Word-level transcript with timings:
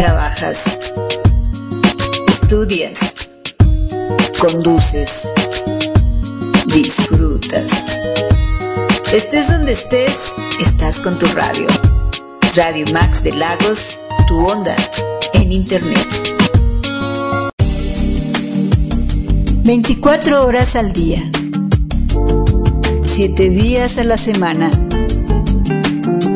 trabajas, 0.00 0.80
estudias, 2.26 3.16
conduces, 4.40 5.30
disfrutas. 6.68 7.98
Estés 9.12 9.50
donde 9.50 9.72
estés, 9.72 10.32
estás 10.58 11.00
con 11.00 11.18
tu 11.18 11.26
radio. 11.26 11.66
Radio 12.56 12.86
Max 12.94 13.24
de 13.24 13.32
Lagos, 13.32 14.00
tu 14.26 14.38
onda 14.46 14.74
en 15.34 15.52
Internet. 15.52 16.08
24 19.64 20.46
horas 20.46 20.76
al 20.76 20.94
día. 20.94 21.20
7 23.04 23.50
días 23.50 23.98
a 23.98 24.04
la 24.04 24.16
semana. 24.16 24.70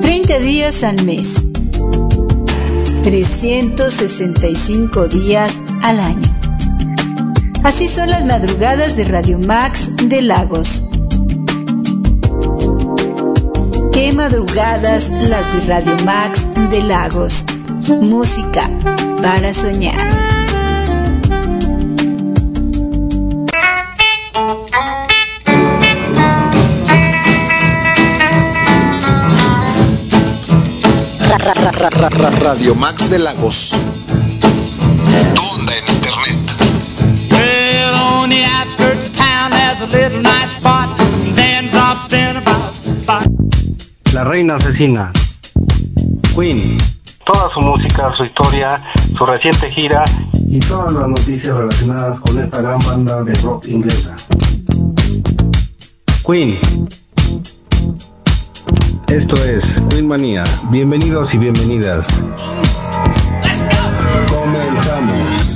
30 0.02 0.38
días 0.40 0.82
al 0.82 1.02
mes. 1.06 1.53
365 3.04 5.08
días 5.08 5.60
al 5.82 6.00
año. 6.00 6.26
Así 7.62 7.86
son 7.86 8.08
las 8.08 8.24
madrugadas 8.24 8.96
de 8.96 9.04
Radio 9.04 9.38
Max 9.38 10.08
de 10.08 10.22
Lagos. 10.22 10.88
Qué 13.92 14.10
madrugadas 14.14 15.10
las 15.28 15.52
de 15.52 15.60
Radio 15.66 15.94
Max 16.06 16.48
de 16.70 16.82
Lagos. 16.82 17.44
Música 18.00 18.70
para 19.22 19.52
soñar. 19.52 20.23
Radio 32.10 32.74
Max 32.74 33.08
de 33.08 33.18
Lagos. 33.18 33.70
Tu 35.34 35.42
onda 35.42 35.72
en 35.74 35.94
internet. 35.94 36.38
La 44.12 44.24
reina 44.24 44.56
asesina. 44.56 45.12
Queen. 46.36 46.76
Toda 47.24 47.48
su 47.48 47.60
música, 47.60 48.14
su 48.14 48.26
historia, 48.26 48.82
su 49.16 49.24
reciente 49.24 49.70
gira 49.70 50.04
y 50.46 50.58
todas 50.58 50.92
las 50.92 51.08
noticias 51.08 51.56
relacionadas 51.56 52.20
con 52.20 52.38
esta 52.38 52.60
gran 52.60 52.78
banda 52.80 53.22
de 53.22 53.32
rock 53.34 53.66
inglesa. 53.68 54.14
Queen. 56.26 56.60
Esto 59.14 59.36
es 59.44 59.64
Queen 59.90 60.08
Manía. 60.08 60.42
Bienvenidos 60.72 61.32
y 61.34 61.38
bienvenidas. 61.38 62.04
Comenzamos. 64.28 65.54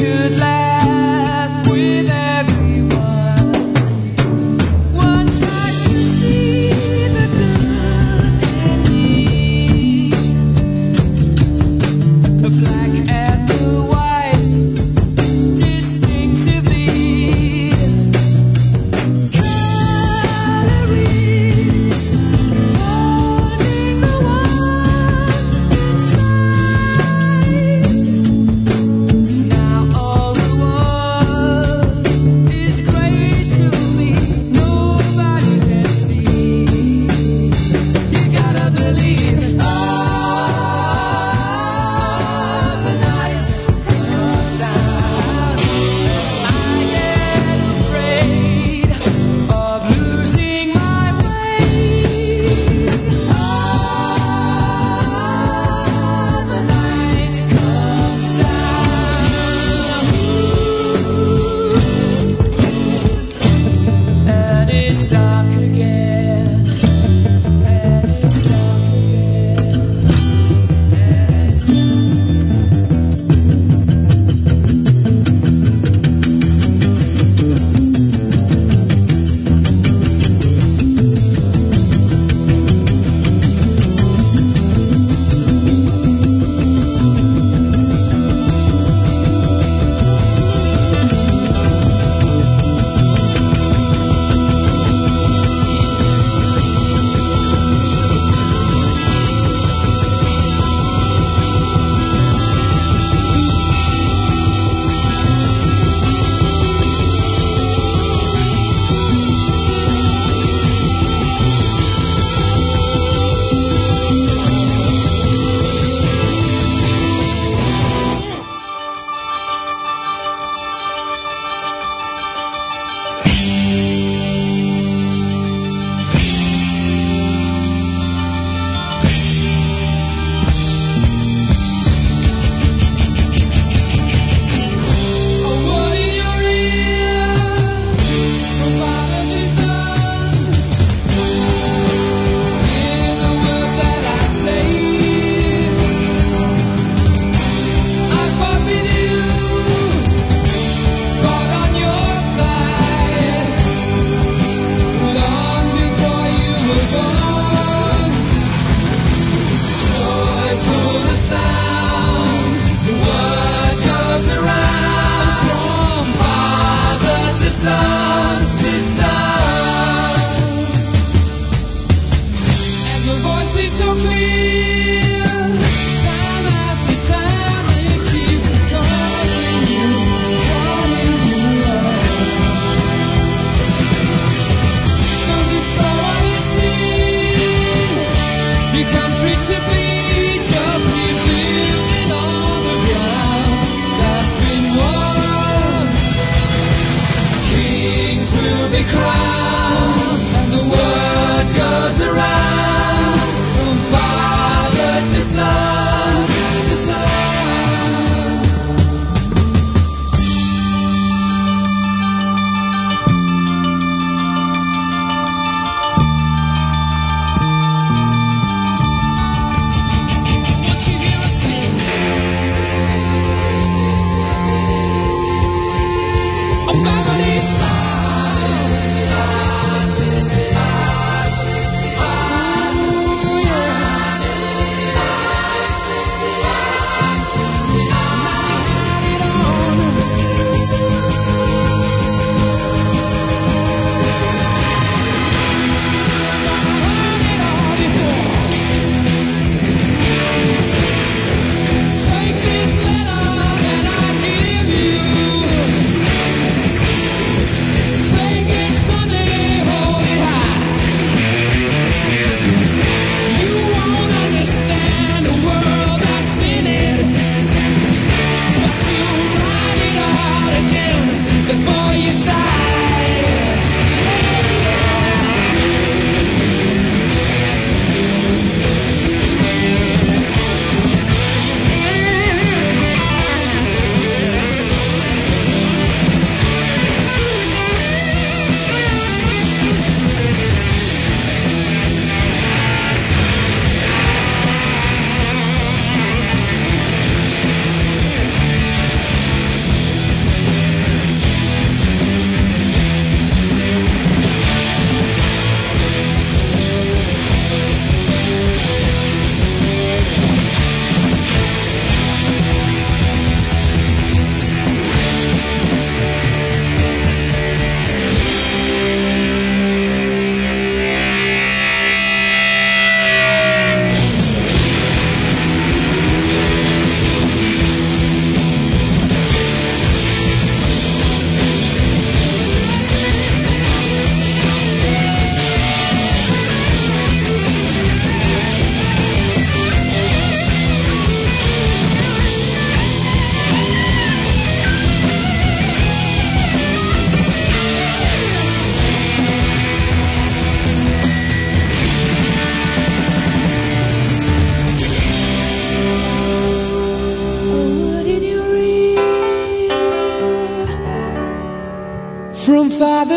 could 0.00 0.34
last. 0.36 0.59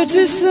To 0.06 0.28
son. 0.28 0.43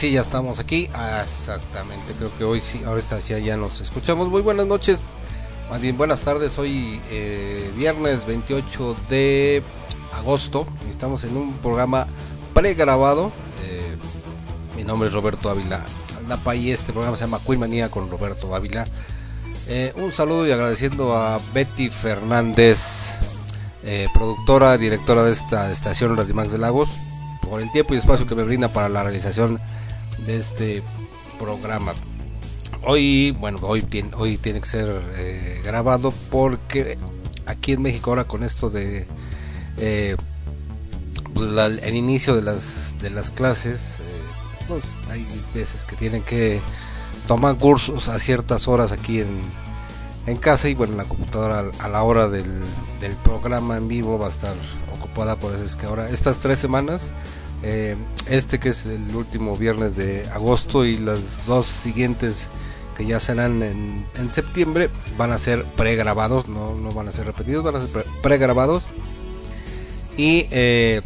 Sí, 0.00 0.12
ya 0.12 0.22
estamos 0.22 0.60
aquí. 0.60 0.88
Ah, 0.94 1.20
exactamente, 1.22 2.14
creo 2.14 2.34
que 2.38 2.44
hoy 2.44 2.60
sí, 2.62 2.80
ahorita 2.86 3.20
sí 3.20 3.38
ya 3.42 3.58
nos 3.58 3.82
escuchamos. 3.82 4.30
Muy 4.30 4.40
buenas 4.40 4.66
noches, 4.66 4.98
más 5.68 5.82
buenas 5.94 6.22
tardes. 6.22 6.58
Hoy 6.58 6.98
eh, 7.10 7.70
viernes 7.76 8.24
28 8.24 8.96
de 9.10 9.62
agosto. 10.14 10.66
Estamos 10.88 11.24
en 11.24 11.36
un 11.36 11.52
programa 11.58 12.06
pregrabado. 12.54 13.30
Eh, 13.62 13.94
mi 14.74 14.84
nombre 14.84 15.08
es 15.10 15.14
Roberto 15.14 15.50
Ávila 15.50 15.84
Aldapa 16.16 16.54
y 16.54 16.70
este 16.70 16.94
programa 16.94 17.18
se 17.18 17.24
llama 17.26 17.38
Queen 17.46 17.60
Manía 17.60 17.90
con 17.90 18.10
Roberto 18.10 18.54
Ávila. 18.54 18.86
Eh, 19.68 19.92
un 19.96 20.12
saludo 20.12 20.46
y 20.46 20.50
agradeciendo 20.50 21.14
a 21.14 21.38
Betty 21.52 21.90
Fernández, 21.90 23.16
productora, 24.14 24.78
directora 24.78 25.24
de 25.24 25.32
esta 25.32 25.70
estación 25.70 26.16
Radio 26.16 26.34
Max 26.34 26.52
de 26.52 26.58
Lagos, 26.58 26.88
por 27.42 27.60
el 27.60 27.70
tiempo 27.70 27.92
y 27.92 27.98
espacio 27.98 28.26
que 28.26 28.34
me 28.34 28.44
brinda 28.44 28.68
para 28.72 28.88
la 28.88 29.02
realización 29.02 29.60
este 30.36 30.82
programa. 31.38 31.94
Hoy, 32.84 33.32
bueno, 33.32 33.58
hoy 33.62 33.82
tiene, 33.82 34.10
hoy 34.14 34.36
tiene 34.36 34.60
que 34.60 34.68
ser 34.68 35.02
eh, 35.16 35.60
grabado 35.64 36.12
porque 36.30 36.98
aquí 37.46 37.72
en 37.72 37.82
México 37.82 38.10
ahora 38.10 38.24
con 38.24 38.42
esto 38.42 38.70
de 38.70 39.06
eh, 39.78 40.16
pues, 41.34 41.48
el 41.82 41.94
inicio 41.94 42.34
de 42.36 42.42
las 42.42 42.94
de 43.00 43.10
las 43.10 43.30
clases, 43.30 43.98
eh, 44.00 44.66
pues 44.68 44.82
hay 45.10 45.26
veces 45.54 45.84
que 45.84 45.96
tienen 45.96 46.22
que 46.22 46.60
tomar 47.26 47.56
cursos 47.56 48.08
a 48.08 48.18
ciertas 48.18 48.68
horas 48.68 48.92
aquí 48.92 49.20
en, 49.20 49.40
en 50.26 50.36
casa 50.36 50.68
y 50.68 50.74
bueno, 50.74 50.96
la 50.96 51.04
computadora 51.04 51.64
a 51.78 51.88
la 51.88 52.02
hora 52.02 52.28
del, 52.28 52.62
del 53.00 53.12
programa 53.16 53.76
en 53.76 53.88
vivo 53.88 54.18
va 54.18 54.26
a 54.26 54.30
estar 54.30 54.54
ocupada, 54.94 55.38
por 55.38 55.54
eso 55.54 55.64
es 55.64 55.76
que 55.76 55.86
ahora 55.86 56.08
estas 56.10 56.38
tres 56.38 56.58
semanas, 56.58 57.12
eh, 57.62 57.96
este 58.28 58.58
que 58.58 58.70
es 58.70 58.86
el 58.86 59.14
último 59.14 59.56
viernes 59.56 59.96
de 59.96 60.26
agosto 60.32 60.84
y 60.84 60.96
las 60.98 61.46
dos 61.46 61.66
siguientes 61.66 62.48
que 62.96 63.06
ya 63.06 63.20
serán 63.20 63.62
en, 63.62 64.04
en 64.18 64.32
septiembre 64.32 64.90
van 65.16 65.32
a 65.32 65.38
ser 65.38 65.64
pregrabados, 65.64 66.48
no, 66.48 66.74
no 66.74 66.90
van 66.92 67.08
a 67.08 67.12
ser 67.12 67.26
repetidos, 67.26 67.64
van 67.64 67.76
a 67.76 67.80
ser 67.80 67.88
pre- 67.90 68.04
pregrabados 68.22 68.88
y 70.16 70.46
eh, 70.50 71.00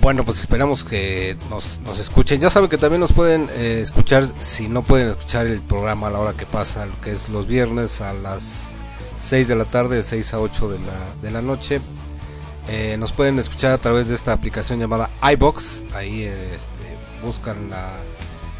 bueno, 0.00 0.24
pues 0.24 0.40
esperamos 0.40 0.82
que 0.82 1.36
nos, 1.48 1.80
nos 1.80 1.98
escuchen. 2.00 2.40
Ya 2.40 2.50
saben 2.50 2.68
que 2.68 2.76
también 2.78 3.00
nos 3.00 3.12
pueden 3.12 3.48
eh, 3.54 3.78
escuchar, 3.82 4.26
si 4.40 4.66
no 4.68 4.82
pueden 4.82 5.08
escuchar 5.08 5.46
el 5.46 5.60
programa 5.60 6.08
a 6.08 6.10
la 6.10 6.18
hora 6.18 6.32
que 6.32 6.44
pasa, 6.44 6.88
que 7.04 7.12
es 7.12 7.28
los 7.28 7.46
viernes 7.46 8.00
a 8.00 8.12
las 8.12 8.72
6 9.20 9.46
de 9.46 9.54
la 9.54 9.64
tarde, 9.64 9.96
de 9.96 10.02
6 10.02 10.34
a 10.34 10.40
8 10.40 10.70
de 10.70 10.78
la, 10.80 11.14
de 11.22 11.30
la 11.30 11.40
noche. 11.40 11.80
Eh, 12.68 12.96
nos 12.98 13.12
pueden 13.12 13.38
escuchar 13.38 13.72
a 13.72 13.78
través 13.78 14.08
de 14.08 14.14
esta 14.14 14.32
aplicación 14.32 14.78
llamada 14.78 15.10
iBox. 15.32 15.84
Ahí 15.94 16.22
eh, 16.22 16.32
este, 16.32 16.96
buscan 17.24 17.70
la. 17.70 17.96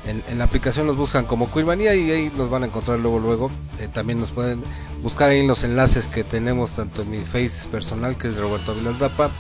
En, 0.05 0.37
la 0.37 0.45
aplicación 0.45 0.89
nos 0.89 0.97
buscan 0.97 1.25
como 1.27 1.51
Queermanía 1.53 1.95
y 1.95 2.11
ahí 2.11 2.33
nos 2.37 2.51
van 2.51 2.65
a 2.65 2.67
encontrar 2.67 2.99
luego 2.99 3.21
luego. 3.21 3.51
Eh, 3.79 3.89
también 3.93 4.19
nos 4.19 4.33
pueden 4.33 4.61
buscar 5.03 5.31
ahí 5.31 5.47
los 5.47 5.63
enlaces 5.63 6.09
que 6.09 6.25
tenemos 6.25 6.73
tanto 6.73 7.03
en 7.03 7.11
mi 7.11 7.19
face 7.19 7.69
personal 7.69 8.17
que 8.17 8.29
es 8.29 8.37
Roberto 8.37 8.75
Vilandapa, 8.75 9.31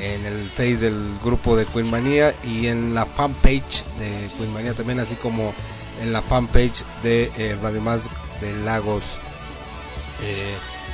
en 0.00 0.24
el 0.24 0.48
face 0.50 0.76
del 0.76 1.18
grupo 1.22 1.54
de 1.54 1.66
Queermanía 1.66 2.34
y 2.44 2.68
en 2.68 2.94
la 2.94 3.04
fanpage 3.04 3.84
de 3.98 4.28
Queermanía 4.38 4.72
también 4.72 5.00
así 5.00 5.16
como 5.16 5.52
en 6.00 6.12
la 6.14 6.22
fanpage 6.22 6.84
de 7.02 7.30
eh, 7.36 7.58
Radio 7.62 7.82
Más 7.82 8.02
de 8.40 8.54
Lagos. 8.64 9.20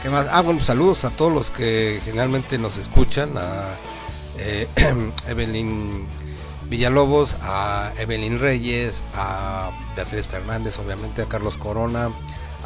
¿Qué 0.03 0.11
más? 0.11 0.27
Ah, 0.33 0.43
bueno, 0.43 0.59
saludos 0.61 1.05
a 1.05 1.11
todos 1.11 1.33
los 1.33 1.51
que 1.51 2.01
generalmente 2.05 2.59
nos 2.59 2.77
escuchan, 2.77 3.39
a 3.39 3.77
eh, 4.37 4.67
Evelyn 5.29 6.07
Villalobos, 6.69 7.37
a 7.43 7.93
Evelyn 7.97 8.41
Reyes, 8.41 9.05
a 9.15 9.71
Beatriz 9.95 10.27
Fernández, 10.27 10.77
obviamente, 10.81 11.23
a 11.23 11.27
Carlos 11.27 11.57
Corona, 11.57 12.11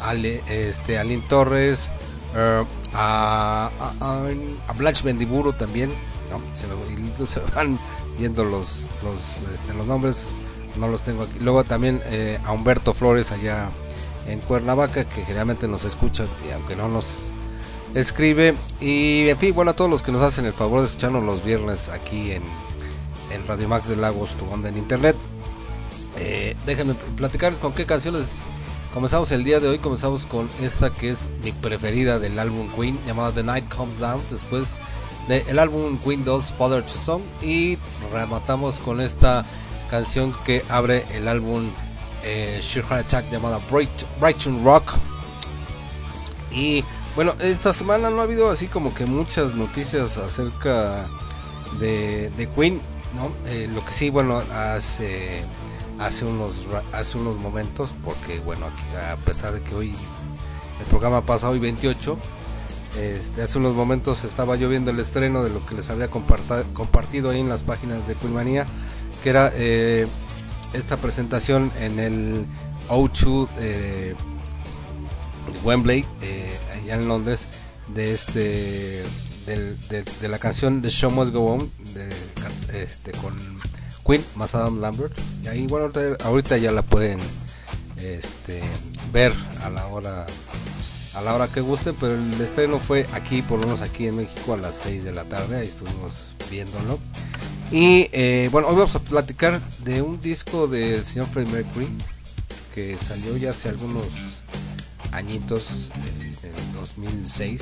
a 0.01 0.09
Ale- 0.09 0.41
este, 0.47 0.97
a 0.97 1.03
Lynn 1.03 1.21
Torres, 1.27 1.91
eh, 2.35 2.65
a, 2.93 3.69
a, 3.99 4.27
a, 4.67 4.73
Blanche 4.73 5.03
Bendiburo 5.03 5.53
también, 5.53 5.91
¿no? 6.31 6.41
se, 6.55 6.65
me, 6.65 7.45
van 7.55 7.77
viendo 8.17 8.43
los, 8.45 8.89
los, 9.03 9.51
este, 9.53 9.75
los 9.75 9.85
nombres, 9.85 10.27
no 10.79 10.87
los 10.87 11.03
tengo 11.03 11.21
aquí. 11.23 11.37
Luego 11.41 11.63
también 11.63 12.01
eh, 12.05 12.39
a 12.45 12.51
Humberto 12.51 12.95
Flores 12.95 13.31
allá 13.31 13.69
en 14.27 14.39
Cuernavaca, 14.41 15.05
que 15.05 15.21
generalmente 15.23 15.67
nos 15.67 15.85
escucha, 15.85 16.25
y 16.47 16.51
aunque 16.51 16.75
no 16.75 16.87
nos 16.87 17.31
escribe. 17.93 18.53
Y 18.79 19.27
en 19.29 19.37
fin, 19.37 19.53
bueno, 19.55 19.71
a 19.71 19.73
todos 19.75 19.89
los 19.89 20.03
que 20.03 20.11
nos 20.11 20.21
hacen 20.21 20.45
el 20.45 20.53
favor 20.53 20.79
de 20.81 20.87
escucharnos 20.87 21.23
los 21.23 21.43
viernes 21.43 21.89
aquí 21.89 22.31
en, 22.31 22.43
en 23.31 23.47
Radio 23.47 23.67
Max 23.67 23.87
de 23.87 23.95
Lagos, 23.95 24.31
tu 24.31 24.45
onda 24.45 24.69
en 24.69 24.77
internet. 24.77 25.15
Eh, 26.17 26.55
déjenme 26.65 26.95
platicarles 27.15 27.59
con 27.59 27.73
qué 27.73 27.85
canciones 27.85 28.41
comenzamos 28.93 29.31
el 29.31 29.43
día 29.43 29.59
de 29.59 29.67
hoy. 29.67 29.77
Comenzamos 29.77 30.25
con 30.25 30.49
esta 30.61 30.93
que 30.93 31.11
es 31.11 31.29
mi 31.43 31.51
preferida 31.51 32.19
del 32.19 32.39
álbum 32.39 32.69
Queen, 32.75 32.99
llamada 33.05 33.31
The 33.31 33.43
Night 33.43 33.73
Comes 33.73 33.99
Down. 33.99 34.21
Después 34.31 34.75
del 35.27 35.59
álbum 35.59 35.99
Queen 35.99 36.25
2, 36.25 36.53
Father 36.57 36.83
to 36.83 36.93
Son. 36.93 37.21
Y 37.41 37.77
rematamos 38.11 38.79
con 38.79 39.01
esta 39.01 39.45
canción 39.89 40.35
que 40.43 40.63
abre 40.69 41.05
el 41.13 41.27
álbum 41.27 41.69
eh, 42.23 42.61
Heart 42.61 42.91
Attack 42.91 43.31
llamada 43.31 43.59
Bright, 43.69 44.03
Brighton 44.19 44.63
Rock. 44.63 44.93
Y 46.51 46.83
bueno, 47.15 47.33
esta 47.39 47.73
semana 47.73 48.09
no 48.09 48.19
ha 48.19 48.23
habido 48.23 48.49
así 48.49 48.67
como 48.67 48.93
que 48.93 49.05
muchas 49.05 49.55
noticias 49.55 50.17
acerca 50.17 51.07
de, 51.79 52.49
Queen, 52.55 52.79
¿no? 53.15 53.31
Eh, 53.51 53.69
lo 53.73 53.83
que 53.83 53.91
sí, 53.91 54.09
bueno, 54.09 54.37
hace 54.37 55.43
hace 55.99 56.25
unos 56.25 56.53
hace 56.91 57.17
unos 57.17 57.37
momentos, 57.37 57.89
porque 58.05 58.39
bueno, 58.39 58.67
aquí, 58.67 58.83
a 59.11 59.15
pesar 59.17 59.53
de 59.53 59.61
que 59.61 59.73
hoy 59.73 59.93
el 60.79 60.85
programa 60.89 61.21
pasa 61.21 61.49
hoy 61.49 61.59
28, 61.59 62.17
este, 62.97 63.41
hace 63.41 63.57
unos 63.57 63.73
momentos 63.73 64.23
estaba 64.23 64.55
yo 64.55 64.69
viendo 64.69 64.91
el 64.91 64.99
estreno 64.99 65.43
de 65.43 65.49
lo 65.49 65.65
que 65.65 65.75
les 65.75 65.89
había 65.89 66.09
compartido 66.09 67.29
ahí 67.29 67.39
en 67.39 67.49
las 67.49 67.63
páginas 67.63 68.07
de 68.07 68.15
Queenmania, 68.15 68.65
que 69.23 69.29
era 69.29 69.51
eh, 69.55 70.07
esta 70.77 70.97
presentación 70.97 71.71
en 71.79 71.99
el 71.99 72.45
O2 72.89 73.47
eh, 73.59 74.15
Wembley, 75.63 76.05
eh, 76.21 76.57
allá 76.75 76.95
en 76.95 77.07
Londres, 77.07 77.47
de 77.93 78.13
este 78.13 79.03
de 79.47 80.27
la 80.27 80.39
canción 80.39 80.81
The 80.81 80.89
Show 80.89 81.09
Must 81.09 81.31
Go 81.31 81.53
On 81.53 81.71
de, 81.93 82.09
este, 82.81 83.11
con 83.13 83.33
Queen 84.05 84.23
más 84.35 84.55
Adam 84.55 84.81
Lambert. 84.81 85.17
Y 85.43 85.47
ahí, 85.47 85.67
bueno, 85.67 85.85
ahorita, 85.85 86.25
ahorita 86.25 86.57
ya 86.57 86.71
la 86.71 86.81
pueden 86.81 87.19
este, 87.97 88.61
ver 89.13 89.33
a 89.63 89.69
la 89.69 89.87
hora 89.87 90.27
a 91.13 91.21
la 91.21 91.33
hora 91.33 91.47
que 91.47 91.61
guste, 91.61 91.93
pero 91.93 92.13
el 92.13 92.39
estreno 92.39 92.77
fue 92.77 93.07
aquí, 93.13 93.41
por 93.41 93.59
lo 93.59 93.65
menos 93.65 93.81
aquí 93.81 94.05
en 94.05 94.17
México, 94.17 94.53
a 94.53 94.57
las 94.57 94.75
6 94.75 95.03
de 95.03 95.13
la 95.13 95.23
tarde, 95.23 95.57
ahí 95.57 95.67
estuvimos 95.67 96.25
viéndolo. 96.51 96.99
Y 97.71 98.07
eh, 98.13 98.49
bueno, 98.51 98.69
hoy 98.69 98.75
vamos 98.75 98.95
a 98.95 98.99
platicar 98.99 99.59
de 99.79 100.01
un 100.01 100.19
disco 100.21 100.67
del 100.67 101.03
señor 101.03 101.27
Freddie 101.27 101.51
Mercury 101.51 101.89
que 102.73 102.97
salió 102.97 103.35
ya 103.37 103.49
hace 103.51 103.69
algunos 103.69 104.05
añitos, 105.11 105.91
en 106.43 106.49
el 106.55 106.73
2006. 106.73 107.61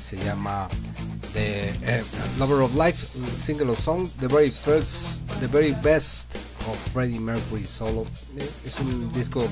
Se 0.00 0.16
llama 0.18 0.68
The 1.32 1.70
eh, 1.82 2.04
Lover 2.38 2.60
of 2.62 2.74
Life, 2.76 3.06
single 3.36 3.70
of 3.70 3.80
song, 3.82 4.08
the 4.20 4.28
very 4.28 4.50
first, 4.50 5.22
the 5.40 5.46
very 5.48 5.72
best 5.82 6.34
of 6.68 6.76
Freddie 6.92 7.18
Mercury 7.18 7.64
solo. 7.64 8.06
Eh, 8.36 8.48
es 8.64 8.78
un 8.78 9.12
disco 9.12 9.42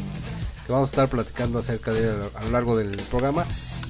que 0.67 0.73
vamos 0.73 0.91
a 0.91 0.93
estar 0.93 1.09
platicando 1.09 1.59
acerca 1.59 1.93
de 1.93 2.01
él 2.11 2.17
a 2.37 2.45
lo 2.45 2.51
largo 2.51 2.77
del 2.77 2.97
programa 3.11 3.47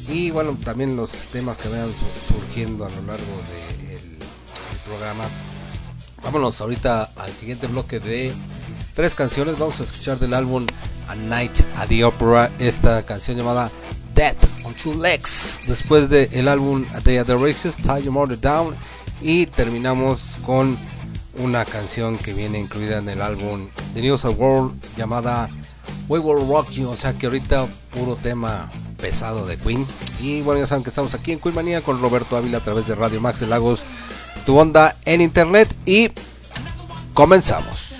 y 0.08 0.30
bueno 0.32 0.56
también 0.64 0.96
los 0.96 1.10
temas 1.32 1.56
que 1.56 1.68
vayan 1.68 1.88
su- 1.92 2.34
surgiendo 2.34 2.84
a 2.84 2.88
lo 2.90 3.02
largo 3.02 3.24
del 3.48 4.18
programa 4.84 5.24
vámonos 6.24 6.60
ahorita 6.60 7.10
al 7.16 7.30
siguiente 7.32 7.66
bloque 7.66 8.00
de 8.00 8.32
tres 8.94 9.14
canciones. 9.14 9.58
Vamos 9.58 9.78
a 9.80 9.84
escuchar 9.84 10.18
del 10.18 10.34
álbum 10.34 10.66
A 11.06 11.14
Night 11.14 11.60
at 11.76 11.88
the 11.88 12.02
Opera 12.02 12.50
esta 12.58 13.04
canción 13.04 13.36
llamada 13.36 13.70
Death 14.14 14.36
on 14.64 14.74
Two 14.74 14.94
Legs. 14.94 15.60
Después 15.66 16.08
del 16.08 16.48
álbum 16.48 16.86
A 16.94 17.00
Day 17.00 17.18
at 17.18 17.26
the 17.26 17.36
Races 17.36 17.76
Tie 17.76 18.02
Your 18.02 18.12
Mother 18.12 18.40
Down 18.40 18.74
y 19.20 19.46
terminamos 19.46 20.36
con 20.44 20.78
una 21.38 21.64
canción 21.64 22.16
que 22.16 22.32
viene 22.32 22.58
incluida 22.58 22.98
en 22.98 23.08
el 23.08 23.20
álbum 23.20 23.68
The 23.92 24.00
News 24.00 24.24
of 24.24 24.38
World 24.38 24.80
llamada 24.96 25.50
We 26.08 26.18
Will 26.18 26.48
Rock 26.48 26.70
You, 26.70 26.88
o 26.88 26.96
sea 26.96 27.12
que 27.12 27.26
ahorita 27.26 27.68
puro 27.92 28.16
tema 28.16 28.72
pesado 28.96 29.46
de 29.46 29.58
Queen. 29.58 29.86
Y 30.20 30.40
bueno, 30.42 30.60
ya 30.60 30.66
saben 30.66 30.84
que 30.84 30.90
estamos 30.90 31.12
aquí 31.12 31.32
en 31.32 31.40
Queen 31.40 31.54
Manía 31.54 31.82
con 31.82 32.00
Roberto 32.00 32.36
Ávila 32.36 32.58
a 32.58 32.62
través 32.62 32.86
de 32.86 32.94
Radio 32.94 33.20
Max 33.20 33.40
de 33.40 33.46
Lagos, 33.46 33.84
tu 34.44 34.58
onda 34.58 34.96
en 35.04 35.20
internet 35.20 35.68
y 35.86 36.10
comenzamos. 37.14 37.93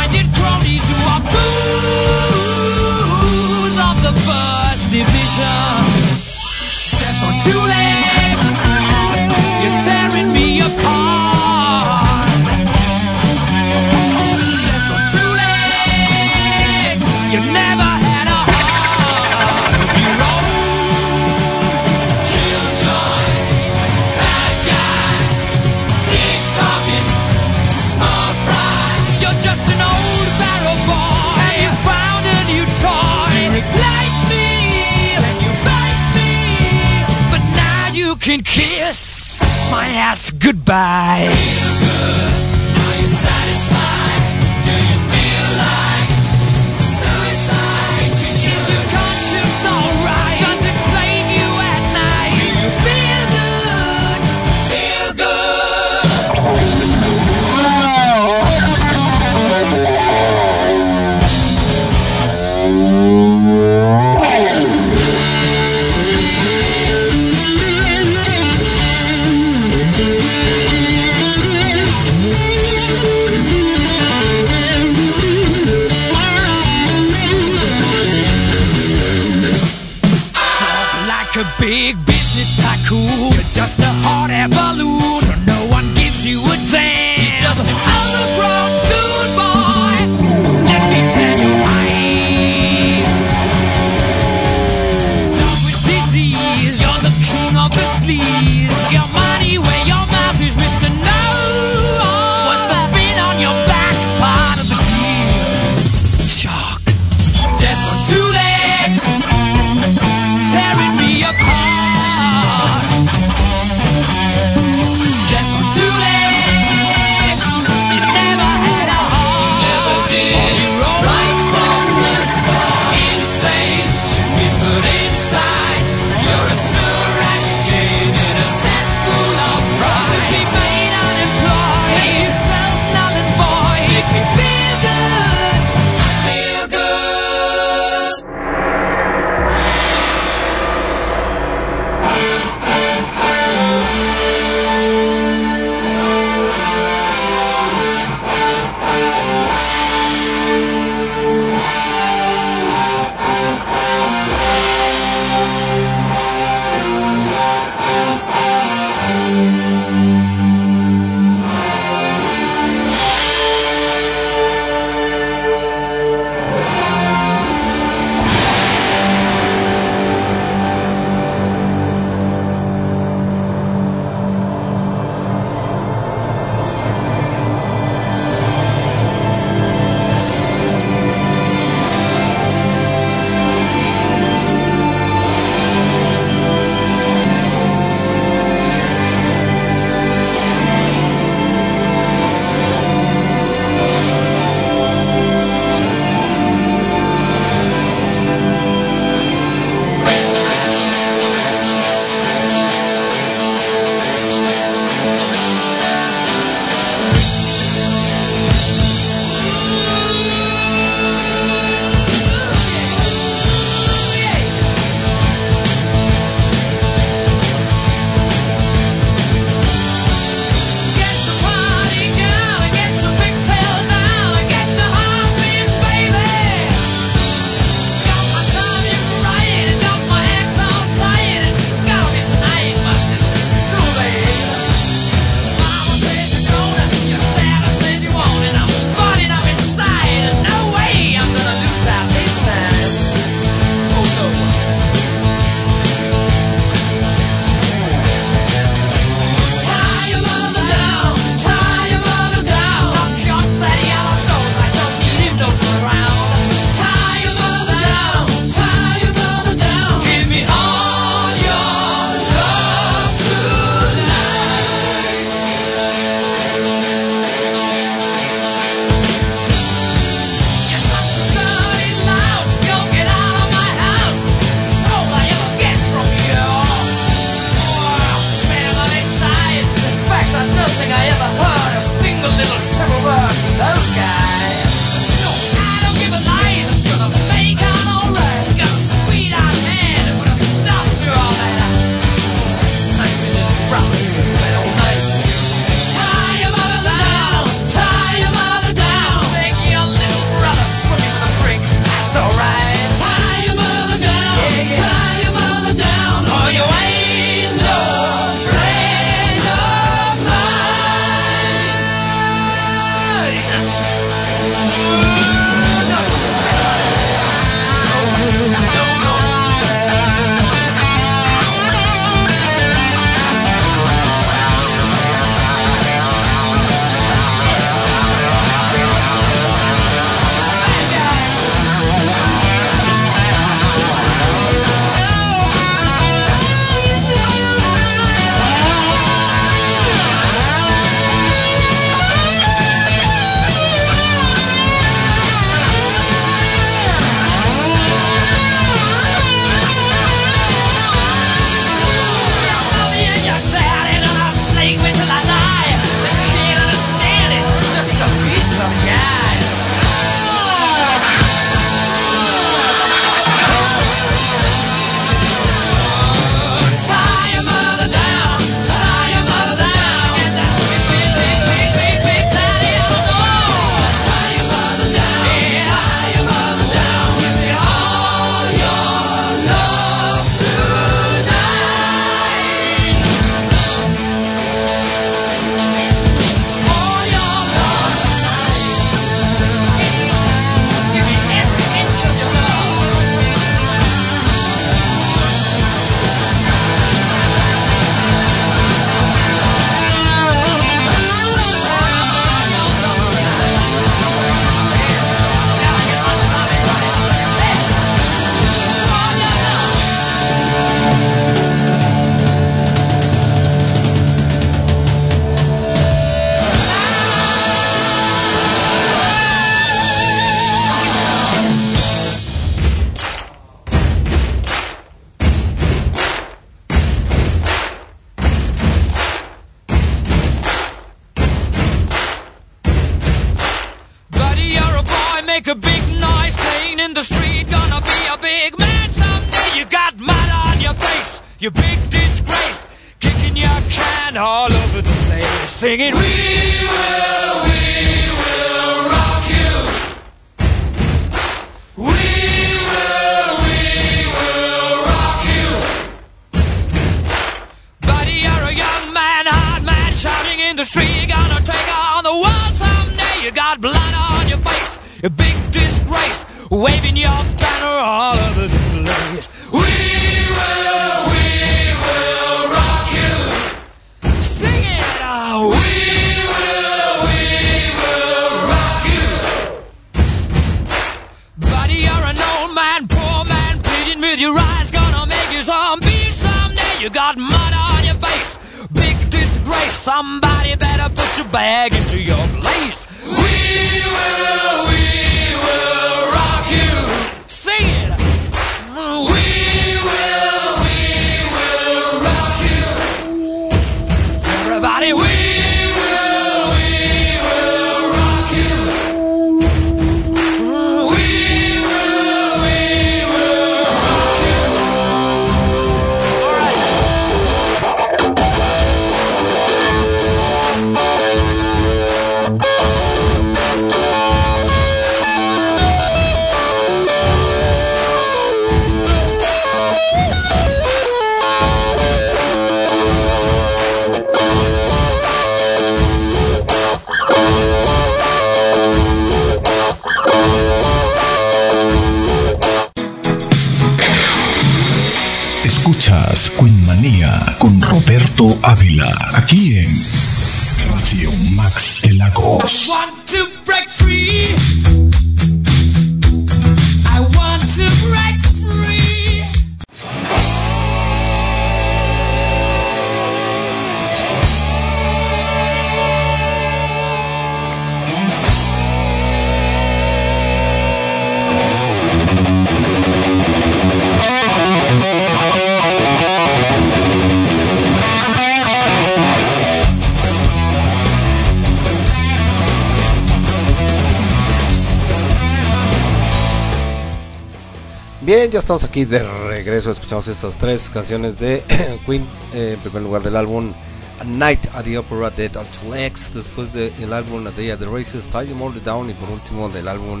Estamos 588.46 588.62
aquí 588.62 588.84
de 588.84 589.02
regreso. 589.26 589.72
Escuchamos 589.72 590.06
estas 590.06 590.38
tres 590.38 590.70
canciones 590.70 591.18
de 591.18 591.42
Queen. 591.84 592.06
eh, 592.32 592.52
en 592.54 592.60
primer 592.60 592.82
lugar 592.82 593.02
del 593.02 593.16
álbum 593.16 593.52
A 593.98 594.04
Night 594.04 594.38
at 594.54 594.62
the 594.62 594.78
Opera 594.78 595.10
de 595.10 595.28
Dr. 595.28 595.66
Lex. 595.68 596.14
Después 596.14 596.52
del 596.52 596.92
álbum 596.92 597.26
A 597.26 597.32
Day 597.32 597.50
at 597.50 597.58
the 597.58 597.66
Races, 597.66 598.06
Tie 598.06 598.24
Them 598.26 598.40
All 598.40 598.54
Down. 598.62 598.88
Y 598.88 598.92
por 598.92 599.10
último 599.10 599.48
del 599.48 599.66
álbum 599.66 600.00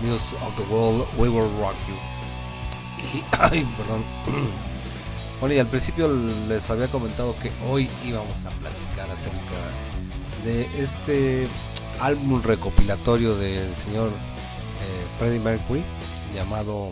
News 0.00 0.34
of 0.44 0.56
the 0.56 0.74
World, 0.74 1.06
We 1.18 1.28
Will 1.28 1.48
Rock 1.60 1.76
You. 1.86 1.94
Y, 3.14 3.22
ay, 3.38 3.64
perdón. 3.78 4.02
Bueno, 5.40 5.56
y 5.56 5.58
al 5.58 5.66
principio 5.66 6.08
les 6.48 6.70
había 6.70 6.86
comentado 6.88 7.36
que 7.42 7.50
hoy 7.68 7.90
íbamos 8.04 8.46
a 8.46 8.50
platicar 8.50 9.10
acerca 9.10 9.38
de 10.44 10.66
este 10.82 11.46
álbum 12.00 12.40
recopilatorio 12.42 13.34
del 13.36 13.74
señor 13.74 14.08
eh, 14.08 15.06
Freddie 15.18 15.40
Mercury 15.40 15.82
llamado 16.34 16.90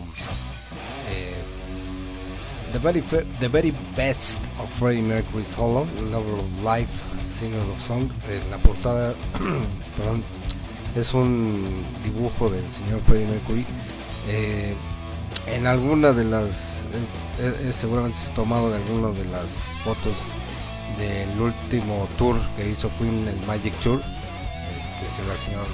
the 2.83 3.47
Very 3.47 3.71
Best 3.95 4.39
of 4.59 4.69
Freddie 4.77 5.01
Mercury 5.01 5.45
Solo, 5.45 5.87
Lover 6.11 6.33
of 6.33 6.63
Life, 6.63 6.89
Singer 7.21 7.57
of 7.59 7.79
Song. 7.81 8.09
Eh, 8.27 8.41
la 8.51 8.57
portada 8.57 9.13
perdón, 9.97 10.21
es 10.95 11.13
un 11.13 11.65
dibujo 12.03 12.49
del 12.49 12.69
señor 12.69 12.99
Freddie 13.07 13.27
Mercury. 13.27 13.65
Eh, 14.27 14.75
en 15.47 15.65
alguna 15.65 16.11
de 16.11 16.25
las, 16.25 16.85
es- 17.39 17.45
es- 17.45 17.59
es 17.69 17.75
seguramente 17.75 18.17
tomado 18.35 18.69
de 18.69 18.75
alguna 18.77 19.09
de 19.17 19.25
las 19.25 19.47
fotos 19.85 20.15
del 20.97 21.39
último 21.39 22.07
tour 22.17 22.37
que 22.57 22.69
hizo 22.69 22.89
Queen, 22.99 23.25
el 23.27 23.47
Magic 23.47 23.73
Tour. 23.81 23.99
Este, 24.01 25.15
se 25.15 25.21
ve 25.23 25.31
al 25.31 25.37
señor 25.37 25.65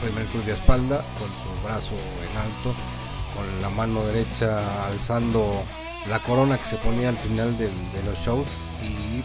Freddie 0.00 0.16
Mercury 0.16 0.44
de 0.44 0.52
espalda, 0.52 1.02
con 1.18 1.28
su 1.28 1.64
brazo 1.66 1.92
en 2.30 2.36
alto, 2.36 2.74
con 3.34 3.62
la 3.62 3.70
mano 3.70 4.04
derecha 4.04 4.60
alzando 4.86 5.62
la 6.08 6.18
corona 6.20 6.58
que 6.58 6.64
se 6.66 6.76
ponía 6.76 7.08
al 7.08 7.16
final 7.18 7.56
de 7.58 7.68
los 8.04 8.18
shows 8.18 8.46
y 8.82 9.22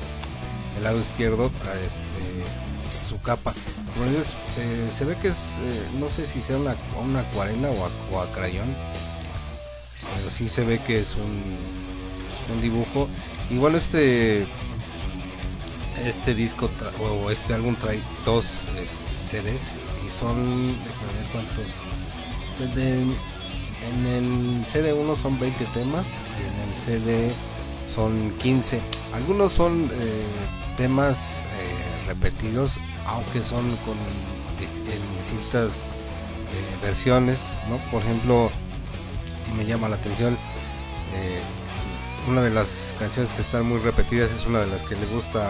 el 0.78 0.84
lado 0.84 0.99
izquierdo 0.99 1.51
este, 1.86 3.07
su 3.07 3.19
capa. 3.21 3.53
Como 3.93 4.09
dices, 4.09 4.36
eh, 4.59 4.89
se 4.95 5.05
ve 5.05 5.15
que 5.21 5.30
es, 5.30 5.55
eh, 5.59 5.88
no 5.99 6.07
sé 6.09 6.28
si 6.28 6.39
sea 6.41 6.57
una, 6.57 6.75
una 7.03 7.21
acuarela 7.21 7.69
o, 7.69 8.19
a- 8.19 8.23
a 8.23 8.32
crayón, 8.34 8.67
pero 10.15 10.30
sí 10.30 10.47
se 10.49 10.63
ve 10.65 10.80
que 10.86 10.99
es 10.99 11.15
un, 11.15 12.55
un 12.55 12.61
dibujo. 12.61 13.07
Igual 13.49 13.75
este 13.75 14.45
este 16.05 16.36
disco 16.36 16.69
o 16.99 17.32
este 17.32 17.55
álbum 17.55 17.75
trae 17.75 17.99
dos 18.23 18.65
este, 18.78 19.41
CDs 19.41 19.61
y 20.05 20.11
son 20.11 20.78
déjame 20.78 21.32
cuántos 21.32 22.75
de- 22.75 23.15
en 23.89 24.05
el 24.05 24.65
CD 24.65 24.93
1 24.93 25.15
son 25.15 25.39
20 25.39 25.65
temas 25.65 26.05
y 26.38 26.43
en 26.47 26.69
el 26.69 26.75
CD 26.75 27.31
son 27.88 28.31
15 28.39 28.81
algunos 29.13 29.51
son 29.51 29.89
eh, 29.93 30.25
temas 30.75 31.41
eh, 31.41 32.07
repetidos 32.07 32.77
aunque 33.05 33.43
son 33.43 33.63
con 33.85 33.97
distintas 34.59 35.71
eh, 35.71 36.85
versiones 36.85 37.49
¿no? 37.69 37.77
por 37.91 38.01
ejemplo 38.01 38.49
si 39.45 39.51
me 39.51 39.65
llama 39.65 39.89
la 39.89 39.95
atención 39.95 40.38
una 42.27 42.41
de 42.41 42.49
las 42.49 42.95
canciones 42.99 43.33
que 43.33 43.41
están 43.41 43.65
muy 43.65 43.79
repetidas 43.79 44.29
es 44.31 44.45
una 44.45 44.59
de 44.59 44.67
las 44.67 44.83
que 44.83 44.95
le 44.95 45.05
gusta 45.07 45.49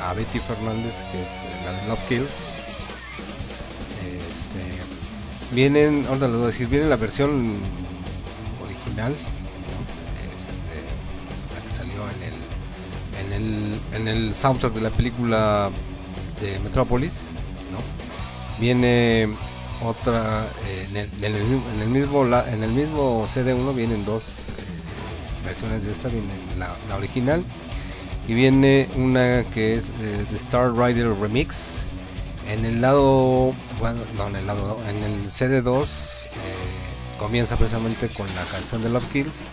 a 0.00 0.14
Betty 0.14 0.38
Fernández, 0.38 1.02
que 1.10 1.22
es 1.22 1.64
la 1.64 1.72
de 1.72 1.88
Love 1.88 2.08
Kills. 2.08 2.57
Vienen, 5.52 6.04
ahora 6.08 6.28
les 6.28 6.36
voy 6.36 6.42
a 6.44 6.46
decir, 6.46 6.68
viene 6.68 6.86
la 6.86 6.96
versión 6.96 7.56
original. 8.62 9.12
Este, 9.12 10.76
la 11.54 11.60
que 11.62 11.68
salió 11.68 12.02
en 12.02 12.22
el, 12.22 12.34
en 13.24 13.32
el, 13.32 13.80
en 14.00 14.08
el 14.08 14.34
soundtrack 14.34 14.74
de 14.74 14.80
la 14.80 14.90
película 14.90 15.70
de 16.40 16.58
Metropolis, 16.60 17.30
¿no? 17.72 17.78
Viene 18.60 19.28
otra 19.84 20.44
eh, 20.66 20.86
en, 21.22 21.24
el, 21.24 21.44
mismo 21.88 22.24
en 22.24 22.62
el 22.62 22.70
mismo 22.70 23.26
CD1 23.28 23.74
vienen 23.74 24.04
dos 24.04 24.22
eh, 24.24 25.44
versiones 25.44 25.84
de 25.84 25.92
esta 25.92 26.08
viene 26.08 26.32
la, 26.58 26.76
original 26.96 27.44
y 28.26 28.34
viene 28.34 28.88
una 28.96 29.44
que 29.54 29.74
es 29.74 29.90
eh, 30.00 30.24
The 30.30 30.36
Star 30.36 30.74
Rider 30.74 31.14
Remix 31.14 31.84
en 32.48 32.64
el 32.64 32.80
lado 32.80 33.54
bueno 33.78 34.00
no 34.16 34.28
en 34.28 34.36
el 34.36 34.46
lado 34.46 34.78
en 34.88 34.96
el 35.02 35.26
CD2 35.28 36.18
comienza 37.18 37.56
precisamente 37.56 38.08
con 38.08 38.32
la 38.34 38.44
canción 38.46 38.80
de 38.82 38.88
Love 38.88 39.08
Kills. 39.08 39.44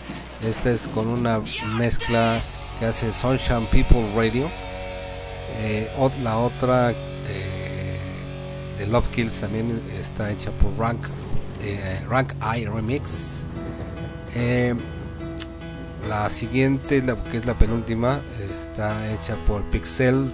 Esta 0.42 0.70
es 0.70 0.88
con 0.88 1.08
una 1.08 1.42
mezcla 1.76 2.40
que 2.78 2.86
hace 2.86 3.12
Sunshine 3.12 3.66
People 3.66 4.08
Radio. 4.14 4.48
Eh, 5.58 5.90
la 6.22 6.38
otra 6.38 6.92
eh, 6.92 7.98
de 8.78 8.86
Love 8.86 9.08
Kills 9.08 9.40
también 9.40 9.80
está 9.98 10.30
hecha 10.30 10.50
por 10.52 10.76
Rank, 10.78 11.06
eh, 11.62 12.02
Rank 12.08 12.32
I 12.56 12.66
Remix. 12.66 13.44
Eh, 14.34 14.74
la 16.08 16.30
siguiente, 16.30 17.02
que 17.30 17.38
es 17.38 17.46
la 17.46 17.54
penúltima, 17.54 18.20
está 18.48 19.12
hecha 19.12 19.34
por 19.46 19.62
Pixel 19.70 20.32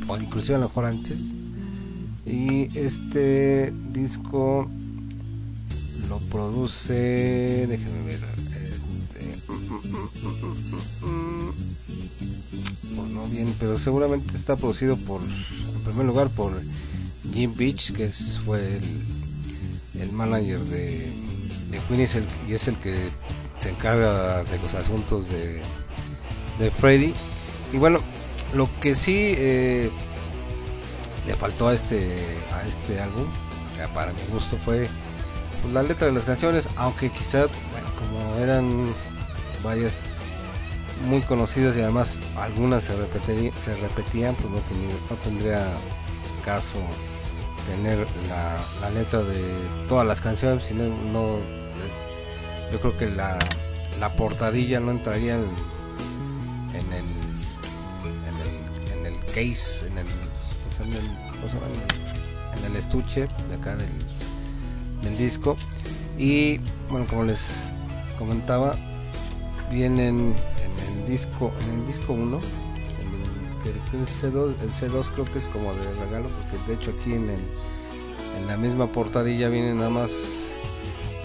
o 0.09 0.17
inclusive 0.17 0.55
a 0.57 0.59
lo 0.59 0.69
mejor 0.69 0.87
antes. 0.87 1.35
Y 2.27 2.69
este 2.79 3.73
disco 3.93 4.69
lo 6.09 6.19
produce 6.31 7.67
déjenme 7.67 8.03
ver 8.05 8.21
este, 8.63 9.37
no 13.13 13.27
bien 13.29 13.55
pero 13.59 13.79
seguramente 13.79 14.37
está 14.37 14.57
producido 14.57 14.97
por 14.97 15.21
en 15.23 15.83
primer 15.85 16.07
lugar 16.07 16.31
por 16.31 16.53
Jim 17.33 17.53
Beach 17.57 17.93
que 17.93 18.05
es, 18.07 18.39
fue 18.45 18.77
el, 18.77 19.18
el 20.01 20.13
manager 20.13 20.61
de, 20.61 21.11
de 21.71 21.79
Queen 21.89 22.01
es, 22.03 22.15
el, 22.17 22.25
y 22.47 22.55
es 22.55 22.69
el 22.69 22.77
que 22.77 23.11
se 23.59 23.71
encarga 23.71 24.45
de 24.45 24.59
los 24.61 24.75
asuntos 24.75 25.29
de, 25.31 25.61
de 26.59 26.71
Freddy. 26.71 27.15
Y 27.73 27.79
bueno 27.79 28.01
lo 28.55 28.69
que 28.81 28.95
sí 28.95 29.35
eh, 29.37 29.91
le 31.27 31.35
faltó 31.35 31.69
a 31.69 31.75
este 31.75 32.17
a 32.55 32.67
este 32.67 33.01
álbum 33.01 33.27
que 33.77 33.87
para 33.95 34.13
mi 34.13 34.23
gusto 34.33 34.57
fue 34.57 34.89
pues, 35.61 35.75
la 35.75 35.83
letra 35.83 36.07
de 36.07 36.15
las 36.15 36.25
canciones 36.25 36.67
aunque 36.77 37.11
quizá 37.11 37.41
bueno 37.41 37.89
como 37.99 38.37
eran 38.43 38.87
varias 39.63 40.15
muy 41.09 41.21
conocidas 41.21 41.77
y 41.77 41.81
además 41.83 42.19
algunas 42.39 42.85
se, 42.85 42.95
repetí- 42.97 43.53
se 43.55 43.77
repetían 43.77 44.35
pues 44.37 44.51
no, 44.51 44.61
tenía- 44.61 44.95
no 45.11 45.17
tendría 45.17 45.67
caso 46.45 46.79
tener 47.69 48.07
la, 48.29 48.61
la 48.81 48.91
letra 48.91 49.23
de 49.23 49.43
todas 49.89 50.07
las 50.07 50.21
canciones 50.21 50.65
sino 50.65 50.85
no 51.13 51.39
yo 52.73 52.81
creo 52.81 52.97
que 52.97 53.09
la, 53.09 53.39
la 54.01 54.13
portadilla 54.13 54.81
no 54.81 54.91
entraría 54.91 55.35
en, 55.35 55.43
el 56.93 57.05
en 58.29 58.37
el 58.37 58.99
en 58.99 59.07
el 59.07 59.25
case 59.27 59.87
en 59.87 59.99
el, 59.99 60.07
pues, 60.65 60.81
en 60.81 62.65
el 62.65 62.77
estuche 62.77 63.29
de 63.49 63.55
acá 63.55 63.77
del, 63.77 63.91
del 65.03 65.17
disco. 65.17 65.57
Y 66.19 66.59
bueno 66.91 67.07
como 67.07 67.25
les 67.25 67.73
comentaba 68.19 68.75
vienen 69.71 70.35
en 70.63 71.03
el 71.03 71.09
disco 71.09 71.53
en 71.63 71.81
el 71.81 71.87
disco 71.87 72.13
1 72.13 72.41
el, 73.93 74.05
que- 74.07 74.33
el 74.33 74.33
C2 74.33 74.55
el 74.63 74.73
C2 74.73 75.11
creo 75.15 75.25
que 75.33 75.39
es 75.39 75.49
como 75.49 75.73
de 75.75 75.93
regalo 75.95 76.29
porque 76.29 76.67
de 76.67 76.75
hecho 76.75 76.93
aquí 77.01 77.13
en 77.13 78.47
la 78.47 78.57
misma 78.57 78.87
portadilla 78.87 79.49
vienen 79.49 79.79
nada 79.79 79.91
más 79.91 80.11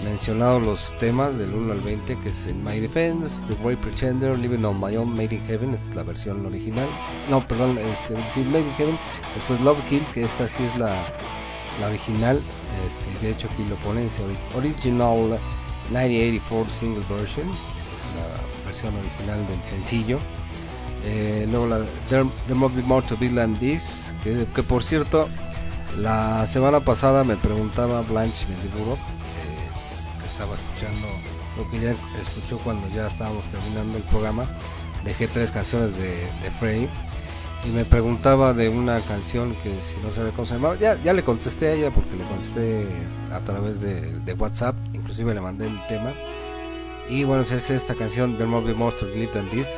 mencionados 0.02 0.62
los 0.62 0.94
temas 0.98 1.38
del 1.38 1.54
1 1.54 1.72
al 1.72 1.80
20 1.80 2.18
que 2.18 2.28
es 2.28 2.46
en 2.46 2.62
My 2.62 2.78
Defense, 2.78 3.42
The 3.48 3.54
Great 3.62 3.78
Pretender, 3.78 4.36
Living 4.38 4.64
on 4.64 4.78
My 4.78 4.94
Own, 4.96 5.10
Made 5.10 5.34
in 5.34 5.40
Heaven, 5.46 5.72
esta 5.72 5.88
es 5.90 5.94
la 5.94 6.02
versión 6.02 6.44
original. 6.44 6.88
No 7.30 7.46
perdón, 7.46 7.78
este, 7.78 8.14
sí, 8.32 8.40
Made 8.44 8.60
in 8.66 8.74
Heaven 8.74 8.98
después 9.34 9.60
Love 9.60 9.82
Kill 9.88 10.04
que 10.12 10.24
esta 10.24 10.46
sí 10.48 10.64
es 10.64 10.76
la, 10.76 11.06
original 11.88 12.38
este, 12.86 13.26
de 13.26 13.32
hecho 13.32 13.48
aquí 13.52 13.64
lo 13.68 13.76
ponen 13.76 14.08
Original 14.56 15.38
1984 15.90 16.70
Single 16.70 17.04
Version 17.08 17.48
es 17.48 18.16
la 18.16 18.66
versión 18.66 18.94
original 18.96 19.46
del 19.48 19.62
sencillo 19.64 20.18
eh, 21.04 21.46
luego 21.50 21.66
la 21.66 21.78
There, 22.08 22.24
There 22.46 22.58
Must 22.58 22.74
Be 22.74 22.82
More 22.82 23.06
to 23.06 23.16
Be 23.16 23.28
Than 23.28 23.54
This 23.56 24.12
que, 24.22 24.62
por 24.62 24.82
cierto 24.82 25.28
la 25.98 26.46
semana 26.46 26.80
pasada 26.80 27.24
me 27.24 27.36
preguntaba 27.36 28.02
Blanche 28.02 28.46
Mendiburo 28.48 28.94
eh, 28.94 30.18
que 30.20 30.26
estaba 30.26 30.54
escuchando 30.54 31.06
lo 31.56 31.70
que 31.70 31.80
ya 31.80 31.94
escuchó 32.20 32.58
cuando 32.58 32.88
ya 32.94 33.06
estábamos 33.06 33.44
terminando 33.44 33.98
el 33.98 34.02
programa 34.04 34.44
dejé 35.04 35.28
tres 35.28 35.50
canciones 35.50 35.96
de, 35.96 36.08
de 36.42 36.50
Frey 36.58 36.88
y 37.66 37.68
me 37.70 37.84
preguntaba 37.84 38.52
de 38.52 38.68
una 38.68 39.00
canción 39.00 39.54
que 39.62 39.80
si 39.80 39.98
no 40.02 40.12
sabía 40.12 40.32
cómo 40.32 40.46
se 40.46 40.54
llamaba 40.54 40.76
ya, 40.76 41.00
ya 41.02 41.12
le 41.12 41.22
contesté 41.22 41.68
a 41.68 41.72
ella 41.72 41.90
porque 41.90 42.16
le 42.16 42.24
contesté 42.24 42.86
a 43.32 43.40
través 43.40 43.80
de, 43.80 44.34
WhatsApp 44.38 44.74
inclusive 44.92 45.34
le 45.34 45.40
mandé 45.40 45.66
el 45.66 45.86
tema 45.86 46.12
y 47.08 47.24
bueno 47.24 47.42
es 47.42 47.70
esta 47.70 47.94
canción 47.94 48.36
Be 48.36 48.46
More 48.46 48.96
to 48.96 49.06
Live 49.06 49.32
Than 49.32 49.48
This 49.50 49.68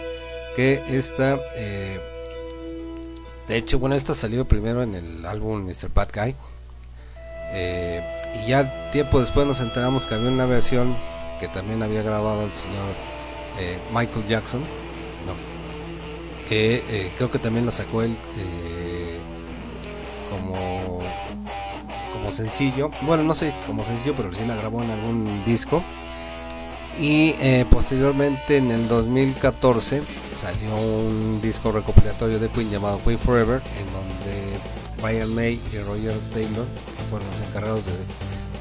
que 0.56 0.82
esta 0.88 1.38
eh, 1.54 2.00
de 3.46 3.56
hecho 3.58 3.78
bueno 3.78 3.94
esta 3.94 4.14
salió 4.14 4.48
primero 4.48 4.82
en 4.82 4.94
el 4.94 5.26
álbum 5.26 5.66
Mr. 5.66 5.92
Bad 5.94 6.08
Guy 6.14 6.34
eh, 7.52 8.02
y 8.42 8.48
ya 8.48 8.90
tiempo 8.90 9.20
después 9.20 9.46
nos 9.46 9.60
enteramos 9.60 10.06
que 10.06 10.14
había 10.14 10.30
una 10.30 10.46
versión 10.46 10.96
que 11.38 11.48
también 11.48 11.82
había 11.82 12.02
grabado 12.02 12.42
el 12.42 12.52
señor 12.52 12.94
eh, 13.60 13.78
Michael 13.92 14.26
Jackson 14.26 14.60
¿no? 14.60 15.34
que 16.48 16.82
eh, 16.88 17.12
creo 17.18 17.30
que 17.30 17.38
también 17.38 17.66
la 17.66 17.72
sacó 17.72 18.00
él 18.00 18.16
eh, 18.38 19.18
como 20.30 21.02
como 22.14 22.32
sencillo 22.32 22.90
bueno 23.02 23.22
no 23.24 23.34
sé 23.34 23.52
como 23.66 23.84
sencillo 23.84 24.14
pero 24.16 24.32
sí 24.32 24.40
la 24.46 24.56
grabó 24.56 24.82
en 24.82 24.90
algún 24.90 25.44
disco 25.44 25.82
y 27.00 27.34
eh, 27.40 27.66
posteriormente 27.70 28.56
en 28.56 28.70
el 28.70 28.88
2014 28.88 30.02
salió 30.40 30.74
un 30.76 31.40
disco 31.42 31.72
recopilatorio 31.72 32.38
de 32.38 32.48
Queen 32.48 32.70
llamado 32.70 33.00
Queen 33.04 33.18
Forever 33.18 33.60
en 33.78 33.92
donde 33.92 35.02
Brian 35.02 35.34
May 35.34 35.60
y 35.72 35.78
Roger 35.78 36.16
Taylor 36.32 36.64
fueron 37.10 37.28
los 37.30 37.40
encargados 37.48 37.82
de, 37.86 37.92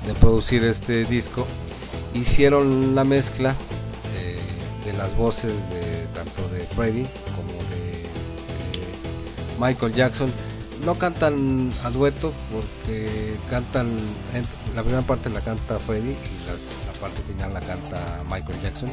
de 0.08 0.20
producir 0.20 0.64
este 0.64 1.06
disco 1.06 1.46
hicieron 2.14 2.96
la 2.96 3.04
mezcla 3.04 3.56
eh, 4.18 4.38
de 4.86 4.94
las 4.98 5.16
voces 5.18 5.54
de 5.70 6.06
tanto 6.14 6.48
de 6.50 6.62
Freddie 6.76 7.08
como 7.36 7.52
de, 7.52 8.06
Michael 9.60 9.94
Jackson. 9.94 10.32
No 10.86 10.96
cantan 10.96 11.72
a 11.84 11.90
dueto 11.90 12.32
porque 12.52 13.36
cantan, 13.50 13.90
la 14.76 14.82
primera 14.84 15.02
parte 15.02 15.30
la 15.30 15.40
canta 15.42 15.80
Freddy 15.80 16.12
y 16.12 16.48
las- 16.48 16.85
la 16.85 16.85
parte 16.96 17.22
final 17.24 17.54
la 17.54 17.62
canta 17.62 17.98
Michael 18.30 18.62
Jackson. 18.62 18.90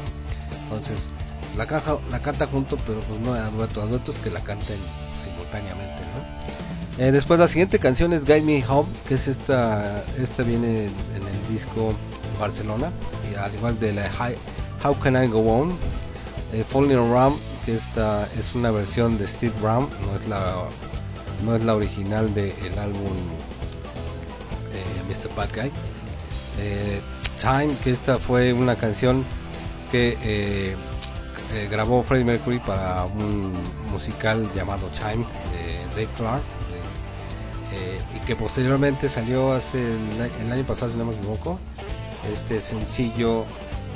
Entonces 0.63 1.09
la, 1.57 1.65
caja, 1.65 1.97
la 2.09 2.19
canta 2.19 2.47
junto, 2.47 2.77
pero 2.87 2.99
pues 3.01 3.19
no 3.19 3.33
a 3.33 3.49
dueto. 3.49 3.81
A 3.81 3.85
dueto 3.85 4.11
es 4.11 4.17
que 4.17 4.29
la 4.29 4.41
canten 4.41 4.77
simultáneamente. 5.21 6.03
Eh, 6.99 7.11
después 7.11 7.39
la 7.39 7.47
siguiente 7.47 7.79
canción 7.79 8.13
es 8.13 8.23
Guide 8.23 8.41
Me 8.41 8.63
Home, 8.67 8.87
que 9.07 9.15
es 9.15 9.27
esta, 9.27 10.03
esta 10.19 10.43
viene 10.43 10.85
en, 10.85 11.23
el 11.27 11.47
disco 11.49 11.93
Barcelona, 12.39 12.91
al 13.39 13.53
igual 13.55 13.79
de 13.79 13.93
la 13.93 14.09
How 14.83 14.99
Can 14.99 15.23
I 15.23 15.27
Go 15.27 15.39
On, 15.39 15.71
eh, 16.53 16.63
Falling 16.67 16.97
Around, 16.97 17.35
que 17.65 17.75
esta 17.75 18.27
es 18.37 18.53
una 18.53 18.69
versión 18.69 19.17
de 19.17 19.25
Steve 19.27 19.53
Brown, 19.61 19.89
no 20.05 20.15
es 20.15 20.27
la, 20.27 20.65
no 21.43 21.55
es 21.55 21.63
la 21.63 21.75
original 21.75 22.31
del 22.33 22.77
álbum 22.77 23.17
eh, 24.71 25.03
Mr. 25.09 25.35
Bad 25.35 25.49
Guy. 25.55 25.71
Eh, 27.43 27.45
Time, 27.45 27.75
que 27.83 27.91
esta 27.91 28.17
fue 28.17 28.53
una 28.53 28.75
canción 28.75 29.23
que 29.91 30.17
eh, 30.23 30.75
eh, 31.53 31.67
grabó 31.69 32.03
Freddie 32.03 32.25
Mercury 32.25 32.59
para 32.59 33.05
un 33.05 33.51
musical 33.91 34.49
llamado 34.55 34.87
Time 34.87 35.25
de 35.51 35.95
Dave 35.95 36.09
Clark 36.17 36.41
eh, 37.73 37.99
y 38.15 38.19
que 38.25 38.35
posteriormente 38.35 39.09
salió 39.09 39.53
hace 39.53 39.79
el, 40.41 40.51
año 40.51 40.63
pasado 40.63 40.91
si 40.91 40.97
no 40.97 41.05
me 41.05 41.13
equivoco 41.13 41.59
este 42.31 42.59
sencillo 42.59 43.45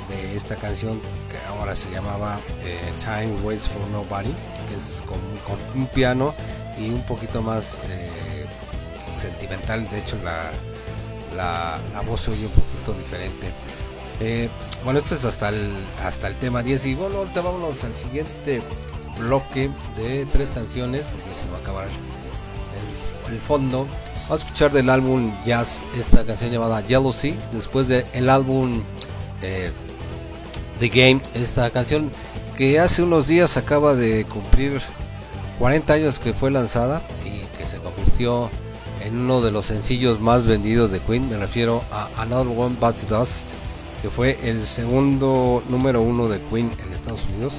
de 0.08 0.36
esta 0.36 0.56
canción 0.56 1.00
que 1.30 1.38
ahora 1.48 1.74
se 1.74 1.90
llamaba 1.90 2.38
eh, 2.64 2.78
Time 3.00 3.34
Waits 3.42 3.68
for 3.68 3.82
Nobody 3.90 4.30
que 4.68 4.76
es 4.76 5.02
con, 5.06 5.18
un 5.74 5.86
piano 5.88 6.34
y 6.78 6.90
un 6.90 7.02
poquito 7.02 7.42
más 7.42 7.80
eh, 7.88 8.46
sentimental 9.16 9.88
de 9.90 9.98
hecho 9.98 10.16
la, 10.22 10.50
la, 11.36 11.78
voz 12.06 12.22
se 12.22 12.30
oye 12.30 12.46
un 12.46 12.52
poquito 12.52 12.94
diferente. 12.94 13.48
Eh, 14.20 14.48
bueno, 14.84 14.98
esto 14.98 15.14
es 15.14 15.24
hasta 15.24 15.50
el, 15.50 15.72
hasta 16.04 16.28
el 16.28 16.34
tema 16.36 16.62
10 16.62 16.86
y 16.86 16.94
bueno, 16.94 17.18
ahorita 17.18 17.40
vámonos 17.40 17.84
al 17.84 17.94
siguiente 17.94 18.60
bloque 19.18 19.70
de 19.96 20.26
tres 20.26 20.50
canciones 20.50 21.02
porque 21.02 21.34
se 21.34 21.50
va 21.50 21.58
a 21.58 21.60
acabar 21.60 21.86
el, 23.30 23.38
fondo. 23.40 23.86
Vamos 24.28 24.42
a 24.42 24.44
escuchar 24.44 24.72
del 24.72 24.90
álbum 24.90 25.32
Jazz 25.44 25.84
esta 25.96 26.24
canción 26.24 26.50
llamada 26.50 26.82
Jealousy, 26.82 27.34
después 27.52 27.88
del 27.88 28.28
álbum 28.28 28.82
eh, 29.42 29.70
The 30.78 30.88
Game, 30.88 31.20
esta 31.34 31.70
canción 31.70 32.10
que 32.56 32.80
hace 32.80 33.02
unos 33.02 33.26
días 33.26 33.56
acaba 33.56 33.94
de 33.94 34.24
cumplir 34.24 34.80
40 35.58 35.92
años 35.92 36.18
que 36.18 36.32
fue 36.32 36.50
lanzada 36.50 37.02
y 37.24 37.44
que 37.56 37.66
se 37.66 37.78
convirtió 37.78 38.50
en 39.04 39.20
uno 39.20 39.40
de 39.40 39.50
los 39.50 39.66
sencillos 39.66 40.20
más 40.20 40.46
vendidos 40.46 40.90
de 40.90 41.00
Queen, 41.00 41.28
me 41.28 41.36
refiero 41.36 41.82
a 41.92 42.08
Another 42.16 42.56
One 42.56 42.76
Bites 42.80 43.08
Dust 43.08 43.48
que 44.02 44.10
fue 44.10 44.38
el 44.42 44.64
segundo 44.64 45.62
número 45.68 46.02
uno 46.02 46.28
de 46.28 46.40
Queen 46.50 46.70
en 46.84 46.92
Estados 46.92 47.24
Unidos. 47.34 47.54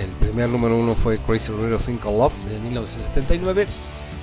El 0.00 0.08
primer 0.26 0.48
número 0.48 0.76
uno 0.78 0.94
fue 0.94 1.18
Crazy 1.18 1.52
Little 1.52 1.78
Called 1.98 2.18
Love 2.18 2.34
de 2.48 2.58
1979. 2.60 3.66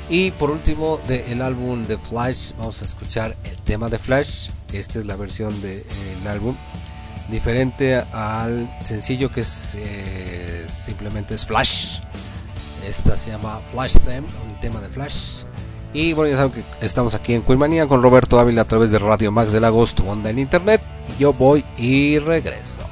Y 0.10 0.32
por 0.32 0.52
último, 0.52 1.00
del 1.08 1.42
álbum 1.42 1.84
de 1.84 1.98
Flash, 1.98 2.52
vamos 2.58 2.82
a 2.82 2.86
escuchar 2.86 3.36
el 3.46 3.56
tema 3.58 3.88
de 3.88 3.98
Flash. 3.98 4.50
Esta 4.74 5.00
es 5.00 5.06
la 5.06 5.16
versión 5.16 5.62
del 5.62 5.84
álbum, 6.28 6.56
diferente 7.30 7.96
al 8.12 8.70
sencillo 8.84 9.32
que 9.32 9.42
es 9.42 9.76
eh, 9.76 10.66
simplemente 10.68 11.36
es 11.36 11.46
Flash. 11.46 12.00
Esta 12.88 13.16
se 13.16 13.30
llama 13.30 13.62
Flash 13.72 13.98
Theme, 14.00 14.28
el 14.28 14.60
tema 14.60 14.82
de 14.82 14.90
Flash. 14.90 15.44
Y 15.94 16.14
bueno, 16.14 16.32
ya 16.32 16.38
saben 16.38 16.52
que 16.52 16.86
estamos 16.86 17.16
aquí 17.16 17.34
en 17.34 17.42
Queenmania 17.42 17.88
con 17.88 18.02
Roberto 18.02 18.40
Ávila 18.40 18.62
a 18.62 18.66
través 18.66 18.92
de 18.92 19.00
Radio 19.00 19.32
Max 19.32 19.52
del 19.52 19.66
Agosto, 19.66 20.04
onda 20.06 20.30
en 20.30 20.40
internet. 20.40 20.82
Yo 21.20 21.34
voy 21.34 21.66
y 21.78 22.20
regreso. 22.20 22.91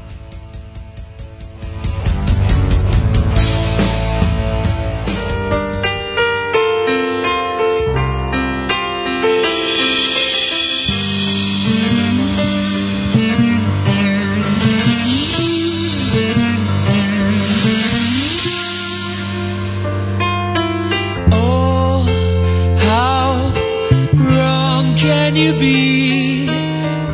You 25.49 25.59
be? 25.59 26.45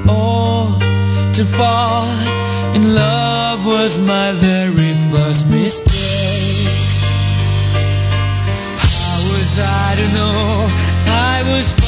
Oh, 0.08 0.78
to 1.34 1.46
fall 1.46 2.08
in 2.76 2.94
love 2.94 3.66
was 3.66 4.02
my 4.02 4.32
very 4.34 4.94
first 5.12 5.48
mistake. 5.48 6.66
How 8.78 9.18
was 9.32 9.60
I 9.60 9.96
to 10.00 10.08
know 10.14 10.68
I 11.08 11.44
was 11.48 11.85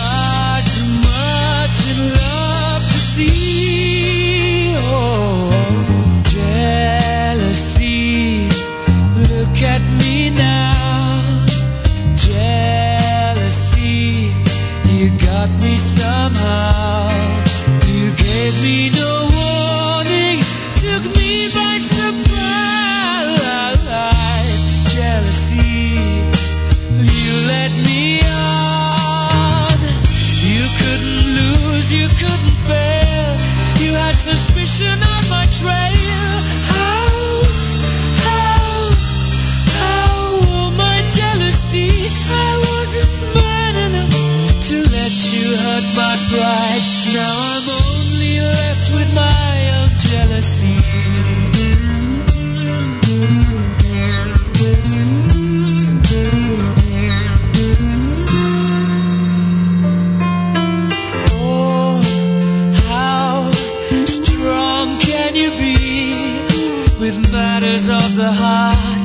the 68.17 68.31
heart? 68.31 69.01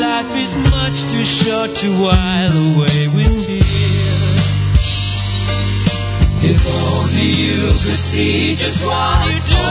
Life 0.00 0.36
is 0.36 0.56
much 0.56 1.04
too 1.12 1.22
short 1.22 1.76
to 1.76 1.88
while 2.00 2.54
away 2.68 3.08
with 3.14 3.44
tears. 3.44 4.46
If 6.42 6.62
only 6.66 7.28
you 7.44 7.60
could 7.84 8.02
see 8.10 8.54
just 8.54 8.84
what 8.86 9.32
you 9.32 9.40
do. 9.46 9.64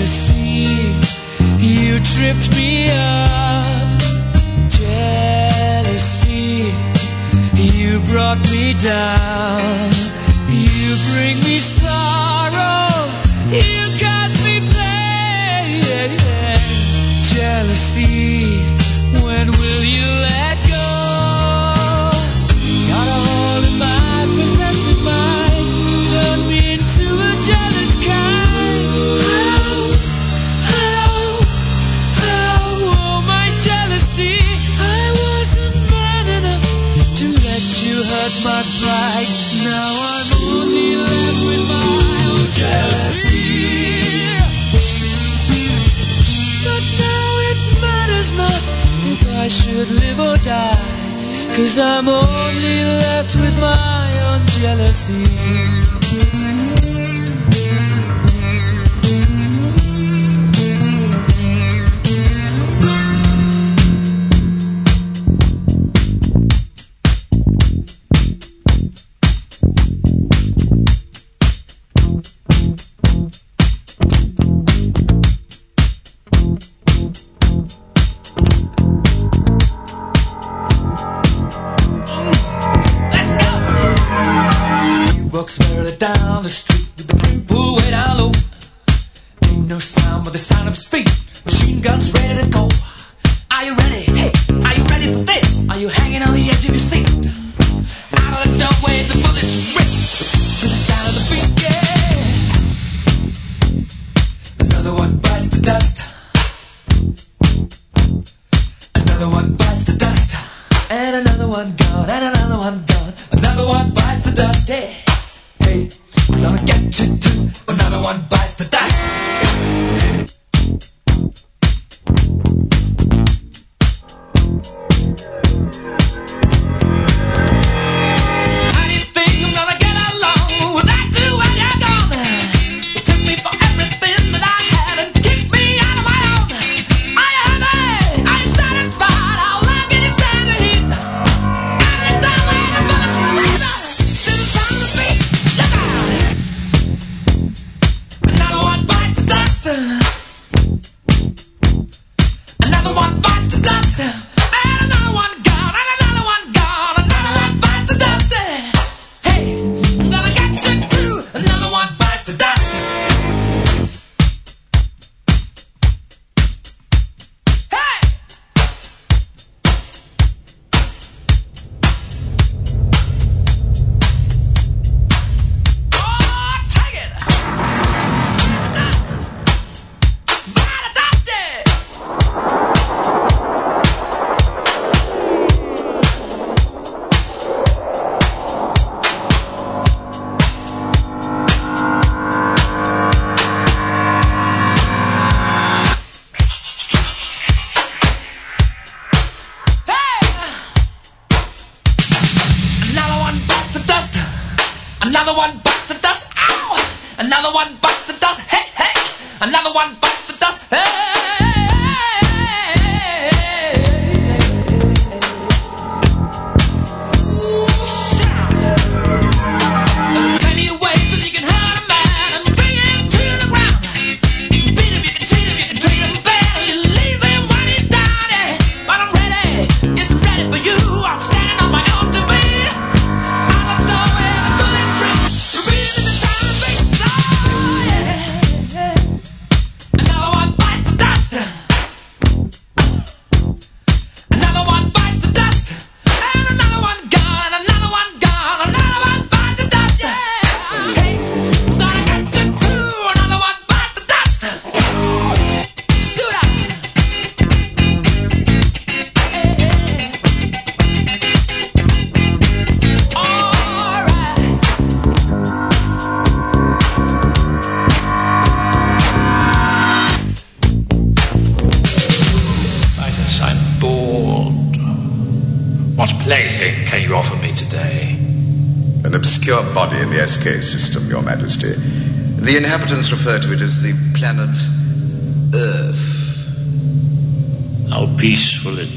jealousy. 0.00 0.68
You 1.58 1.98
tripped 2.00 2.50
me 2.56 2.90
up. 2.90 3.88
Jealousy, 4.68 6.24
you 7.56 8.00
brought 8.10 8.40
me 8.52 8.74
down. 8.74 9.92
You 10.48 10.96
bring 11.10 11.36
me 11.48 11.58
sorrow. 11.58 12.90
You 13.50 13.89
should 49.50 49.90
live 49.90 50.20
or 50.20 50.36
die. 50.44 50.76
Cause 51.56 51.78
I'm 51.78 52.08
only 52.08 52.78
left 53.02 53.34
with 53.34 53.58
my 53.60 54.06
own 54.30 54.46
jealousy. 54.46 55.26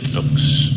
it 0.01 0.13
looks. 0.13 0.69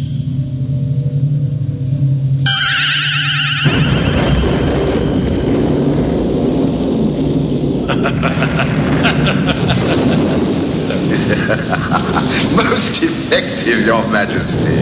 Most 12.56 13.02
effective, 13.02 13.86
Your 13.86 14.06
Majesty. 14.08 14.76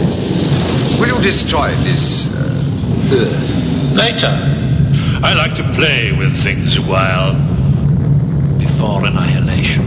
Will 1.01 1.17
you 1.17 1.23
destroy 1.23 1.69
this? 1.85 2.33
Uh, 2.33 3.95
Later. 3.95 4.33
I 5.23 5.33
like 5.35 5.55
to 5.55 5.63
play 5.75 6.13
with 6.13 6.35
things 6.37 6.77
a 6.79 6.83
while 6.83 7.33
before 8.59 9.05
annihilation. 9.07 9.85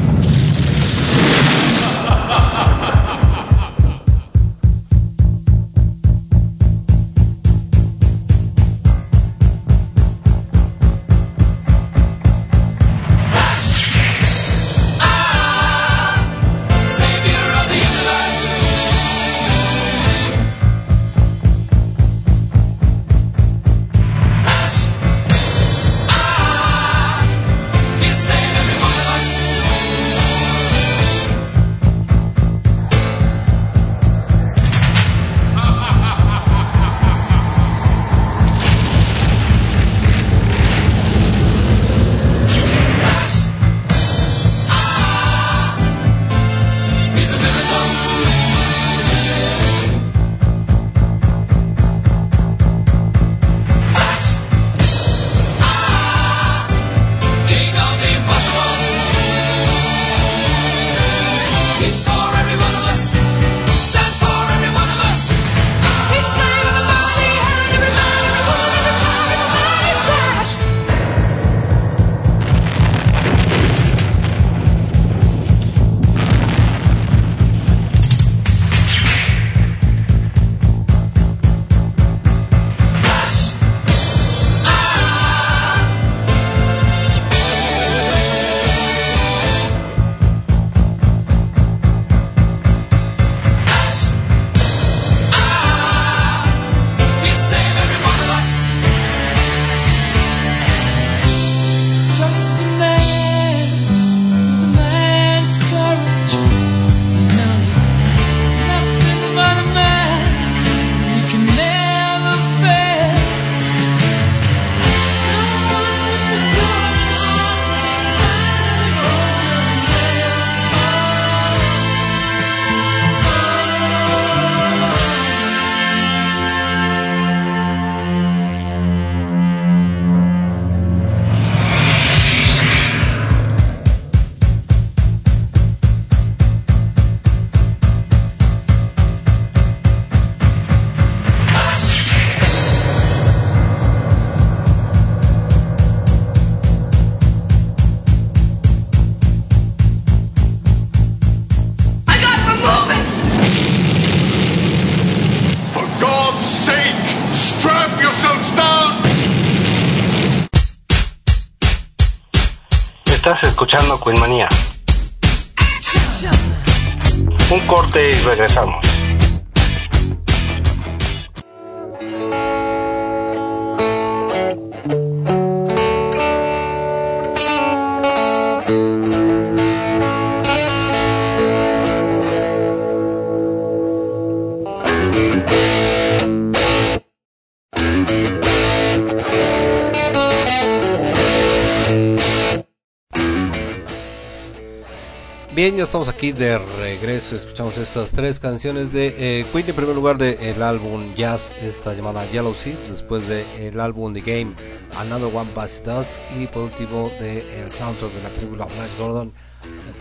Bien, 195.67 195.79
ya 195.79 195.83
estamos 195.83 196.07
aquí 196.07 196.31
de 196.31 196.57
regreso. 196.57 197.35
Escuchamos 197.35 197.77
estas 197.77 198.11
tres 198.11 198.39
canciones 198.39 198.93
de 198.93 199.07
eh, 199.41 199.45
Queen. 199.51 199.67
En 199.67 199.75
primer 199.75 199.93
lugar, 199.93 200.17
de 200.17 200.49
el 200.49 200.63
álbum 200.63 201.13
Jazz, 201.13 201.53
esta 201.61 201.93
llamada 201.93 202.25
Yellow 202.31 202.53
Sea. 202.53 202.77
Después 202.89 203.27
de 203.27 203.45
el 203.67 203.77
álbum 203.81 204.13
The 204.13 204.21
Game, 204.21 204.53
Another 204.95 205.25
One 205.25 205.49
Bites 205.53 205.83
Dust. 205.83 206.21
Y 206.39 206.47
por 206.47 206.63
último, 206.63 207.11
de 207.19 207.61
el 207.61 207.69
soundtrack 207.69 208.13
de 208.13 208.23
la 208.23 208.29
película 208.29 208.65
Flash 208.65 208.97
Gordon, 208.97 209.33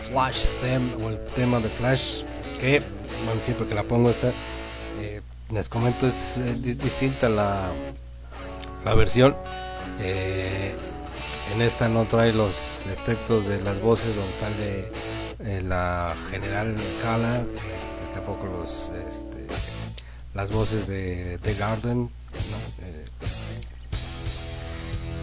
Flash 0.03 0.45
Theme 0.61 1.03
o 1.03 1.09
el 1.09 1.19
tema 1.35 1.59
de 1.59 1.67
Flash. 1.67 2.21
Que, 2.61 2.81
bueno, 3.25 3.41
siempre 3.43 3.67
que 3.67 3.75
la 3.75 3.83
pongo, 3.83 4.09
esta, 4.09 4.29
eh, 5.01 5.19
les 5.51 5.67
comento, 5.67 6.07
es 6.07 6.37
eh, 6.37 6.55
di- 6.57 6.75
distinta 6.75 7.27
la, 7.27 7.67
la 8.85 8.95
versión. 8.95 9.35
En 11.53 11.61
esta 11.61 11.87
no 11.89 12.05
trae 12.05 12.33
los 12.33 12.85
efectos 12.87 13.47
de 13.47 13.61
las 13.61 13.79
voces 13.81 14.15
donde 14.15 14.33
sale 14.33 14.91
eh, 15.39 15.61
la 15.63 16.15
general 16.31 16.75
Kala, 17.01 17.37
este, 17.37 18.13
tampoco 18.13 18.45
los 18.47 18.89
este, 18.89 19.47
las 20.33 20.51
voces 20.51 20.87
de, 20.87 21.37
de 21.37 21.53
Garden. 21.55 22.09
Eh, 22.81 23.05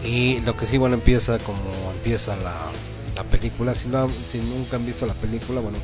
y 0.07 0.39
lo 0.41 0.55
que 0.55 0.65
sí, 0.65 0.77
bueno, 0.77 0.95
empieza 0.95 1.37
como 1.39 1.59
empieza 1.91 2.35
la, 2.37 2.71
la 3.15 3.23
película. 3.23 3.73
Si, 3.75 3.87
no, 3.87 4.09
si 4.09 4.39
nunca 4.39 4.75
han 4.77 4.85
visto 4.85 5.05
la 5.05 5.13
película, 5.13 5.61
bueno, 5.61 5.77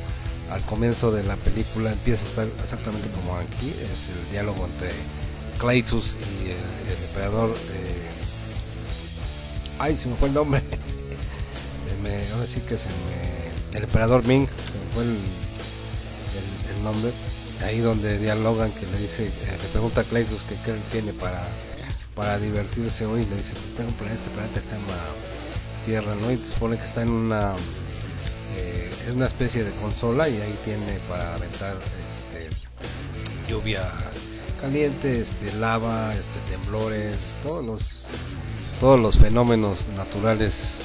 al 0.50 0.62
comienzo 0.62 1.10
de 1.12 1.22
la 1.24 1.36
película 1.36 1.92
empieza 1.92 2.24
a 2.24 2.28
estar 2.28 2.48
exactamente 2.62 3.08
como 3.10 3.36
aquí. 3.36 3.68
Es 3.70 4.10
el 4.10 4.30
diálogo 4.32 4.66
entre 4.66 4.90
Claytus 5.58 6.14
y 6.14 6.50
eh, 6.50 6.56
el 6.96 7.04
emperador. 7.04 7.50
eh, 7.50 8.01
ay, 9.82 9.96
se 9.96 10.08
me 10.08 10.16
fue 10.16 10.28
el 10.28 10.34
nombre. 10.34 10.62
Me- 12.02 12.28
ahora 12.32 12.46
sí 12.46 12.60
que 12.60 12.78
se 12.78 12.88
me. 12.88 13.76
El 13.78 13.84
emperador 13.84 14.24
Ming, 14.26 14.46
se 14.46 14.78
me 14.78 14.92
fue 14.94 15.02
el, 15.04 15.10
el- 16.76 16.82
nombre. 16.84 17.12
Ahí 17.64 17.78
donde 17.78 18.18
dialogan, 18.18 18.72
que 18.72 18.86
le 18.86 18.98
dice, 18.98 19.26
eh, 19.28 19.58
le 19.62 19.68
pregunta 19.68 20.00
a 20.00 20.04
Claytus 20.04 20.42
que 20.42 20.56
qué 20.64 20.72
él 20.72 20.80
tiene 20.90 21.12
para, 21.12 21.46
para 22.16 22.38
divertirse 22.38 23.06
hoy. 23.06 23.24
Le 23.24 23.36
dice, 23.36 23.52
pues 23.54 23.74
tengo 23.76 23.90
un 23.90 23.94
planeta, 23.96 24.20
este 24.20 24.34
planeta 24.34 24.60
que 24.60 24.68
se 24.68 24.74
llama 24.74 24.98
Tierra, 25.86 26.14
¿no? 26.16 26.32
Y 26.32 26.38
se 26.38 26.46
supone 26.46 26.76
que 26.76 26.84
está 26.84 27.02
en 27.02 27.10
una. 27.10 27.54
eh, 28.56 28.90
es 29.06 29.12
una 29.14 29.26
especie 29.28 29.62
de 29.62 29.70
consola 29.72 30.28
y 30.28 30.40
ahí 30.40 30.58
tiene 30.64 30.98
para 31.08 31.34
aventar 31.36 31.76
este, 31.76 32.48
lluvia 33.48 33.88
caliente, 34.60 35.20
este, 35.20 35.52
lava, 35.54 36.12
este, 36.14 36.38
temblores, 36.50 37.36
todos 37.44 37.64
los 37.64 38.06
todos 38.82 38.98
los 38.98 39.16
fenómenos 39.16 39.86
naturales 39.96 40.82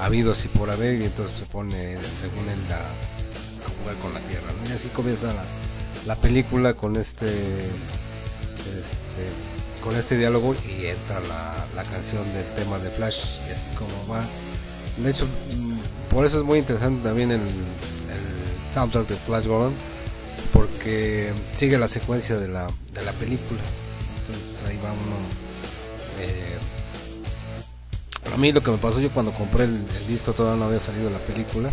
habidos 0.00 0.44
y 0.44 0.48
por 0.48 0.70
haber 0.70 1.00
y 1.00 1.06
entonces 1.06 1.40
se 1.40 1.44
pone 1.44 1.98
según 2.16 2.48
él 2.48 2.68
la, 2.68 2.76
a 2.76 3.80
jugar 3.80 3.96
con 4.00 4.14
la 4.14 4.20
tierra 4.20 4.46
y 4.68 4.70
así 4.70 4.86
comienza 4.90 5.26
la, 5.34 5.42
la 6.06 6.14
película 6.14 6.74
con 6.74 6.94
este, 6.94 7.26
este 7.26 9.24
con 9.82 9.96
este 9.96 10.16
diálogo 10.16 10.54
y 10.54 10.86
entra 10.86 11.18
la, 11.18 11.66
la 11.74 11.82
canción 11.82 12.22
del 12.32 12.46
tema 12.54 12.78
de 12.78 12.90
Flash 12.90 13.40
y 13.48 13.50
así 13.50 13.66
como 13.76 13.90
va. 14.08 14.24
De 14.98 15.10
hecho 15.10 15.26
por 16.12 16.24
eso 16.24 16.38
es 16.38 16.44
muy 16.44 16.60
interesante 16.60 17.02
también 17.02 17.32
el, 17.32 17.40
soundtrack 18.72 19.08
de 19.08 19.16
Flash 19.16 19.48
Gordon 19.48 19.74
porque 20.52 21.32
sigue 21.56 21.76
la 21.76 21.88
secuencia 21.88 22.36
de 22.36 22.46
la, 22.46 22.68
de 22.94 23.02
la 23.02 23.12
película. 23.14 23.60
Entonces 24.20 24.62
ahí 24.68 24.76
va 24.76 24.92
uno 24.92 25.51
a 28.32 28.36
mí 28.36 28.52
lo 28.52 28.60
que 28.60 28.70
me 28.70 28.78
pasó 28.78 29.00
yo 29.00 29.10
cuando 29.10 29.32
compré 29.32 29.64
el, 29.64 29.86
disco 30.06 30.32
todavía 30.32 30.60
no 30.60 30.66
había 30.66 30.80
salido 30.80 31.10
la 31.10 31.18
película 31.18 31.70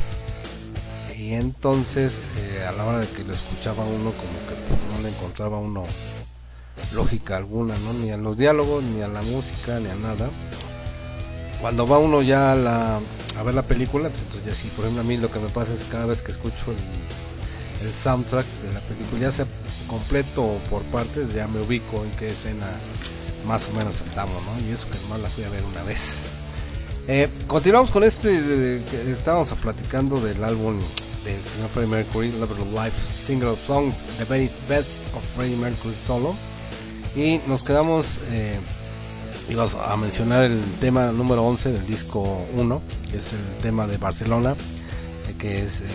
y 1.18 1.34
entonces 1.34 2.22
eh, 2.38 2.66
a 2.68 2.72
la 2.72 2.86
hora 2.86 3.00
de 3.00 3.08
que 3.08 3.24
lo 3.24 3.34
escuchaba 3.34 3.84
uno 3.84 4.12
como 4.12 4.40
que 4.48 4.94
no 4.94 5.02
le 5.02 5.10
encontraba 5.10 5.58
uno 5.58 5.86
lógica 6.94 7.38
alguna, 7.38 7.78
¿no? 7.78 7.94
ni 7.94 8.12
a 8.12 8.18
los 8.18 8.38
diálogos, 8.38 8.84
ni 8.84 9.02
a 9.02 9.08
la 9.08 9.22
música, 9.22 9.80
ni 9.80 9.90
a 9.90 9.96
nada. 9.96 10.30
Cuando 11.62 11.86
va 11.86 11.98
uno 11.98 12.22
ya 12.22 12.54
a, 12.54 12.56
la, 12.56 13.00
a 13.38 13.44
ver 13.44 13.54
la 13.54 13.64
película, 13.64 14.10
pues, 14.10 14.22
entonces 14.22 14.46
ya 14.46 14.56
sí, 14.56 14.70
por 14.76 14.86
ejemplo 14.86 15.02
a 15.02 15.06
mí 15.06 15.18
lo 15.18 15.30
que 15.30 15.40
me 15.40 15.50
pasa 15.50 15.74
es 15.74 15.84
cada 15.92 16.06
vez 16.06 16.22
que 16.22 16.32
escucho 16.32 16.72
el, 16.72 17.86
el 17.88 17.94
soundtrack 17.94 18.46
de 18.46 18.74
la 18.74 18.80
película, 18.82 19.22
ya 19.22 19.32
sea 19.32 19.46
completo 19.88 20.44
o 20.44 20.58
por 20.70 20.84
partes, 20.84 21.34
ya 21.34 21.48
me 21.48 21.62
ubico 21.62 22.04
en 22.04 22.12
qué 22.12 22.30
escena 22.30 22.68
más 23.46 23.68
o 23.68 23.74
menos 23.74 24.02
estamos, 24.02 24.36
¿no? 24.46 24.68
Y 24.68 24.72
eso 24.72 24.90
que 24.90 24.98
nomás 25.00 25.20
la 25.20 25.30
fui 25.30 25.44
a 25.44 25.50
ver 25.50 25.64
una 25.64 25.84
vez. 25.84 26.39
Eh, 27.12 27.28
continuamos 27.48 27.90
con 27.90 28.04
este 28.04 28.40
de- 28.40 29.12
estábamos 29.12 29.52
platicando 29.54 30.22
del 30.22 30.44
álbum 30.44 30.76
del 31.26 31.42
señor 31.44 31.70
Freddie 31.74 31.90
Mercury, 31.90 32.32
Love 32.34 32.52
Life, 32.72 32.96
Single 33.12 33.56
Songs, 33.56 34.04
The 34.20 34.26
Very 34.26 34.48
Best 34.70 35.04
of 35.16 35.24
Freddie 35.36 35.56
Mercury 35.58 35.96
Solo. 36.06 36.36
Y 37.16 37.40
nos 37.48 37.64
quedamos, 37.64 38.20
eh, 38.30 38.60
ibas 39.50 39.74
a 39.74 39.98
mencionar 39.98 40.44
el 40.44 40.62
tema 40.80 41.12
número 41.12 41.44
11 41.44 41.72
del 41.72 41.88
disco 41.88 42.46
1, 42.56 42.80
que 43.10 43.18
es 43.18 43.34
el 43.34 43.62
tema 43.64 43.88
de 43.88 43.98
Barcelona, 43.98 44.54
eh, 45.28 45.34
que 45.40 45.64
es 45.64 45.82
eh, 45.82 45.86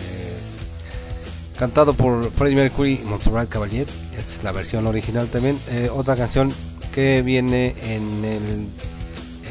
cantado 1.57 1.93
por 1.93 2.29
Freddie 2.33 2.57
Mercury 2.57 2.99
y 3.01 3.05
Montserrat 3.05 3.47
Caballé. 3.47 3.85
Es 4.17 4.43
la 4.43 4.51
versión 4.51 4.85
original 4.85 5.27
también. 5.27 5.57
Otra 5.95 6.17
canción 6.17 6.51
que 6.93 7.21
viene 7.21 7.73
en 7.83 8.25
el 8.25 8.67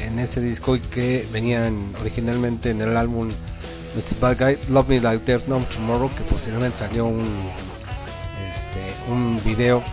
en 0.01 0.19
este 0.19 0.41
disco 0.41 0.75
y 0.75 0.79
que 0.79 1.27
venían 1.31 1.93
originalmente 2.01 2.69
en 2.71 2.81
el 2.81 2.95
álbum 2.97 3.29
Mr. 3.95 4.19
Bad 4.19 4.37
Guy, 4.37 4.57
Love 4.69 4.87
Me 4.89 4.99
Like 5.01 5.23
There's 5.25 5.47
No 5.47 5.59
Tomorrow, 5.59 6.13
que 6.15 6.23
posteriormente 6.23 6.77
salió 6.79 7.05
un 7.05 7.49
este, 8.53 9.11
un 9.11 9.39
video 9.43 9.83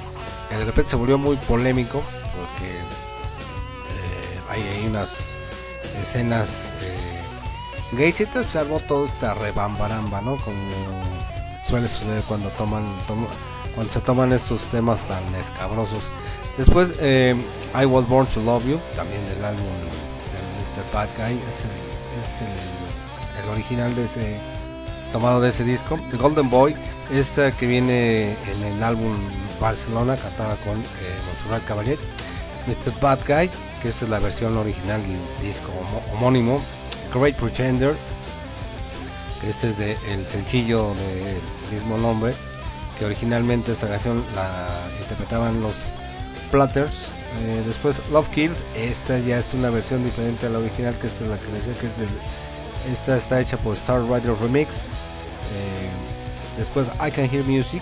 que 0.50 0.56
de 0.56 0.64
repente 0.64 0.90
se 0.90 0.96
volvió 0.96 1.18
muy 1.18 1.36
polémico 1.36 2.02
porque 2.36 2.70
eh, 2.70 4.40
hay, 4.50 4.62
hay 4.62 4.86
unas 4.86 5.36
escenas 6.00 6.66
eh, 6.82 7.96
gays 7.96 8.20
y 8.20 8.24
entonces 8.24 8.52
se 8.52 8.58
armó 8.58 8.80
toda 8.80 9.06
esta 9.06 9.34
rebambaramba, 9.34 10.20
¿no? 10.20 10.36
Como 10.38 10.58
suele 11.68 11.86
suceder 11.88 12.22
cuando 12.24 12.48
toman, 12.50 12.82
toma- 13.06 13.28
cuando 13.74 13.92
se 13.92 14.00
toman 14.00 14.32
estos 14.32 14.62
temas 14.64 15.04
tan 15.06 15.22
escabrosos. 15.36 16.10
Después, 16.56 16.92
eh, 17.00 17.34
I 17.74 17.86
Was 17.86 18.06
Born 18.08 18.26
to 18.26 18.40
Love 18.40 18.66
You, 18.66 18.78
también 18.94 19.24
del 19.26 19.44
álbum 19.44 19.64
de 19.64 20.82
Mr. 20.82 20.84
Bad 20.92 21.08
Guy, 21.16 21.38
es 21.48 21.64
el, 22.42 23.48
original 23.50 23.94
de 23.94 24.04
ese, 24.04 24.36
tomado 25.10 25.40
de 25.40 25.48
ese 25.48 25.64
disco. 25.64 25.98
The 26.10 26.16
Golden 26.16 26.50
Boy, 26.50 26.76
esta 27.10 27.50
que 27.52 27.66
viene 27.66 28.32
en 28.32 28.62
el 28.74 28.82
álbum 28.82 29.16
Barcelona, 29.60 30.16
cantada 30.16 30.56
con 30.56 30.78
eh, 30.78 30.84
Montserrat 31.26 31.64
Caballé. 31.64 31.98
Mr. 32.66 33.00
Bad 33.00 33.20
Guy, 33.26 33.50
que 33.80 33.88
esta 33.88 34.04
es 34.04 34.10
la 34.10 34.20
versión 34.20 34.56
original 34.56 35.02
del 35.02 35.46
disco 35.46 35.72
homónimo. 36.12 36.60
Great 37.12 37.34
Pretender, 37.36 37.96
que 39.40 39.50
este 39.50 39.70
es 39.70 39.78
de, 39.78 39.96
el 40.12 40.26
sencillo 40.28 40.94
del 40.94 41.78
mismo 41.78 41.98
nombre, 41.98 42.32
que 42.98 43.04
originalmente 43.04 43.72
esta 43.72 43.88
canción 43.88 44.22
la 44.34 44.68
interpretaban 45.00 45.60
los 45.60 45.92
Platters. 46.52 47.12
Eh, 47.44 47.62
después 47.66 48.00
Love 48.12 48.28
Kills, 48.28 48.62
esta 48.76 49.18
ya 49.18 49.38
es 49.38 49.54
una 49.54 49.70
versión 49.70 50.04
diferente 50.04 50.46
a 50.46 50.50
la 50.50 50.58
original, 50.58 50.94
que 51.00 51.06
esta 51.06 51.24
es 51.24 51.30
la 51.30 51.38
que 51.38 51.46
decía 51.46 51.74
que 51.74 51.86
es 51.86 52.92
esta 52.92 53.16
está 53.16 53.40
hecha 53.40 53.56
por 53.56 53.74
Star 53.74 54.02
Rider 54.02 54.34
Remix. 54.40 54.90
Eh, 55.48 55.90
después 56.58 56.88
I 57.04 57.10
Can 57.10 57.28
Hear 57.32 57.44
Music, 57.44 57.80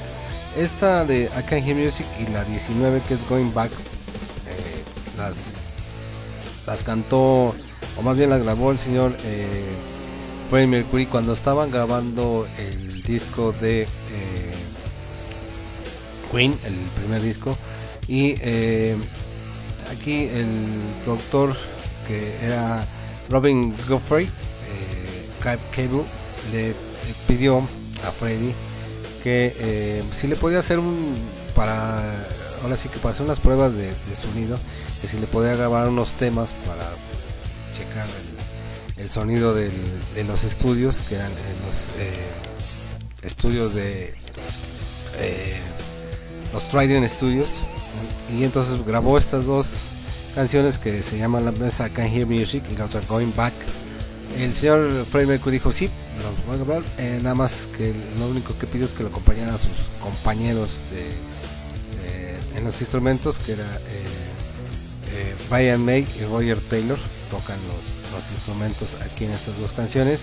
esta 0.57 1.05
de 1.05 1.25
I 1.25 1.43
Can 1.43 1.65
Hear 1.65 1.77
Music 1.77 2.07
y 2.21 2.31
la 2.33 2.45
19 2.45 3.03
que 3.07 3.15
es 3.15 3.29
Going 3.29 3.53
Back, 3.53 3.73
eh, 3.73 4.83
las, 5.19 5.47
las 6.67 6.85
cantó, 6.85 7.55
o 7.97 8.03
más 8.03 8.17
bien 8.17 8.31
las 8.31 8.43
grabó 8.43 8.71
el 8.71 8.79
señor 8.79 9.17
Freddie 10.49 10.69
Mercury 10.69 11.07
cuando 11.07 11.33
estaban 11.33 11.71
grabando 11.71 12.47
el 12.59 13.03
disco 13.03 13.53
de 13.61 13.89
Queen, 16.31 16.57
el 16.65 16.75
primer 17.01 17.21
disco. 17.21 17.57
Y 18.11 18.35
eh, 18.41 18.97
aquí 19.93 20.25
el 20.25 20.49
productor 21.05 21.57
que 22.09 22.35
era 22.45 22.85
Robin 23.29 23.73
Godfrey, 23.89 24.27
eh, 24.27 25.29
Ca- 25.39 25.61
Cable 25.71 26.03
le, 26.51 26.75
pidió 27.29 27.59
a 28.05 28.11
Freddy 28.11 28.53
que 29.23 29.55
eh, 29.61 30.03
si 30.11 30.27
le 30.27 30.35
podía 30.35 30.59
hacer 30.59 30.81
un 30.81 31.17
para 31.55 32.01
ahora 32.65 32.77
sí 32.77 32.89
que 32.89 32.99
para 32.99 33.13
hacer 33.13 33.27
unas 33.27 33.39
pruebas 33.39 33.75
de, 33.75 33.93
sonido 34.21 34.59
que 35.01 35.07
si 35.07 35.21
le 35.21 35.29
podía 35.29 35.55
grabar 35.55 35.89
unos 35.89 36.15
temas 36.15 36.51
para 36.67 36.91
checar 37.73 38.09
el, 38.97 39.09
sonido 39.09 39.55
de 39.55 39.71
los 40.27 40.43
estudios 40.43 40.97
que 41.09 41.15
eran 41.15 41.31
eh, 41.31 41.35
los 41.65 43.25
estudios 43.25 43.73
de 43.73 44.15
los 46.53 46.69
Trident 46.69 47.09
Studios. 47.09 47.61
Y 48.37 48.45
entonces 48.45 48.85
grabó 48.85 49.19
estas 49.19 49.47
dos 49.47 49.67
canciones 50.35 50.79
que 50.79 51.03
se 51.03 51.19
llaman 51.19 51.45
la 51.45 51.53
mesa 51.53 51.89
Can 51.91 52.07
Hear 52.07 52.27
Music 52.27 52.63
y 52.71 52.77
la 52.77 52.85
otra 52.85 53.01
Going 53.09 53.33
Back. 53.37 53.55
El 54.39 54.55
señor 54.55 55.05
Freddie 55.11 55.29
Mercury 55.29 55.55
dijo 55.55 55.73
sí 55.73 55.91
los 56.23 56.47
voy 56.47 56.55
a 56.55 56.65
grabar 56.65 56.85
eh, 56.99 57.19
nada 57.23 57.35
más 57.35 57.67
que 57.77 57.95
lo 58.19 58.29
único 58.29 58.57
que 58.59 58.67
pidió 58.67 58.85
es 58.85 58.93
que 58.93 59.03
lo 59.03 59.09
acompañaran 59.09 59.55
a 59.55 59.59
sus 59.59 59.91
compañeros 60.01 60.81
de, 60.93 61.31
en 62.57 62.65
los 62.65 62.81
instrumentos 62.81 63.39
que 63.39 63.53
era 63.53 63.65
eh, 63.65 64.21
eh, 65.13 65.35
Brian 65.49 65.85
May 65.85 66.07
y 66.19 66.25
Roger 66.25 66.59
Taylor 66.69 66.99
tocan 67.31 67.57
los, 67.69 68.13
los 68.13 68.31
instrumentos 68.31 68.97
aquí 69.03 69.25
en 69.25 69.33
estas 69.33 69.59
dos 69.59 69.73
canciones. 69.73 70.23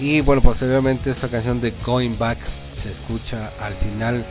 Y 0.00 0.20
bueno 0.20 0.42
posteriormente 0.42 1.10
esta 1.10 1.28
canción 1.28 1.60
de 1.60 1.72
Going 1.84 2.16
Back 2.18 2.38
se 2.74 2.90
escucha 2.90 3.50
al 3.60 3.74
final 3.74 4.24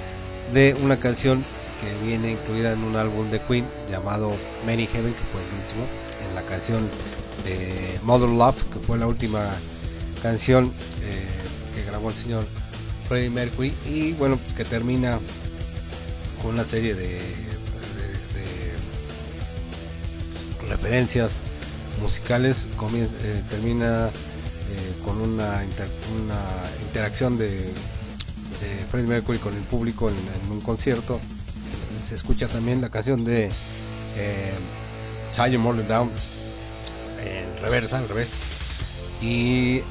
de 0.53 0.75
una 0.81 0.99
canción 0.99 1.43
que 1.79 1.95
viene 2.05 2.31
incluida 2.31 2.73
en 2.73 2.83
un 2.83 2.95
álbum 2.95 3.29
de 3.29 3.39
Queen 3.41 3.65
llamado 3.89 4.35
Many 4.65 4.87
Heaven 4.87 5.13
que 5.13 5.23
fue 5.31 5.41
el 5.41 5.61
último 5.61 5.85
en 6.27 6.35
la 6.35 6.41
canción 6.43 6.87
de 7.43 7.99
Mother 8.03 8.29
Love 8.29 8.63
que 8.73 8.79
fue 8.79 8.97
la 8.97 9.07
última 9.07 9.43
canción 10.21 10.71
eh, 11.03 11.27
que 11.75 11.83
grabó 11.83 12.09
el 12.09 12.15
señor 12.15 12.45
Freddie 13.07 13.29
Mercury. 13.29 13.73
Y 13.85 14.13
bueno 14.13 14.39
que 14.55 14.65
termina 14.65 15.19
con 16.41 16.53
una 16.53 16.63
serie 16.63 16.93
de, 16.93 17.19
referencias 20.69 21.39
musicales. 22.01 22.67
Eh, 22.67 23.43
termina 23.49 24.07
eh, 24.07 24.93
con 25.05 25.21
una, 25.21 25.63
una 26.23 26.41
interacción 26.85 27.37
de, 27.37 27.49
de 27.49 28.85
Freddie 28.91 29.07
Mercury 29.07 29.37
con 29.39 29.55
el 29.55 29.63
público 29.63 30.09
en 30.09 30.51
un 30.51 30.59
concierto 30.59 31.21
se 32.03 32.15
escucha 32.15 32.47
también 32.47 32.81
la 32.81 32.89
canción 32.89 33.23
de 33.23 33.49
eh, 34.17 34.53
Your 35.35 35.59
Mother 35.59 35.87
Down 35.87 36.11
en 37.19 37.61
reversa, 37.61 37.99
al 37.99 38.09
revés. 38.09 38.29
Y 39.21 39.81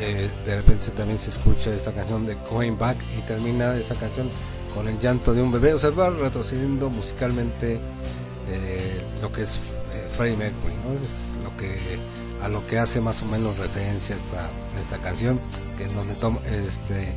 eh, 0.00 0.30
de 0.46 0.56
repente 0.56 0.90
también 0.90 1.18
se 1.18 1.30
escucha 1.30 1.70
esta 1.70 1.92
canción 1.92 2.26
de 2.26 2.36
Going 2.50 2.78
Back 2.78 2.96
y 3.18 3.22
termina 3.22 3.74
esta 3.74 3.94
canción 3.94 4.28
con 4.74 4.88
el 4.88 4.98
llanto 4.98 5.34
de 5.34 5.42
un 5.42 5.52
bebé, 5.52 5.74
o 5.74 5.78
sea, 5.78 5.90
va 5.90 6.10
retrocediendo 6.10 6.88
musicalmente 6.88 7.78
eh, 8.48 9.00
lo 9.20 9.30
que 9.32 9.42
es 9.42 9.56
eh, 9.56 10.08
Freddie 10.16 10.36
Mercury, 10.36 10.74
¿no? 10.84 10.94
Es 10.94 11.36
lo 11.44 11.54
que 11.56 11.78
a 12.42 12.48
lo 12.48 12.66
que 12.66 12.78
hace 12.78 13.00
más 13.00 13.22
o 13.22 13.26
menos 13.26 13.58
referencia 13.58 14.16
esta 14.16 14.48
esta 14.80 14.98
canción, 14.98 15.38
que 15.76 15.84
en 15.84 15.94
donde 15.94 16.14
toma, 16.14 16.40
este 16.48 17.14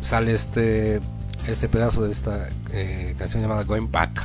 sale 0.00 0.32
este 0.32 1.00
este 1.46 1.68
pedazo 1.68 2.04
de 2.04 2.12
esta 2.12 2.48
eh, 2.72 3.14
canción 3.18 3.42
llamada 3.42 3.64
Going 3.64 3.90
Back, 3.90 4.22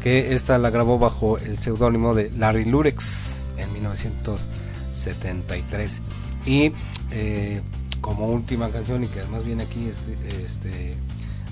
que 0.00 0.34
esta 0.34 0.58
la 0.58 0.70
grabó 0.70 0.98
bajo 0.98 1.38
el 1.38 1.56
seudónimo 1.58 2.14
de 2.14 2.30
Larry 2.30 2.64
Lurex 2.64 3.40
en 3.58 3.72
1973 3.72 6.00
y 6.46 6.72
eh, 7.12 7.60
como 8.00 8.26
última 8.28 8.70
canción 8.70 9.04
y 9.04 9.08
que 9.08 9.20
además 9.20 9.44
viene 9.44 9.64
aquí 9.64 9.88
este, 9.88 10.14
este, 10.44 10.94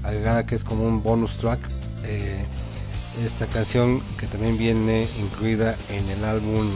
agregada 0.03 0.47
que 0.47 0.55
es 0.55 0.65
como 0.65 0.87
un 0.87 1.03
bonus 1.03 1.37
track 1.39 1.61
eh, 2.05 2.47
esta 3.25 3.47
canción 3.47 4.01
que 4.19 4.27
también 4.27 4.59
viene 4.59 5.07
incluida 5.21 5.77
en 5.91 6.09
el 6.11 6.25
álbum 6.25 6.67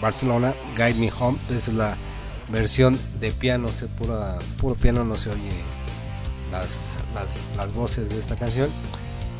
Barcelona 0.00 0.54
Guide 0.76 0.94
Me 0.94 1.12
Home 1.18 1.36
es 1.50 1.68
la 1.68 1.96
versión 2.50 2.98
de 3.20 3.30
piano 3.32 3.68
se 3.68 3.88
pura, 3.88 4.38
puro 4.58 4.74
piano 4.74 5.04
no 5.04 5.16
se 5.16 5.30
oye 5.30 5.50
las, 6.50 6.96
las, 7.14 7.26
las 7.56 7.74
voces 7.74 8.08
de 8.08 8.18
esta 8.18 8.36
canción. 8.36 8.68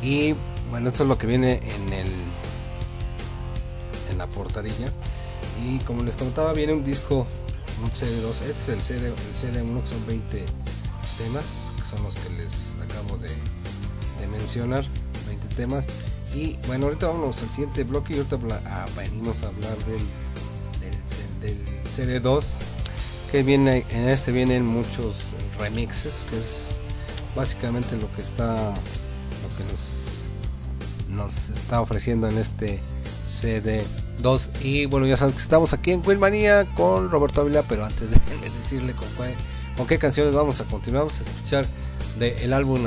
Y 0.01 0.33
bueno 0.69 0.89
esto 0.89 1.03
es 1.03 1.09
lo 1.09 1.17
que 1.17 1.27
viene 1.27 1.59
en 1.63 1.93
el 1.93 2.11
en 4.11 4.17
la 4.17 4.27
portadilla. 4.27 4.91
Y 5.65 5.79
como 5.79 6.03
les 6.03 6.15
contaba 6.15 6.53
viene 6.53 6.73
un 6.73 6.83
disco 6.83 7.27
un 7.83 7.91
CD2 7.91 8.41
este 8.49 8.49
es 8.49 8.69
el 8.69 8.81
CD, 8.81 9.07
el 9.07 9.13
CD1 9.13 9.81
que 9.81 9.87
son 9.87 10.07
20 10.07 10.45
temas 11.17 11.45
que 11.77 11.83
son 11.83 12.03
los 12.03 12.15
que 12.15 12.29
les 12.41 12.71
acabo 12.83 13.17
de, 13.17 13.29
de 13.29 14.27
mencionar 14.31 14.85
20 15.27 15.55
temas. 15.55 15.85
Y 16.33 16.57
bueno 16.67 16.85
ahorita 16.85 17.07
vamos 17.07 17.41
al 17.41 17.49
siguiente 17.49 17.83
bloque 17.83 18.13
y 18.13 18.17
ahorita 18.17 18.37
ah, 18.67 18.85
venimos 18.95 19.43
a 19.43 19.47
hablar 19.47 19.77
del, 19.85 20.01
del, 21.41 21.57
del 21.57 22.23
CD2 22.23 22.43
que 23.31 23.43
viene 23.43 23.85
en 23.91 24.09
este 24.09 24.31
vienen 24.31 24.65
muchos 24.65 25.33
remixes 25.59 26.25
que 26.29 26.37
es 26.37 26.78
básicamente 27.35 27.95
lo 27.97 28.11
que 28.15 28.21
está 28.21 28.55
lo 28.55 29.49
que 29.57 29.63
nos 31.13 31.49
está 31.57 31.81
ofreciendo 31.81 32.27
en 32.27 32.37
este 32.37 32.79
CD2 33.27 34.49
y 34.61 34.85
bueno 34.85 35.05
ya 35.07 35.17
saben 35.17 35.33
que 35.33 35.41
estamos 35.41 35.73
aquí 35.73 35.91
en 35.91 36.01
Queenmania 36.01 36.65
con 36.75 37.09
Roberto 37.09 37.41
Ávila 37.41 37.63
pero 37.63 37.85
antes 37.85 38.09
de 38.41 38.49
decirle 38.61 38.93
con, 38.93 39.07
cuál- 39.17 39.33
con 39.77 39.87
qué 39.87 39.97
canciones 39.97 40.33
vamos 40.33 40.59
a 40.61 40.65
continuar. 40.65 41.05
Vamos 41.05 41.19
a 41.21 41.23
escuchar 41.23 41.65
del 42.19 42.51
álbum 42.53 42.85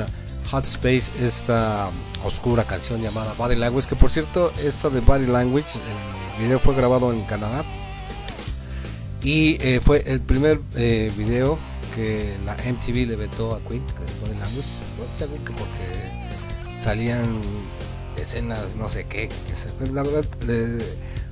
Hot 0.51 0.65
Space 0.65 1.11
esta 1.25 1.89
oscura 2.23 2.63
canción 2.63 3.01
llamada 3.01 3.33
Body 3.37 3.55
Language 3.55 3.87
que 3.87 3.95
por 3.95 4.09
cierto 4.11 4.51
esta 4.63 4.89
de 4.89 4.99
Body 4.99 5.25
Language 5.25 5.79
el 6.37 6.43
video 6.43 6.59
fue 6.59 6.75
grabado 6.75 7.11
en 7.13 7.21
Canadá. 7.23 7.63
Y 9.23 9.57
eh, 9.61 9.79
fue 9.81 10.03
el 10.05 10.19
primer 10.21 10.59
eh, 10.75 11.11
video 11.17 11.57
que 11.95 12.33
la 12.45 12.53
MTV 12.55 13.07
le 13.07 13.15
vetó 13.15 13.55
a 13.55 13.59
Queen 13.61 13.83
que 13.85 14.03
es 14.05 14.19
Body 14.21 14.37
Language 14.39 14.69
no 14.99 15.17
sé 15.17 15.25
que 15.27 15.51
porque 15.51 16.79
salían 16.81 17.41
escenas 18.17 18.75
no 18.75 18.89
sé 18.89 19.05
qué, 19.05 19.29
que 19.47 19.55
se- 19.55 19.69
pues, 19.69 19.91
la 19.91 20.03
verdad 20.03 20.25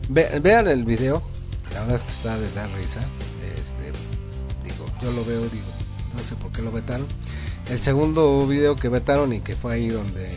vean 0.10 0.68
el 0.68 0.84
video 0.86 1.22
la 1.74 1.82
verdad 1.82 1.96
es 1.98 2.04
que 2.04 2.12
está 2.12 2.38
de 2.38 2.52
dar 2.54 2.70
risa 2.74 3.00
este, 3.56 3.92
digo 4.64 4.86
yo 5.02 5.12
lo 5.12 5.24
veo 5.26 5.42
digo 5.42 5.72
no 6.16 6.22
sé 6.22 6.36
por 6.36 6.52
qué 6.52 6.62
lo 6.62 6.74
vetaron. 6.74 7.08
El 7.70 7.80
segundo 7.80 8.46
video 8.46 8.76
que 8.76 8.90
vetaron 8.90 9.32
y 9.32 9.40
que 9.40 9.56
fue 9.56 9.76
ahí 9.76 9.88
donde 9.88 10.28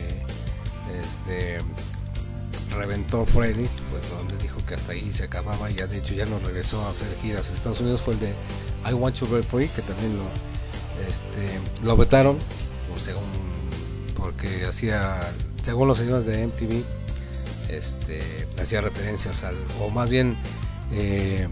este 1.01 1.57
reventó 2.77 3.25
Freddy 3.25 3.67
pues 3.89 4.09
donde 4.17 4.37
dijo 4.41 4.57
que 4.65 4.75
hasta 4.75 4.93
ahí 4.93 5.11
se 5.11 5.23
acababa 5.25 5.69
y 5.69 5.75
ya 5.75 5.87
de 5.87 5.97
hecho 5.97 6.13
ya 6.13 6.25
no 6.25 6.39
regresó 6.39 6.81
a 6.85 6.91
hacer 6.91 7.07
giras 7.21 7.49
a 7.49 7.53
Estados 7.53 7.81
Unidos 7.81 8.01
fue 8.01 8.13
el 8.13 8.19
de 8.21 8.33
I 8.85 8.93
Want 8.93 9.15
You 9.15 9.27
Very 9.27 9.43
Free 9.43 9.67
que 9.67 9.81
también 9.81 10.17
lo 10.17 10.23
este 11.09 11.85
lo 11.85 11.97
vetaron 11.97 12.37
o 12.95 12.99
según 12.99 13.23
porque 14.15 14.65
hacía 14.65 15.31
según 15.63 15.87
los 15.87 15.97
señores 15.97 16.25
de 16.25 16.47
MTV 16.47 16.83
este 17.69 18.47
hacía 18.61 18.81
referencias 18.81 19.43
al 19.43 19.55
o 19.81 19.89
más 19.89 20.09
bien 20.09 20.37
eh, 20.93 21.47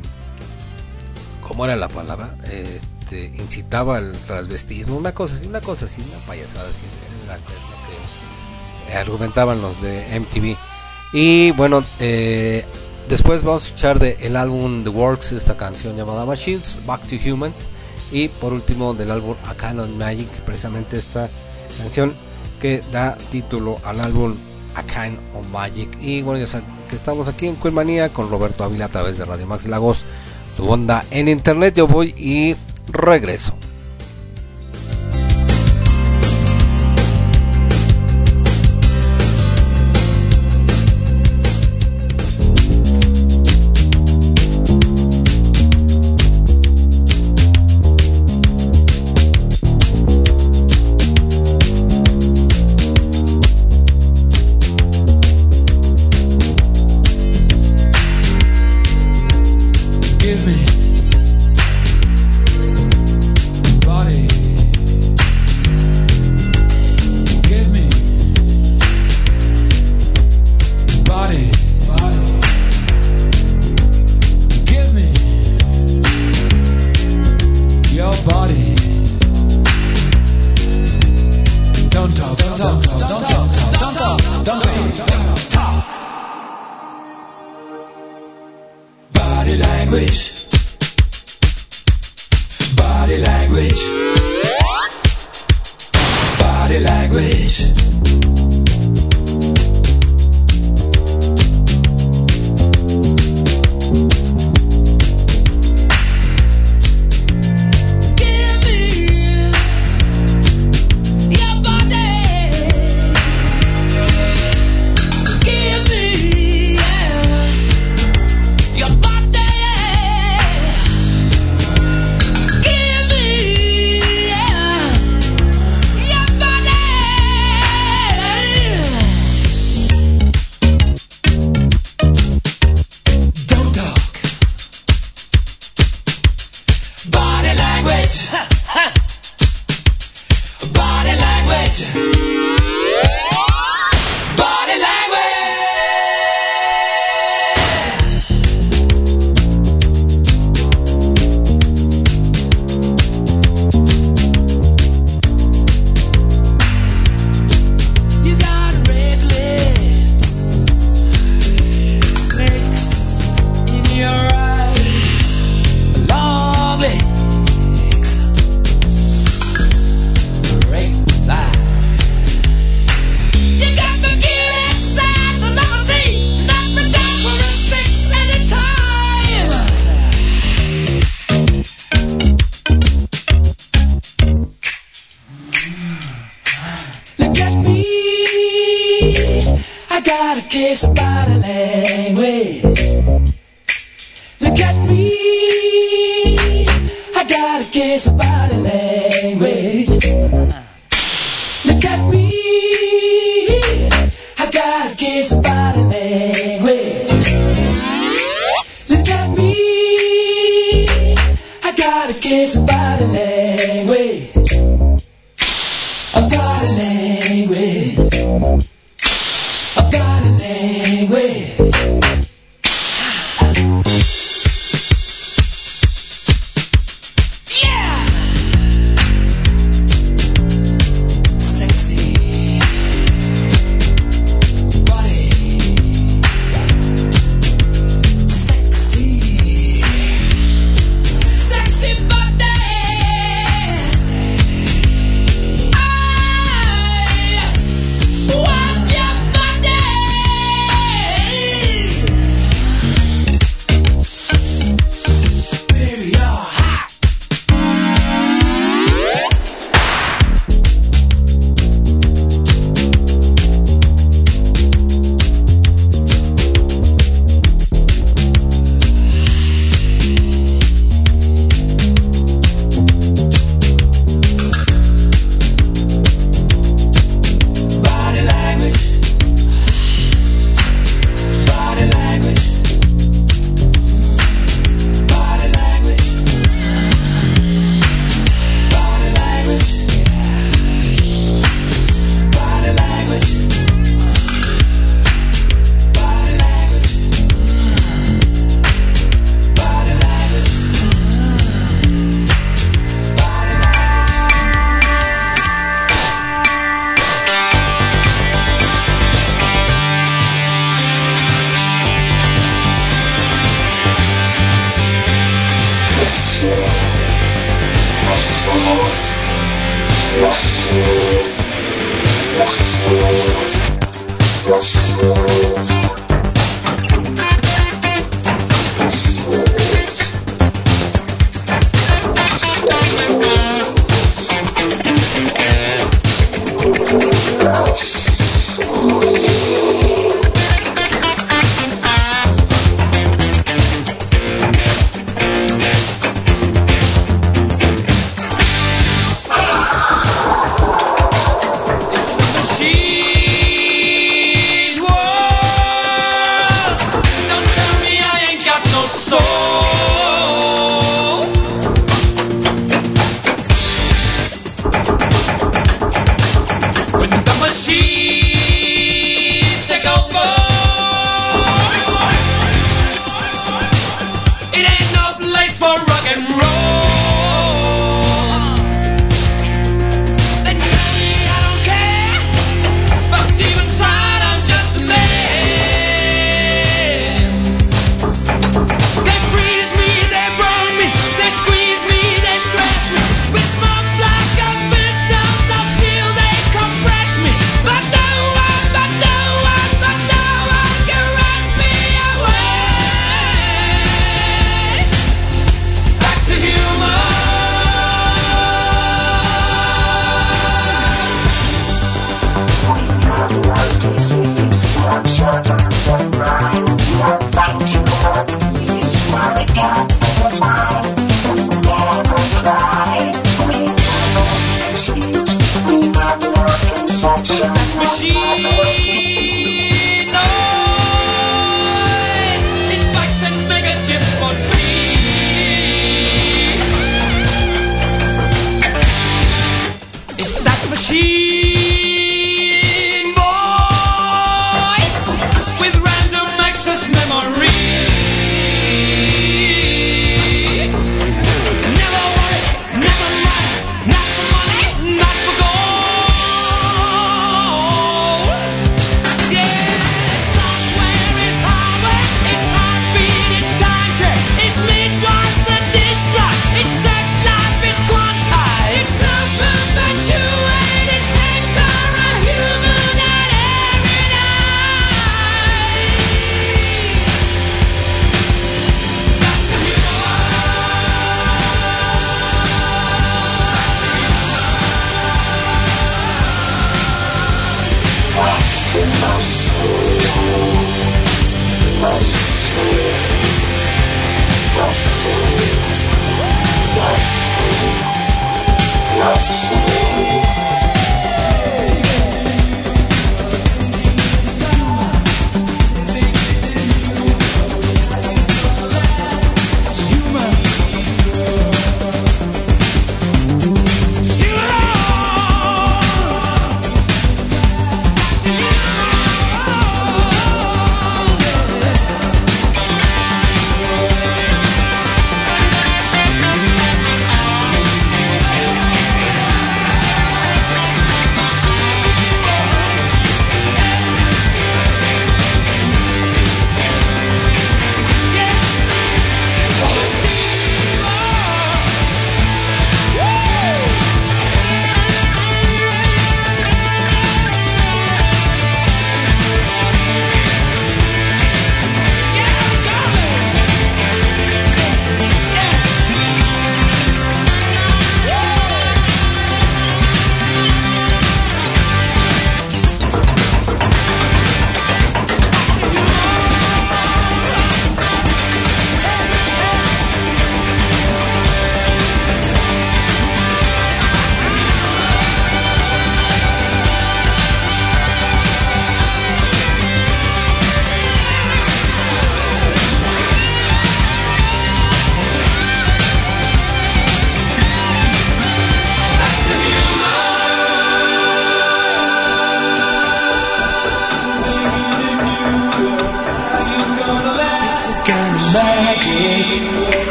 cómo 1.41 1.65
era 1.65 1.75
la 1.75 1.89
palabra 1.89 2.37
este 2.45 3.25
incitaba 3.35 3.97
al 3.97 4.13
transvestismo 4.27 4.95
una 4.95 5.13
cosa 5.13 5.35
así 5.35 5.47
una 5.47 5.61
cosa 5.61 5.85
así 5.85 6.01
una 6.01 6.25
payasada 6.25 6.69
así 6.69 6.85
lo 7.27 8.87
que 8.87 8.95
argumentaban 8.95 9.61
los 9.61 9.81
de 9.81 10.19
MTV 10.19 10.55
y 11.13 11.51
bueno 11.51 11.83
eh, 11.99 12.65
después 13.09 13.43
vamos 13.43 13.63
a 13.63 13.67
escuchar 13.67 13.99
de 13.99 14.17
álbum 14.35 14.83
The 14.83 14.89
Works 14.89 15.31
esta 15.31 15.55
canción 15.55 15.95
llamada 15.95 16.25
Machines 16.25 16.79
Back 16.85 17.01
to 17.07 17.15
Humans 17.15 17.69
y 18.11 18.27
por 18.27 18.53
último 18.53 18.93
del 18.93 19.11
álbum 19.11 19.35
A 19.47 19.55
Canon 19.55 19.97
Magic 19.97 20.29
precisamente 20.45 20.97
esta 20.97 21.29
canción 21.77 22.13
que 22.61 22.81
da 22.91 23.17
título 23.31 23.79
al 23.83 23.99
álbum 23.99 24.35
A 24.75 24.83
Kind 24.83 25.17
of 25.35 25.47
Magic. 25.51 25.89
Y 26.01 26.21
bueno 26.21 26.43
ya 26.43 26.61
que 26.89 26.95
estamos 26.95 27.27
aquí 27.27 27.47
en 27.47 27.55
Queenmania 27.55 28.09
con 28.09 28.29
Roberto 28.29 28.63
Ávila 28.63 28.85
a 28.85 28.89
través 28.89 29.17
de 29.17 29.25
Radio 29.25 29.47
Max 29.47 29.65
Lagos 29.65 30.05
tu 30.55 30.69
onda 30.69 31.03
en 31.11 31.27
internet. 31.27 31.75
Yo 31.75 31.87
voy 31.87 32.13
y 32.17 32.55
regreso 32.91 33.53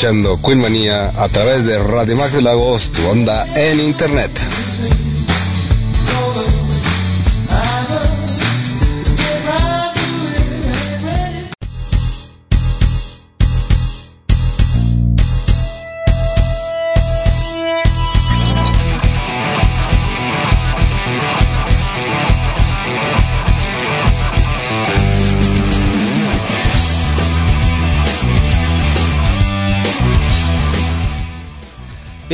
escuchando 0.00 0.40
Queen 0.40 0.58
Manía 0.58 1.08
a 1.22 1.28
través 1.28 1.66
de 1.66 1.78
Radio 1.78 2.16
Max 2.16 2.32
de 2.32 2.40
Lagos, 2.40 2.90
tu 2.90 3.06
onda 3.06 3.46
en 3.54 3.80
internet. 3.80 4.30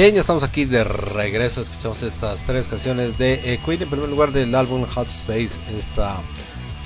Bien, 0.07 0.15
ya 0.15 0.21
estamos 0.21 0.45
aquí 0.45 0.67
de 0.67 0.85
regreso. 0.85 1.63
Escuchamos 1.63 2.01
estas 2.05 2.39
tres 2.47 2.69
canciones 2.69 3.19
de 3.19 3.41
eh, 3.43 3.59
Queen. 3.67 3.83
En 3.83 3.91
primer 3.91 4.09
lugar, 4.09 4.31
del 4.31 4.55
álbum 4.55 4.87
Hot 4.87 5.09
Space, 5.09 5.59
esta 5.77 6.21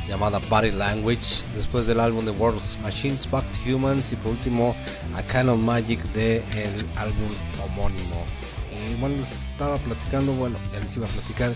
llamada 0.08 0.40
Body 0.48 0.72
Language. 0.72 1.44
Después 1.54 1.86
del 1.86 2.00
álbum 2.00 2.24
The 2.24 2.30
World's 2.30 2.78
Machines 2.80 3.30
Back 3.30 3.44
to 3.52 3.58
Humans. 3.76 4.12
Y 4.12 4.16
por 4.16 4.32
último, 4.32 4.74
A 5.14 5.22
Canon 5.22 5.62
Magic 5.62 6.02
del 6.14 6.42
álbum 6.96 7.34
homónimo. 7.62 8.24
Y 8.88 8.94
bueno, 8.94 9.16
estaba 9.52 9.76
platicando, 9.76 10.32
bueno, 10.32 10.56
ya 10.72 10.80
les 10.80 10.96
iba 10.96 11.06
a 11.06 11.10
platicar 11.10 11.52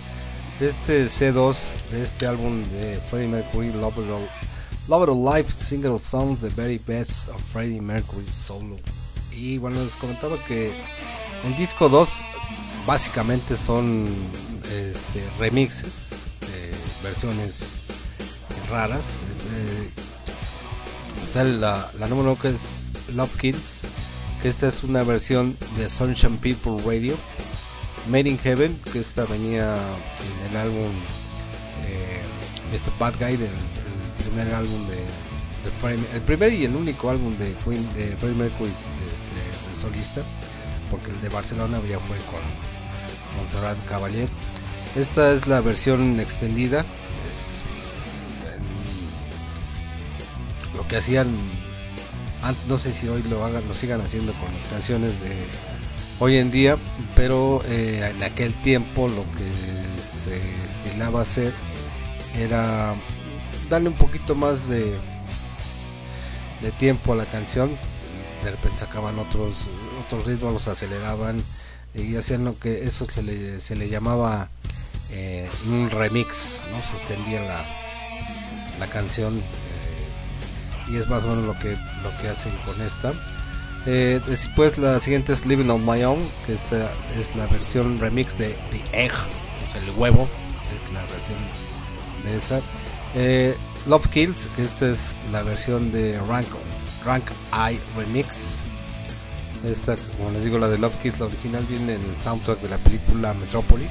de 0.60 0.68
este 0.68 1.06
C2, 1.06 1.56
de 1.90 2.02
este 2.02 2.26
álbum 2.26 2.62
de 2.62 3.00
Freddie 3.08 3.28
Mercury, 3.28 3.72
Love 3.72 4.00
It 4.00 4.10
All, 4.10 4.28
Love 4.88 5.04
It 5.04 5.08
All 5.08 5.34
Life 5.34 5.50
Single 5.56 5.98
Songs, 5.98 6.40
The 6.40 6.50
Very 6.50 6.78
Best 6.86 7.30
of 7.30 7.40
Freddie 7.54 7.80
Mercury 7.80 8.26
Solo. 8.30 8.76
Y 9.32 9.56
bueno, 9.56 9.82
les 9.82 9.96
comentaba 9.96 10.36
que 10.46 10.70
el 11.46 11.56
disco 11.56 11.88
2 11.88 12.08
básicamente 12.86 13.56
son 13.56 14.06
este, 14.64 15.22
remixes, 15.38 16.10
versiones 17.02 17.64
raras. 18.70 19.04
eh, 19.56 19.90
está 21.24 21.44
la, 21.44 21.90
número 22.08 22.30
uno 22.32 22.38
que 22.38 22.48
es 22.48 22.90
Love 23.14 23.36
Kills, 23.36 23.82
que 24.42 24.48
esta 24.48 24.68
es 24.68 24.84
una 24.84 25.02
versión 25.02 25.56
de 25.76 25.88
Sunshine 25.88 26.36
People 26.38 26.78
Radio. 26.84 27.16
Made 28.10 28.28
in 28.28 28.38
Heaven, 28.38 28.78
que 28.92 28.98
esta 29.00 29.24
venía 29.24 29.76
en 30.42 30.50
el 30.50 30.56
álbum 30.58 30.92
eh, 31.86 32.20
Mr. 32.70 32.92
Bad 32.98 33.14
Guy, 33.18 33.36
del, 33.38 33.48
el 33.48 34.24
primer 34.26 34.54
álbum 34.54 34.86
de, 34.88 34.96
de 34.96 35.70
Freddie- 35.80 36.14
el 36.14 36.20
primer 36.20 36.52
y 36.52 36.64
el 36.66 36.76
único 36.76 37.08
álbum 37.08 37.34
de 37.38 37.54
Queen, 37.64 37.82
de 37.94 38.14
Freddie 38.18 38.36
Mercury 38.36 38.68
este, 38.70 39.80
solista 39.80 40.20
porque 40.90 41.10
el 41.10 41.20
de 41.20 41.28
Barcelona 41.28 41.80
ya 41.88 41.98
fue 42.00 42.16
con 42.18 42.40
Montserrat 43.36 43.76
Caballé. 43.88 44.28
Esta 44.96 45.32
es 45.32 45.46
la 45.46 45.60
versión 45.60 46.20
extendida. 46.20 46.84
Lo 50.76 50.86
que 50.86 50.96
hacían 50.96 51.36
no 52.68 52.76
sé 52.76 52.92
si 52.92 53.08
hoy 53.08 53.22
lo 53.22 53.42
hagan, 53.44 53.66
lo 53.66 53.74
sigan 53.74 54.02
haciendo 54.02 54.34
con 54.34 54.52
las 54.52 54.66
canciones 54.66 55.18
de 55.20 55.34
hoy 56.18 56.36
en 56.36 56.50
día, 56.50 56.76
pero 57.16 57.62
eh, 57.68 58.12
en 58.14 58.22
aquel 58.22 58.52
tiempo 58.62 59.08
lo 59.08 59.24
que 59.32 59.50
se 60.02 60.36
estilaba 60.64 61.22
hacer 61.22 61.54
era 62.36 62.94
darle 63.70 63.88
un 63.88 63.96
poquito 63.96 64.34
más 64.34 64.68
de 64.68 64.94
de 66.60 66.70
tiempo 66.72 67.12
a 67.12 67.16
la 67.16 67.26
canción 67.26 67.70
de 68.44 68.50
repente 68.50 68.78
sacaban 68.78 69.18
otros 69.18 69.54
otros 70.04 70.26
ritmos 70.26 70.52
los 70.52 70.68
aceleraban 70.68 71.42
y 71.94 72.16
hacían 72.16 72.44
lo 72.44 72.58
que 72.58 72.84
eso 72.84 73.06
se 73.06 73.22
le, 73.22 73.60
se 73.60 73.76
le 73.76 73.88
llamaba 73.88 74.50
eh, 75.10 75.48
un 75.68 75.90
remix 75.90 76.62
no 76.72 76.82
se 76.82 76.96
extendía 76.96 77.40
la, 77.40 77.64
la 78.80 78.86
canción 78.88 79.36
eh, 79.36 80.92
y 80.92 80.96
es 80.96 81.08
más 81.08 81.24
o 81.24 81.28
menos 81.28 81.44
lo 81.44 81.58
que 81.58 81.76
lo 82.02 82.16
que 82.18 82.28
hacen 82.28 82.52
con 82.64 82.80
esta. 82.82 83.12
Eh, 83.86 84.20
después 84.26 84.78
la 84.78 84.98
siguiente 84.98 85.32
es 85.32 85.46
Living 85.46 85.68
on 85.68 85.84
My 85.84 86.02
Own 86.04 86.18
que 86.46 86.54
esta 86.54 86.90
es 87.18 87.36
la 87.36 87.46
versión 87.46 87.98
remix 87.98 88.36
de 88.38 88.56
The 88.70 89.04
Egg 89.04 89.12
o 89.12 89.70
sea 89.70 89.80
el 89.80 89.90
huevo 89.96 90.28
es 90.74 90.92
la 90.92 91.02
versión 91.02 91.38
de 92.24 92.36
esa. 92.36 92.60
Love 93.86 94.08
Kills 94.08 94.48
que 94.56 94.62
esta 94.62 94.90
es 94.90 95.16
la 95.30 95.42
versión 95.42 95.92
de 95.92 96.18
Rank 96.26 96.46
Rank 97.04 97.24
I 97.52 97.78
Remix 97.96 98.62
esta 99.66 99.96
como 100.16 100.30
les 100.30 100.44
digo 100.44 100.58
la 100.58 100.68
de 100.68 100.78
Love 100.78 100.94
Kills 101.02 101.18
la 101.20 101.26
original 101.26 101.64
viene 101.66 101.94
en 101.94 102.02
el 102.04 102.16
soundtrack 102.16 102.60
de 102.60 102.68
la 102.68 102.78
película 102.78 103.34
Metropolis 103.34 103.90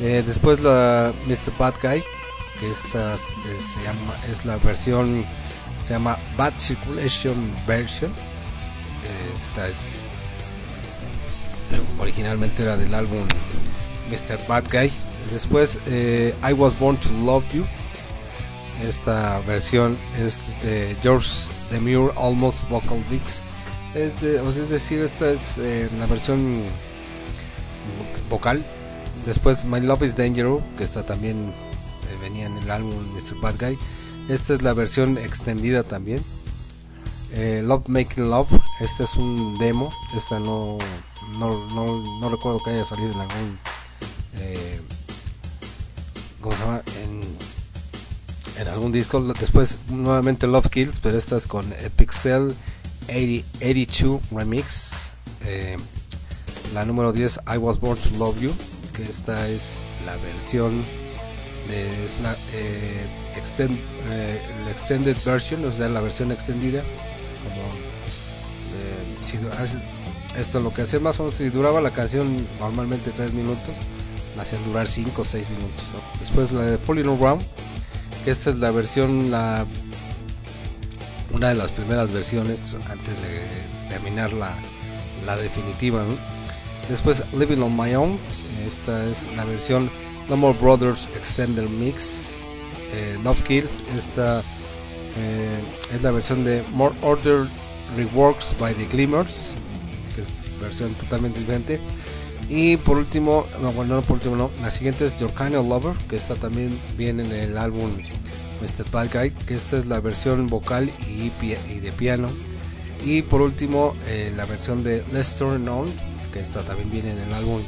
Eh, 0.00 0.22
después 0.26 0.60
la 0.60 1.12
Mr. 1.26 1.52
Bad 1.58 1.74
Guy 1.82 2.02
que 2.58 2.70
esta 2.70 3.14
es, 3.14 3.20
es- 3.20 3.66
se 3.74 3.82
llama 3.82 4.14
es 4.30 4.44
la 4.46 4.56
versión 4.58 5.24
se 5.84 5.92
llama 5.94 6.18
Bad 6.36 6.54
Circulation 6.58 7.34
Version 7.66 8.10
esta 9.34 9.68
es 9.68 10.00
originalmente 11.98 12.62
era 12.62 12.76
del 12.76 12.94
álbum 12.94 13.26
Mr. 14.10 14.38
Bad 14.48 14.64
Guy 14.70 14.90
después 15.32 15.78
eh, 15.86 16.34
I 16.48 16.52
Was 16.54 16.78
Born 16.78 16.96
to 16.98 17.08
Love 17.24 17.44
You 17.52 17.64
esta 18.82 19.40
versión 19.40 19.96
es 20.18 20.56
de 20.62 20.96
George 21.02 21.28
Demure 21.70 22.12
Almost 22.18 22.66
Vocal 22.70 23.04
Mix 23.10 23.40
es, 23.94 24.20
de- 24.20 24.36
es 24.48 24.68
decir 24.70 25.00
esta 25.00 25.30
es 25.30 25.58
eh, 25.58 25.88
la 25.98 26.06
versión 26.06 26.62
vocal 28.28 28.64
después 29.26 29.64
My 29.64 29.80
Love 29.80 30.02
is 30.02 30.16
Dangerous 30.16 30.62
que 30.78 30.84
está 30.84 31.04
también 31.04 31.36
eh, 31.48 32.16
venía 32.22 32.46
en 32.46 32.56
el 32.58 32.70
álbum 32.70 32.94
Mr. 33.14 33.40
Bad 33.40 33.54
Guy 33.58 33.78
esta 34.28 34.54
es 34.54 34.62
la 34.62 34.72
versión 34.74 35.18
extendida 35.18 35.82
también 35.82 36.22
eh, 37.32 37.62
Love 37.64 37.88
Making 37.88 38.30
Love 38.30 38.50
este 38.80 39.04
es 39.04 39.14
un 39.16 39.58
demo 39.58 39.92
esta 40.16 40.38
no 40.38 40.78
no, 41.38 41.66
no, 42.20 42.28
recuerdo 42.28 42.58
que 42.64 42.70
haya 42.70 42.84
salido 42.84 43.12
en 43.12 43.20
algún 43.20 43.58
¿cómo 46.40 46.56
se 46.56 46.62
llama? 46.62 46.82
en, 47.02 48.60
en 48.62 48.68
algún 48.68 48.90
disco 48.92 49.20
después 49.38 49.78
nuevamente 49.88 50.46
Love 50.46 50.68
Kills 50.70 50.98
pero 51.00 51.18
esta 51.18 51.36
es 51.36 51.46
con 51.46 51.66
Pixel 51.96 52.54
80 53.10 53.44
82 53.60 54.20
Remix 54.30 55.12
eh, 55.46 55.76
la 56.74 56.84
número 56.84 57.12
10 57.12 57.40
I 57.46 57.56
Was 57.56 57.80
Born 57.80 57.98
to 57.98 58.10
Love 58.18 58.40
You 58.40 58.52
que 58.94 59.02
esta 59.02 59.48
es 59.48 59.76
la 60.06 60.16
versión 60.16 60.82
de 61.68 62.04
es 62.04 62.20
la 62.22 62.32
eh, 62.54 63.06
extend, 63.36 63.76
eh, 64.10 64.40
la 64.64 64.70
extended 64.70 65.16
version 65.24 65.64
o 65.64 65.72
sea 65.72 65.88
la 65.88 66.00
versión 66.00 66.30
extendida 66.32 66.82
como 67.42 67.62
eh, 68.76 69.16
si 69.22 69.38
esto 70.38 70.58
es 70.58 70.64
lo 70.64 70.72
que 70.72 70.82
hace 70.82 71.00
más 71.00 71.18
o 71.18 71.24
menos 71.24 71.36
si 71.36 71.48
duraba 71.50 71.80
la 71.80 71.90
canción 71.90 72.46
normalmente 72.60 73.10
3 73.10 73.32
minutos 73.32 73.74
la 74.36 74.42
hacían 74.42 74.64
durar 74.64 74.86
5 74.86 75.20
o 75.20 75.24
6 75.24 75.50
minutos 75.50 75.90
¿no? 75.92 76.20
después 76.20 76.52
la 76.52 76.62
de 76.62 76.78
Falling 76.78 77.08
Around 77.08 77.42
que 78.24 78.30
esta 78.30 78.50
es 78.50 78.58
la 78.58 78.70
versión 78.70 79.30
la 79.30 79.66
una 81.32 81.48
de 81.48 81.54
las 81.54 81.70
primeras 81.70 82.12
versiones 82.12 82.74
antes 82.88 83.14
de 83.22 83.88
terminar 83.88 84.32
la, 84.32 84.56
la 85.26 85.36
definitiva. 85.36 86.04
Después 86.88 87.22
Living 87.32 87.58
on 87.58 87.76
My 87.76 87.94
Own, 87.94 88.18
esta 88.66 89.04
es 89.06 89.26
la 89.36 89.44
versión 89.44 89.90
No 90.28 90.36
More 90.36 90.58
Brothers 90.58 91.08
Extended 91.16 91.68
Mix. 91.68 92.32
Eh, 92.92 93.16
Love 93.22 93.42
Kills, 93.42 93.84
esta 93.96 94.40
eh, 94.40 95.60
es 95.94 96.02
la 96.02 96.10
versión 96.10 96.44
de 96.44 96.64
More 96.72 96.94
Order 97.02 97.46
Reworks 97.96 98.54
by 98.58 98.74
the 98.74 98.86
Glimmers, 98.86 99.54
que 100.14 100.22
es 100.22 100.60
versión 100.60 100.92
totalmente 100.94 101.38
diferente. 101.38 101.80
Y 102.48 102.76
por 102.78 102.98
último, 102.98 103.46
no, 103.62 103.70
bueno, 103.72 103.94
no 103.94 104.02
por 104.02 104.14
último, 104.14 104.34
no, 104.34 104.50
la 104.60 104.72
siguiente 104.72 105.06
es 105.06 105.20
Your 105.20 105.32
Kind 105.32 105.54
of 105.54 105.68
Lover, 105.68 105.94
que 106.08 106.16
esta 106.16 106.34
también 106.34 106.76
viene 106.96 107.24
en 107.24 107.32
el 107.32 107.58
álbum 107.58 107.92
Mr. 108.60 108.90
Bad 108.90 109.08
Guy, 109.12 109.30
que 109.46 109.54
esta 109.54 109.78
es 109.78 109.86
la 109.86 110.00
versión 110.00 110.46
vocal 110.46 110.90
y, 111.08 111.30
y 111.42 111.80
de 111.80 111.92
piano. 111.92 112.28
Y 113.04 113.22
por 113.22 113.40
último, 113.40 113.94
eh, 114.06 114.32
la 114.36 114.44
versión 114.44 114.84
de 114.84 115.02
Lester 115.12 115.58
Known, 115.58 115.88
que 116.32 116.40
esta 116.40 116.60
también 116.62 116.90
viene 116.90 117.12
en 117.12 117.18
el 117.18 117.32
álbum 117.34 117.60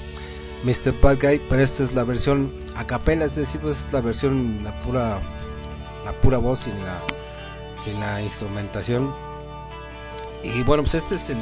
Mr. 0.64 0.92
Bad 1.00 1.18
Guy, 1.20 1.40
pero 1.48 1.62
esta 1.62 1.82
es 1.82 1.94
la 1.94 2.04
versión 2.04 2.52
a 2.76 2.86
capela, 2.86 3.24
es 3.24 3.34
decir, 3.34 3.60
pues 3.60 3.86
es 3.86 3.92
la 3.92 4.00
versión, 4.00 4.62
la 4.62 4.72
pura, 4.82 5.20
la 6.04 6.12
pura 6.20 6.38
voz 6.38 6.60
sin 6.60 6.84
la, 6.84 7.00
sin 7.82 7.98
la 7.98 8.22
instrumentación. 8.22 9.12
Y 10.44 10.62
bueno, 10.62 10.82
pues 10.82 10.94
este 10.94 11.16
es 11.16 11.30
el, 11.30 11.38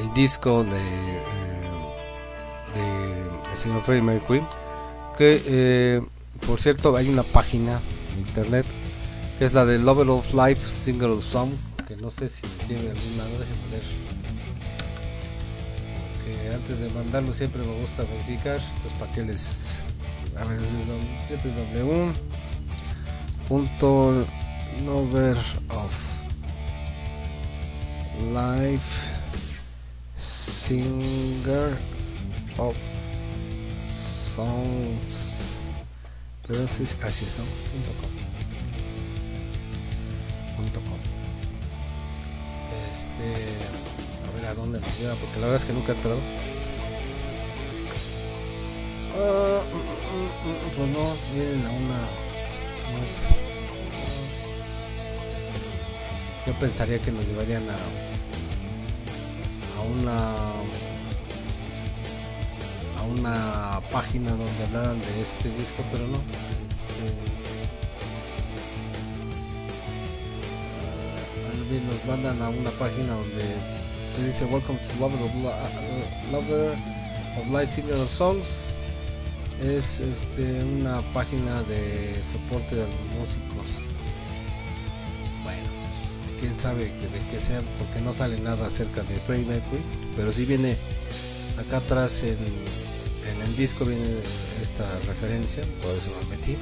el 0.00 0.14
disco 0.14 0.64
de, 0.64 0.70
eh, 0.70 1.62
de 2.74 3.50
el 3.52 3.56
señor 3.56 3.82
Freddie 3.82 4.02
Mercury, 4.02 4.44
que 5.16 5.42
eh, 5.46 6.02
por 6.46 6.60
cierto 6.60 6.96
hay 6.96 7.08
una 7.08 7.22
página 7.22 7.80
internet 8.18 8.66
que 9.38 9.46
es 9.46 9.54
la 9.54 9.64
de 9.64 9.78
Love 9.78 10.08
of 10.08 10.34
Life 10.34 10.68
Single 10.68 11.20
Song, 11.20 11.50
que 11.88 11.96
no 11.96 12.10
sé 12.10 12.28
si 12.28 12.42
tiene 12.68 12.90
algún 12.90 13.18
lado, 13.18 13.30
déjenme 13.38 13.68
ver. 13.72 13.82
Que 16.24 16.54
antes 16.54 16.80
de 16.80 16.90
mandarlo 16.90 17.32
siempre 17.32 17.62
me 17.62 17.80
gusta 17.80 18.04
verificar, 18.04 18.60
entonces 18.76 18.98
para 18.98 19.12
que 19.12 19.20
a 19.20 20.44
ver 20.44 20.60
es 20.60 20.68
www 21.42 22.12
punto 23.48 24.24
lover 24.86 25.36
of 25.68 25.92
life 28.32 28.90
singer 30.16 31.76
of 32.58 32.76
songs 33.82 35.21
pero 36.52 36.64
así 36.64 36.82
es 36.82 36.96
así 37.02 37.24
es 37.24 37.32
songs.com 37.32 38.12
este 42.92 43.28
a 44.28 44.30
ver 44.36 44.46
a 44.46 44.54
dónde 44.54 44.78
nos 44.78 44.98
lleva 45.00 45.14
porque 45.14 45.40
la 45.40 45.46
verdad 45.46 45.56
es 45.56 45.64
que 45.64 45.72
nunca 45.72 45.92
he 45.92 45.94
entrado. 45.94 46.20
Ah, 49.14 49.62
mm, 49.72 49.76
mm, 49.78 50.28
mm, 50.50 50.60
pues 50.76 50.88
no 50.88 51.16
vienen 51.32 51.66
a 51.66 51.70
una 51.70 52.00
yo 56.46 56.52
pensaría 56.54 56.98
que 56.98 57.12
nos 57.12 57.26
llevarían 57.26 57.62
a 57.70 57.76
a 59.78 59.82
una 59.82 60.61
una 63.12 63.80
página 63.90 64.30
donde 64.30 64.64
hablaran 64.66 65.00
de 65.00 65.20
este 65.20 65.50
disco 65.50 65.84
pero 65.92 66.06
no. 66.06 66.18
Bien, 71.70 71.86
nos 71.86 72.04
mandan 72.04 72.42
a 72.42 72.50
una 72.50 72.70
página 72.72 73.14
donde 73.14 73.56
dice 74.26 74.44
welcome 74.46 74.78
to 74.80 74.92
Lover 75.00 75.22
of, 76.34 77.50
Light 77.50 77.70
Singer 77.70 77.94
of 77.94 78.10
Songs 78.10 78.66
es 79.62 80.00
este 80.00 80.62
una 80.64 81.00
página 81.14 81.62
de 81.62 82.20
soporte 82.30 82.74
de 82.74 82.82
los 82.82 83.18
músicos. 83.18 83.66
Bueno 85.44 85.68
pues, 85.88 86.40
quién 86.40 86.58
sabe 86.58 86.84
de 86.84 87.20
qué 87.30 87.40
sea 87.40 87.62
porque 87.78 88.02
no 88.02 88.12
sale 88.12 88.38
nada 88.40 88.66
acerca 88.66 89.02
de 89.04 89.14
Freddie 89.20 89.46
Mercury 89.46 89.82
pero 90.14 90.30
sí 90.30 90.44
viene 90.44 90.76
acá 91.58 91.78
atrás 91.78 92.22
en 92.22 92.36
el 93.44 93.56
disco 93.56 93.84
viene 93.84 94.04
esta 94.62 94.88
referencia 95.06 95.62
por 95.82 95.94
eso 95.94 96.10
me 96.22 96.36
metí. 96.36 96.56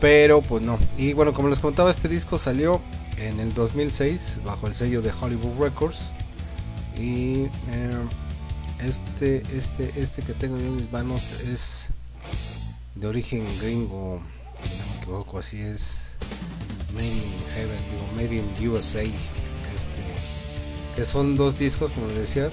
Pero 0.00 0.42
pues 0.42 0.62
no. 0.62 0.78
Y 0.96 1.12
bueno 1.12 1.32
como 1.32 1.48
les 1.48 1.60
contaba 1.60 1.90
este 1.90 2.08
disco 2.08 2.38
salió 2.38 2.80
en 3.18 3.40
el 3.40 3.52
2006 3.54 4.40
bajo 4.44 4.66
el 4.66 4.74
sello 4.74 5.02
de 5.02 5.12
Hollywood 5.12 5.58
Records. 5.58 6.12
Y 6.98 7.44
eh, 7.70 7.90
este 8.80 9.42
este 9.56 9.92
este 9.96 10.22
que 10.22 10.34
tengo 10.34 10.56
en 10.56 10.76
mis 10.76 10.90
manos 10.90 11.32
es 11.40 11.88
de 12.94 13.06
origen 13.06 13.46
gringo 13.60 14.20
si 14.62 14.78
no 14.78 14.86
me 14.86 14.96
equivoco 14.98 15.38
así 15.38 15.60
es. 15.60 16.02
Made 16.94 17.06
in 17.06 17.22
Heaven 17.54 17.78
digo 17.90 18.06
Made 18.16 18.34
in 18.36 18.70
USA 18.70 19.02
este 19.02 20.02
que 20.94 21.04
son 21.06 21.36
dos 21.36 21.58
discos 21.58 21.90
como 21.92 22.08
les 22.08 22.18
decía 22.18 22.50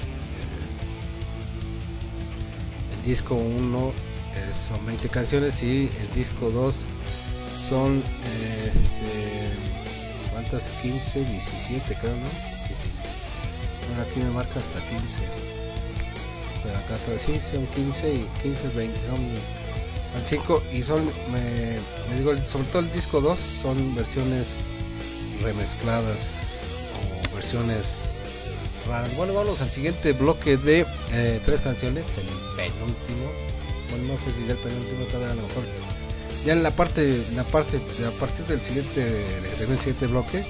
disco 3.06 3.36
1 3.36 3.92
son 4.54 4.86
20 4.86 5.10
canciones 5.10 5.62
y 5.64 5.90
el 6.00 6.14
disco 6.16 6.50
2 6.50 6.86
son 7.70 7.98
eh, 8.00 8.72
este, 8.74 10.32
¿cuántas? 10.32 10.64
15, 10.82 11.20
17 11.26 11.96
creo, 12.00 12.12
¿no? 12.16 12.28
Diez- 12.68 13.00
Bueno, 13.88 14.04
aquí 14.10 14.20
me 14.20 14.30
marca 14.32 14.60
hasta 14.60 14.80
15. 14.88 15.22
Pero 16.64 16.76
acá 16.78 16.96
atrás 16.96 17.22
sí 17.26 17.40
son 17.40 17.66
15 17.68 18.14
y 18.14 18.28
15, 18.44 18.68
20 18.70 19.00
son 19.00 19.30
5 20.26 20.64
y 20.74 20.84
son, 20.84 21.06
me, 21.32 21.76
les 22.10 22.18
digo, 22.18 22.36
sobre 22.46 22.66
todo 22.66 22.80
el 22.82 22.92
disco 22.92 23.22
2 23.22 23.40
son 23.40 23.96
versiones 23.96 24.56
remezcladas 25.44 26.62
o 27.32 27.36
versiones 27.36 28.02
Bueno, 29.16 29.34
vamos 29.36 29.61
al 29.61 29.70
siguiente 29.70 30.14
bloque 30.14 30.57
de 30.57 30.84
eh, 31.11 31.40
tres 31.45 31.61
canciones, 31.61 32.18
el 32.18 32.26
penúltimo. 32.56 33.32
Bueno, 33.91 34.14
no 34.14 34.18
sé 34.18 34.32
si 34.36 34.44
es 34.45 34.49
el 34.49 34.57
penúltimo, 34.57 35.06
todavía 35.06 35.32
a 35.32 35.36
lo 35.36 35.44
mejor. 35.44 35.64
Ya 36.44 36.53
en 36.53 36.64
la 36.64 36.72
parte, 36.72 37.22
la 37.36 37.44
parte, 37.44 37.78
a 38.07 38.11
partir 38.20 38.45
del 38.45 38.61
siguiente, 38.61 39.02
de- 39.02 39.66
del 39.68 39.78
siguiente 39.78 40.07
bloque, 40.07 40.44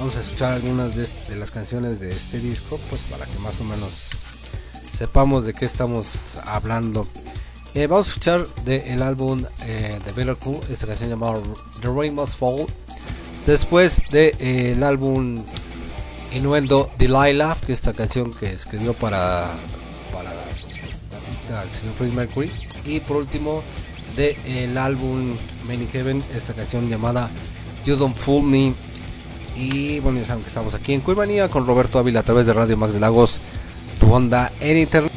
vamos 0.00 0.16
a 0.16 0.20
escuchar 0.20 0.54
algunas 0.54 0.96
de, 0.96 1.06
de 1.28 1.36
las 1.36 1.52
canciones 1.52 2.00
de 2.00 2.10
este 2.10 2.40
disco, 2.40 2.80
pues 2.90 3.02
para 3.02 3.24
que 3.24 3.38
más 3.38 3.60
o 3.60 3.64
menos 3.64 4.08
sepamos 4.96 5.44
de 5.44 5.52
qué 5.52 5.64
estamos 5.64 6.36
hablando. 6.44 7.06
Eh, 7.74 7.86
vamos 7.86 8.06
a 8.06 8.10
escuchar 8.10 8.46
del 8.64 9.00
álbum 9.02 9.44
eh, 9.62 10.00
de 10.04 10.12
Better 10.12 10.36
esta 10.70 10.86
canción 10.88 11.08
llamada 11.10 11.40
The 11.82 11.88
Rain 11.88 12.14
Must 12.16 12.36
Fall. 12.36 12.66
Después 13.46 14.00
del 14.10 14.82
álbum 14.82 15.44
Innuendo 16.34 16.90
Delilah, 16.98 17.56
que 17.64 17.72
es 17.72 17.78
esta 17.78 17.92
canción 17.92 18.32
que 18.32 18.52
escribió 18.52 18.92
para, 18.92 19.52
para, 20.12 20.32
el 21.62 21.70
señor 21.70 21.94
Freddie 21.94 22.14
Mercury. 22.14 22.50
Y 22.84 23.00
por 23.00 23.18
último, 23.18 23.62
del 24.16 24.76
álbum 24.76 25.36
Men 25.66 25.82
in 25.82 25.88
Heaven, 25.88 26.24
esta 26.34 26.52
canción 26.54 26.88
llamada 26.88 27.30
You 27.86 27.96
Don't 27.96 28.16
Fool 28.16 28.44
Me. 28.44 28.74
Y 29.56 30.00
bueno, 30.00 30.18
ya 30.18 30.24
saben 30.24 30.42
que 30.42 30.48
estamos 30.48 30.74
aquí 30.74 30.92
en 30.92 31.00
Cuimanía 31.00 31.48
con 31.48 31.66
Roberto 31.66 32.00
Ávila 32.00 32.20
a 32.20 32.24
través 32.24 32.46
de 32.46 32.52
Radio 32.52 32.76
Max 32.76 32.94
de 32.94 33.00
Lagos, 33.00 33.38
tu 34.00 34.12
onda 34.12 34.50
en 34.60 34.78
internet. 34.78 35.13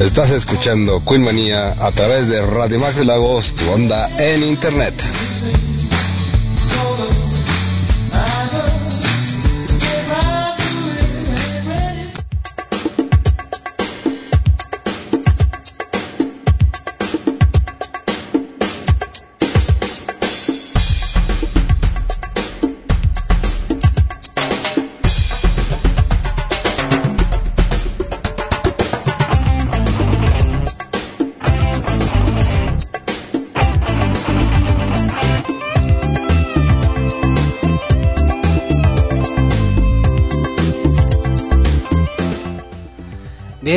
Estás 0.00 0.30
escuchando 0.30 1.02
Queen 1.08 1.22
Manía 1.22 1.68
a 1.80 1.90
través 1.90 2.28
de 2.28 2.44
Radio 2.44 2.78
Max 2.78 3.02
Lagos, 3.04 3.54
tu 3.54 3.70
onda 3.70 4.10
en 4.18 4.42
internet. 4.42 4.94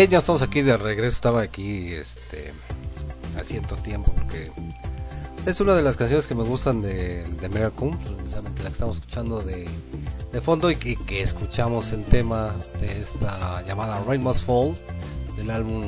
Ya 0.10 0.18
estamos 0.18 0.42
aquí 0.42 0.62
de 0.62 0.76
regreso. 0.76 1.16
Estaba 1.16 1.42
aquí 1.42 1.94
este, 1.94 2.52
haciendo 3.40 3.76
tiempo 3.76 4.12
porque 4.14 4.52
es 5.46 5.62
una 5.62 5.76
de 5.76 5.82
las 5.82 5.98
canciones 5.98 6.28
que 6.28 6.36
me 6.36 6.44
gustan 6.44 6.82
de, 6.82 7.24
de 7.24 7.50
Miracle, 7.50 7.92
precisamente 8.18 8.64
la 8.64 8.70
que 8.70 8.74
estamos 8.74 8.96
escuchando 8.96 9.40
de, 9.40 9.68
de 10.32 10.42
fondo 10.42 10.70
y 10.72 10.76
que, 10.76 11.22
escuchamos 11.22 11.92
el 11.92 12.04
tema 12.06 12.56
de 12.80 13.02
esta 13.02 13.64
llamada 13.66 14.04
Rain 14.06 14.22
Must 14.22 14.46
Fall 14.46 14.76
del 15.38 15.52
álbum 15.52 15.84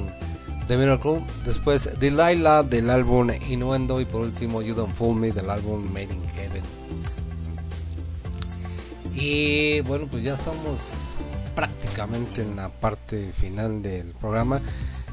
de 0.68 0.78
Miracle. 0.78 1.24
Después 1.44 1.90
Delilah 2.00 2.64
del 2.64 2.90
álbum 2.90 3.30
Innuendo 3.50 4.00
y 4.00 4.06
por 4.06 4.22
último 4.22 4.62
You 4.62 4.76
Don't 4.76 4.94
Fool 4.96 5.16
Me 5.16 5.32
del 5.32 5.50
álbum 5.50 5.84
Made 5.92 6.14
in 6.14 6.28
Heaven. 6.36 6.64
Y 9.14 9.82
bueno, 9.82 10.08
pues 10.10 10.24
ya 10.24 10.36
estamos 10.36 11.18
en 12.06 12.56
la 12.56 12.70
parte 12.70 13.32
final 13.34 13.84
del 13.84 14.14
programa. 14.20 14.60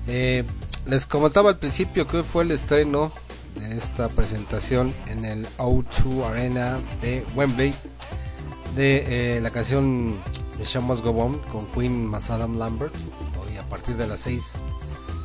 Eh, 0.06 0.43
les 0.86 1.05
comentaba 1.05 1.51
al 1.51 1.59
principio 1.59 2.06
que 2.06 2.23
fue 2.23 2.44
el 2.44 2.51
estreno 2.51 3.12
de 3.56 3.77
esta 3.77 4.09
presentación 4.09 4.94
en 5.09 5.24
el 5.27 5.47
O2 5.59 6.24
Arena 6.24 6.78
de 7.02 7.27
Wembley 7.36 7.74
de 8.74 9.36
eh, 9.36 9.40
la 9.43 9.51
canción 9.51 10.16
de 10.56 10.65
Show 10.65 10.81
Must 10.82 11.05
Go 11.05 11.10
On 11.10 11.39
con 11.51 11.66
Queen 11.73 12.06
más 12.06 12.31
Adam 12.31 12.56
Lambert. 12.59 12.94
Hoy 13.39 13.56
a 13.59 13.65
partir 13.69 13.97
de 13.97 14.06
las 14.06 14.20
6 14.20 14.43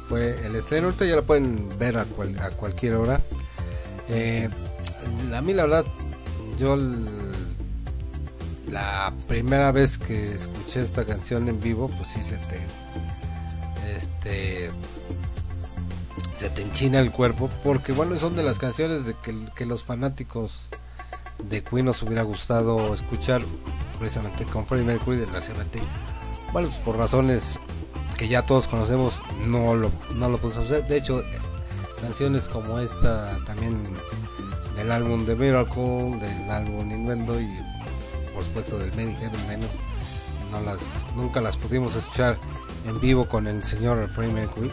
fue 0.09 0.45
el 0.45 0.55
estreno. 0.57 0.87
Ahorita 0.87 1.05
ya 1.05 1.15
la 1.15 1.21
pueden 1.21 1.69
ver 1.79 1.97
a, 1.97 2.03
cual- 2.03 2.37
a 2.39 2.49
cualquier 2.49 2.95
hora. 2.95 3.21
Eh, 4.09 4.49
a 5.33 5.41
mí 5.41 5.53
la 5.53 5.63
verdad, 5.63 5.85
yo 6.59 6.75
la 8.73 9.13
primera 9.27 9.71
vez 9.71 9.99
que 9.99 10.33
escuché 10.33 10.81
esta 10.81 11.05
canción 11.05 11.47
en 11.47 11.61
vivo, 11.61 11.89
pues 11.89 12.09
sí 12.09 12.23
se 12.23 12.37
te 12.37 12.59
este 13.95 14.71
se 16.33 16.49
te 16.49 16.63
enchina 16.63 16.99
el 16.99 17.11
cuerpo 17.11 17.49
porque 17.63 17.91
bueno, 17.91 18.17
son 18.17 18.35
de 18.35 18.41
las 18.41 18.57
canciones 18.57 19.05
de 19.05 19.15
que, 19.55 19.65
los 19.67 19.83
fanáticos 19.83 20.69
de 21.49 21.63
Queen 21.63 21.85
nos 21.85 22.01
hubiera 22.01 22.23
gustado 22.23 22.93
escuchar 22.95 23.41
precisamente 23.99 24.45
con 24.45 24.65
Freddie 24.65 24.85
Mercury, 24.85 25.17
desgraciadamente. 25.17 25.79
Bueno, 26.51 26.69
pues 26.69 26.79
por 26.79 26.97
razones 26.97 27.59
que 28.17 28.27
ya 28.27 28.41
todos 28.41 28.67
conocemos, 28.67 29.21
no 29.45 29.75
lo, 29.75 29.91
no 30.15 30.29
lo 30.29 30.37
hacer. 30.47 30.87
De 30.87 30.97
hecho, 30.97 31.23
canciones 32.01 32.49
como 32.49 32.79
esta 32.79 33.37
también 33.45 33.79
del 34.75 34.91
álbum 34.91 35.25
The 35.25 35.35
Miracle, 35.35 36.17
del 36.17 36.49
álbum 36.49 36.91
Innuendo 36.91 37.39
y 37.39 37.47
por 38.33 38.43
supuesto 38.43 38.77
del 38.77 38.93
Many 38.95 39.15
Heaven 39.15 39.47
menos, 39.47 39.69
no 40.51 40.61
las, 40.61 41.05
nunca 41.15 41.41
las 41.41 41.57
pudimos 41.57 41.95
escuchar 41.95 42.37
en 42.85 42.99
vivo 42.99 43.25
con 43.25 43.47
el 43.47 43.63
señor 43.63 44.09
Freddie 44.09 44.33
Mercury. 44.33 44.71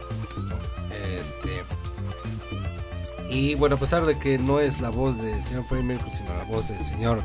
Este, 1.19 1.65
y 3.31 3.55
bueno, 3.55 3.77
a 3.77 3.79
pesar 3.79 4.05
de 4.07 4.19
que 4.19 4.39
no 4.39 4.61
es 4.61 4.81
la 4.81 4.91
voz 4.91 5.17
del 5.23 5.43
señor 5.45 5.65
Freddie 5.67 5.87
Mercury, 5.87 6.13
sino 6.15 6.37
la 6.37 6.45
voz 6.45 6.69
del 6.69 6.85
señor 6.85 7.23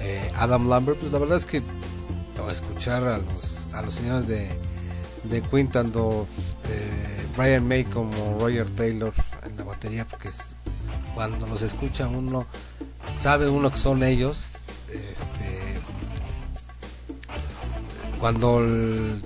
eh, 0.00 0.30
Adam 0.36 0.68
Lambert, 0.68 0.98
pues 0.98 1.12
la 1.12 1.18
verdad 1.18 1.38
es 1.38 1.46
que 1.46 1.62
escuchar 2.50 3.04
a 3.04 3.18
los, 3.18 3.72
a 3.74 3.82
los 3.82 3.94
señores 3.94 4.26
de, 4.26 4.48
de 5.24 5.42
Queen, 5.42 5.68
tanto 5.68 6.26
eh, 6.70 7.26
Brian 7.36 7.66
May 7.66 7.84
como 7.84 8.38
Roger 8.38 8.68
Taylor 8.70 9.12
en 9.46 9.56
la 9.56 9.64
batería, 9.64 10.06
porque 10.06 10.30
cuando 11.14 11.46
los 11.46 11.62
escucha 11.62 12.08
uno, 12.08 12.46
sabe 13.06 13.48
uno 13.48 13.70
que 13.70 13.78
son 13.78 14.02
ellos. 14.02 14.52
Este, 14.92 15.80
cuando 18.18 18.62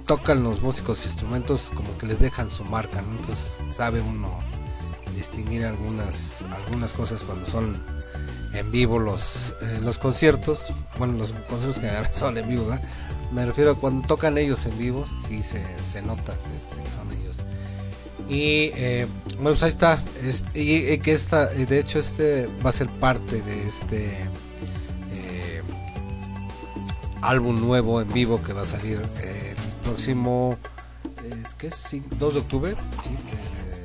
tocan 0.07 0.43
los 0.43 0.61
músicos 0.63 1.05
instrumentos, 1.07 1.71
como 1.75 1.97
que 1.99 2.07
les 2.07 2.19
dejan 2.19 2.51
su 2.51 2.65
marca, 2.65 2.99
entonces 2.99 3.59
sabe 3.71 4.01
uno 4.01 4.41
distinguir 5.15 5.65
algunas 5.65 6.43
algunas 6.67 6.93
cosas 6.93 7.23
cuando 7.23 7.47
son 7.47 7.83
en 8.55 8.71
vivo 8.71 8.99
los 8.99 9.55
eh, 9.63 9.81
los 9.83 9.99
conciertos. 9.99 10.73
Bueno 10.99 11.15
los 11.19 11.33
conciertos 11.33 11.77
generalmente 11.77 12.19
son 12.19 12.37
en 12.39 12.49
vivo 12.49 12.67
¿verdad? 12.67 12.83
me 13.33 13.47
refiero 13.47 13.71
a 13.73 13.75
cuando 13.75 14.07
tocan 14.07 14.37
ellos 14.37 14.67
en 14.67 14.79
vivo 14.79 15.07
sí 15.27 15.43
se, 15.43 15.65
se 15.79 16.03
nota 16.03 16.33
que, 16.33 16.57
este, 16.57 16.83
que 16.83 16.91
son 16.91 17.11
ellos. 17.13 17.37
Y 18.29 18.71
eh, 18.75 19.07
bueno 19.37 19.51
pues 19.51 19.63
ahí 19.63 19.71
está 19.71 20.03
y, 20.55 20.93
y 20.93 20.99
que 20.99 21.13
esta 21.13 21.47
de 21.47 21.79
hecho 21.79 21.99
este 21.99 22.49
va 22.65 22.71
a 22.71 22.73
ser 22.73 22.89
parte 22.89 23.41
de 23.43 23.69
este 23.69 24.29
álbum 27.23 27.61
nuevo 27.61 28.01
en 28.01 28.13
vivo 28.13 28.43
que 28.43 28.53
va 28.53 28.63
a 28.63 28.67
salir 28.67 29.01
el 29.23 29.57
próximo 29.85 30.59
es 31.31 31.67
es 31.67 31.75
Sí, 31.77 32.03
2 32.19 32.35
de 32.35 32.41
octubre 32.41 32.77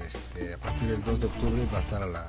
este, 0.07 0.53
a 0.53 0.57
partir 0.57 0.89
del 0.89 1.03
2 1.03 1.19
de 1.19 1.25
octubre 1.27 1.67
va 1.71 1.77
a 1.77 1.81
estar 1.81 2.01
a 2.01 2.07
la, 2.07 2.25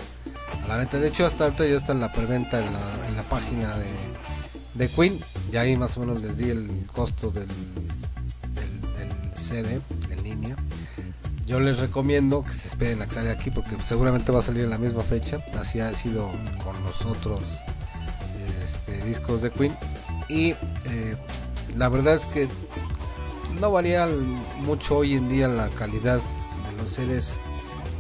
a 0.64 0.68
la 0.68 0.76
venta. 0.76 0.98
De 0.98 1.08
hecho 1.08 1.24
hasta 1.24 1.44
ahorita 1.44 1.66
ya 1.66 1.76
está 1.76 1.92
en 1.92 2.00
la 2.00 2.12
preventa 2.12 2.58
en 2.58 2.72
la, 2.72 3.06
en 3.06 3.16
la 3.16 3.22
página 3.22 3.76
de, 3.78 3.90
de 4.74 4.88
Queen. 4.88 5.18
Ya 5.50 5.62
ahí 5.62 5.76
más 5.76 5.96
o 5.96 6.00
menos 6.00 6.22
les 6.22 6.36
di 6.36 6.50
el 6.50 6.86
costo 6.92 7.30
del, 7.30 7.48
del, 8.54 8.80
del 8.80 9.36
CD 9.36 9.80
en 10.10 10.22
línea. 10.22 10.56
Yo 11.46 11.60
les 11.60 11.78
recomiendo 11.78 12.42
que 12.42 12.52
se 12.52 12.68
esperen 12.68 13.00
a 13.00 13.06
que 13.06 13.14
salga 13.14 13.32
aquí 13.32 13.50
porque 13.50 13.76
seguramente 13.82 14.32
va 14.32 14.40
a 14.40 14.42
salir 14.42 14.64
en 14.64 14.70
la 14.70 14.78
misma 14.78 15.02
fecha. 15.02 15.42
Así 15.58 15.80
ha 15.80 15.94
sido 15.94 16.30
con 16.62 16.82
los 16.84 17.06
otros 17.06 17.62
este, 18.62 19.02
discos 19.04 19.40
de 19.40 19.50
Queen 19.50 19.74
y 20.28 20.50
eh, 20.50 21.16
la 21.76 21.88
verdad 21.88 22.14
es 22.14 22.26
que 22.26 22.48
no 23.60 23.72
varía 23.72 24.08
mucho 24.58 24.98
hoy 24.98 25.14
en 25.14 25.28
día 25.28 25.48
la 25.48 25.68
calidad 25.70 26.20
de 26.20 26.82
los 26.82 26.90
CDs 26.90 27.38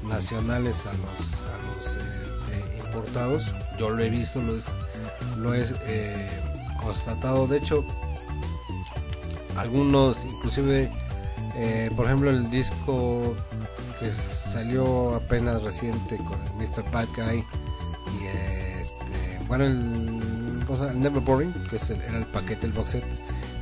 nacionales 0.06 0.86
a 0.86 0.92
los, 0.92 1.42
a 1.42 1.58
los 1.66 1.96
este, 1.96 2.86
importados. 2.86 3.52
Yo 3.78 3.90
lo 3.90 4.02
he 4.02 4.10
visto, 4.10 4.40
lo 4.42 4.56
es, 4.56 4.64
lo 5.38 5.54
es 5.54 5.74
eh, 5.86 6.28
constatado. 6.82 7.46
De 7.46 7.58
hecho, 7.58 7.84
algunos, 9.56 10.24
inclusive, 10.24 10.90
eh, 11.56 11.90
por 11.96 12.06
ejemplo, 12.06 12.30
el 12.30 12.50
disco 12.50 13.34
que 13.98 14.12
salió 14.12 15.16
apenas 15.16 15.62
reciente 15.62 16.18
con 16.18 16.40
el 16.40 16.54
Mr. 16.54 16.88
Bad 16.92 17.08
Guy 17.16 17.44
y 18.20 18.26
este, 18.26 19.46
bueno, 19.48 19.64
el, 19.64 20.17
cosa, 20.68 20.90
el 20.92 21.00
Never 21.00 21.20
Boring, 21.22 21.52
que 21.68 21.76
es 21.76 21.90
el- 21.90 22.00
era 22.02 22.18
el 22.18 22.26
paquete, 22.26 22.66
el 22.66 22.72
box 22.72 22.90
set, 22.90 23.04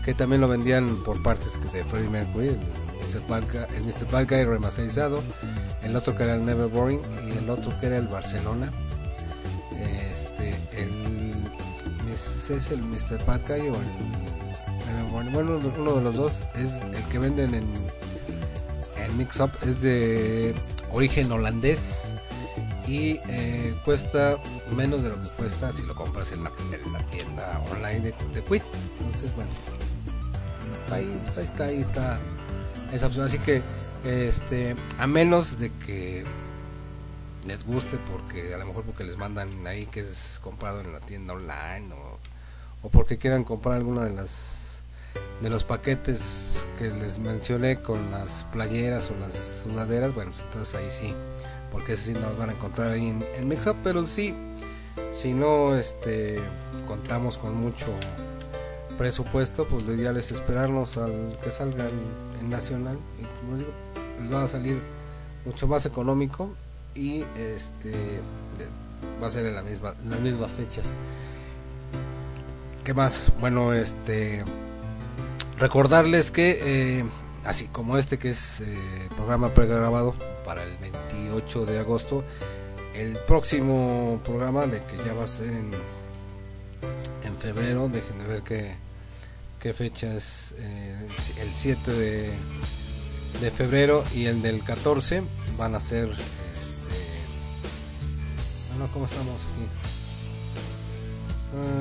que 0.05 0.13
también 0.15 0.41
lo 0.43 0.49
vendían 0.49 1.03
por 1.05 1.23
partes 1.23 1.59
de 1.73 1.83
Freddie 1.85 2.11
Mercury, 2.11 2.49
el 2.49 2.59
Mr. 2.59 3.27
Bad 3.29 3.45
Guy, 3.51 3.77
el 3.77 3.85
Mr. 3.85 4.11
Bad 4.13 4.29
Guy 4.29 4.45
remasterizado, 4.45 5.23
el 5.83 5.97
otro 5.97 6.15
que 6.15 6.25
era 6.25 6.35
el 6.35 6.45
Never 6.45 6.67
Boring 6.69 7.01
y 7.27 7.39
el 7.39 7.49
otro 7.49 7.73
que 7.81 7.87
era 7.87 7.97
el 7.97 8.07
Barcelona. 8.09 8.71
Este, 9.73 10.51
el, 10.83 11.33
¿Es 12.13 12.71
el 12.71 12.83
Mr. 12.83 13.25
Bad 13.27 13.41
Guy 13.49 13.61
o 13.69 13.75
el 13.75 14.87
Never 14.87 15.11
Boring? 15.11 15.33
Bueno, 15.33 15.59
uno 15.79 15.93
de 15.95 16.03
los 16.03 16.15
dos 16.17 16.43
es 16.55 16.73
el 16.97 17.03
que 17.09 17.19
venden 17.19 17.55
en, 17.55 17.65
en 19.05 19.17
Mix 19.17 19.41
Up, 19.41 19.51
es 19.63 19.81
de 19.81 20.55
origen 20.93 21.31
holandés 21.33 22.15
y 22.87 23.21
eh, 23.29 23.77
cuesta 23.85 24.39
menos 24.75 25.03
de 25.03 25.11
lo 25.11 25.23
que 25.23 25.29
cuesta 25.31 25.73
si 25.73 25.83
lo 25.83 25.95
compras 25.95 26.33
en 26.33 26.45
la, 26.45 26.53
en 26.73 27.11
tienda 27.11 27.63
online 27.71 28.01
de, 28.01 28.15
de 28.33 28.45
Queen. 28.45 28.63
Entonces, 29.01 29.35
bueno, 29.35 29.51
ahí, 30.93 31.21
ahí 31.37 31.45
está, 31.45 31.65
ahí 31.65 31.81
está 31.81 32.21
esa 32.93 33.07
opción. 33.07 33.27
Así 33.27 33.39
que, 33.39 33.63
este, 34.05 34.77
a 34.99 35.07
menos 35.07 35.59
de 35.59 35.71
que 35.71 36.25
les 37.47 37.65
guste, 37.65 37.99
porque 38.11 38.55
a 38.55 38.59
lo 38.59 38.67
mejor 38.67 38.85
porque 38.85 39.05
les 39.05 39.17
mandan 39.17 39.67
ahí 39.67 39.87
que 39.87 40.01
es 40.01 40.41
comprado 40.43 40.81
en 40.81 40.93
la 40.93 41.01
tienda 41.01 41.35
online 41.35 41.93
o, 41.95 42.19
o 42.87 42.89
porque 42.91 43.19
quieran 43.19 43.45
comprar 43.45 43.77
alguna 43.77 44.05
de 44.05 44.13
las 44.13 44.67
de 45.41 45.51
los 45.51 45.65
paquetes 45.65 46.67
que 46.79 46.91
les 46.91 47.19
mencioné 47.19 47.81
con 47.81 48.11
las 48.11 48.45
playeras 48.53 49.11
o 49.11 49.17
las 49.19 49.63
sudaderas, 49.65 50.15
bueno, 50.15 50.31
pues 50.31 50.43
entonces 50.45 50.75
ahí 50.75 50.91
sí, 50.91 51.15
porque 51.77 51.93
ese 51.93 52.05
sí 52.05 52.15
no 52.15 52.21
los 52.21 52.39
van 52.39 52.49
a 52.49 52.53
encontrar 52.55 52.93
ahí 52.93 53.09
en, 53.09 53.23
en 53.37 53.49
Mixup, 53.49 53.77
pero 53.85 54.07
sí, 54.07 54.35
si 55.13 55.35
no 55.35 55.77
este, 55.77 56.41
contamos 56.87 57.37
con 57.37 57.55
mucho 57.55 57.89
presupuesto, 58.97 59.67
pues 59.67 59.85
lo 59.85 59.93
ideal 59.93 60.17
es 60.17 60.31
esperarnos 60.31 60.97
al 60.97 61.37
que 61.45 61.51
salga 61.51 61.85
el, 61.85 62.49
nacional 62.49 62.97
y 63.21 63.25
como 63.41 63.53
les 63.53 63.59
digo, 63.59 63.73
les 64.21 64.33
va 64.33 64.45
a 64.45 64.49
salir 64.49 64.81
mucho 65.45 65.69
más 65.69 65.85
económico 65.85 66.49
y 66.95 67.27
este 67.37 68.23
va 69.23 69.27
a 69.27 69.31
ser 69.31 69.45
en 69.45 69.55
la 69.55 69.63
misma, 69.63 69.93
las 70.09 70.21
mismas 70.21 70.53
fechas. 70.53 70.93
¿Qué 72.85 72.95
más? 72.95 73.33
Bueno, 73.39 73.75
este 73.75 74.45
recordarles 75.59 76.31
que 76.31 76.59
eh, 76.99 77.05
así 77.45 77.69
como 77.69 77.99
este 77.99 78.19
que 78.19 78.31
es 78.31 78.63
eh, 78.63 78.79
programa 79.15 79.53
pregrabado 79.53 80.15
para 80.47 80.63
el 80.63 80.77
28 80.79 81.67
de 81.67 81.79
agosto, 81.81 82.25
el 82.95 83.19
próximo 83.27 84.21
programa 84.25 84.67
de 84.67 84.83
que 84.85 84.97
ya 85.05 85.13
va 85.13 85.25
a 85.25 85.27
ser 85.27 85.49
en, 85.49 85.73
febrero, 87.39 87.89
déjenme 87.93 88.27
ver 88.27 88.43
qué, 88.43 88.75
qué 89.61 89.75
fecha 89.75 90.15
es 90.17 90.55
eh, 90.59 91.09
el 91.39 91.49
7 91.55 91.93
de, 91.93 93.51
febrero 93.51 94.03
y 94.15 94.25
el 94.25 94.41
del 94.41 94.65
14 94.65 95.23
van 95.59 95.75
a 95.75 95.81
ser 95.81 96.09
este 96.09 96.19
bueno 98.71 98.91
cómo 98.93 99.05
estamos 99.05 99.43
aquí 99.43 99.67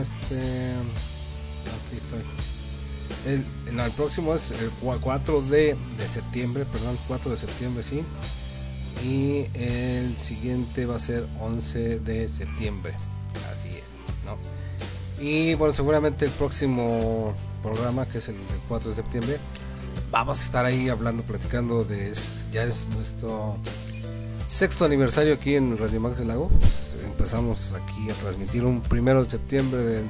este 0.02 0.74
aquí 1.64 1.98
estoy. 1.98 2.24
El, 3.26 3.76
no, 3.76 3.86
el 3.86 3.92
próximo 3.94 4.36
es 4.36 4.52
el 4.52 4.70
4 5.00 5.42
de, 5.44 5.76
de 5.98 6.08
septiembre 6.08 6.66
perdón 6.66 6.98
4 7.08 7.32
de 7.32 7.38
septiembre 7.38 7.82
sí 7.82 8.04
y 9.04 9.46
el 9.54 10.18
siguiente 10.18 10.86
va 10.86 10.96
a 10.96 11.00
ser 11.00 11.28
11 11.40 12.00
de 12.00 12.28
septiembre 12.28 12.94
así 13.52 13.70
es 13.70 13.94
¿no? 14.26 14.38
y 15.24 15.54
bueno 15.56 15.74
seguramente 15.74 16.26
el 16.26 16.32
próximo 16.32 17.34
programa 17.62 18.06
que 18.06 18.20
es 18.20 18.28
el 18.30 18.36
del 18.36 18.60
4 18.68 18.90
de 18.90 18.96
septiembre 18.96 19.38
vamos 20.12 20.40
a 20.40 20.44
estar 20.44 20.66
ahí 20.66 20.90
hablando 20.90 21.24
platicando 21.24 21.84
de 21.84 22.14
ya 22.52 22.64
es 22.64 22.88
nuestro 22.96 23.58
sexto 24.48 24.86
aniversario 24.86 25.34
aquí 25.34 25.56
en 25.56 25.78
Radio 25.78 26.00
Max 26.00 26.20
del 26.20 26.30
Lago 26.30 26.50
Pues, 26.50 26.98
empezamos 27.04 27.74
aquí 27.74 28.10
a 28.10 28.14
transmitir 28.14 28.66
un 28.66 28.82
primero 28.82 29.24
de 29.24 29.30
septiembre 29.30 29.80
del 29.82 30.10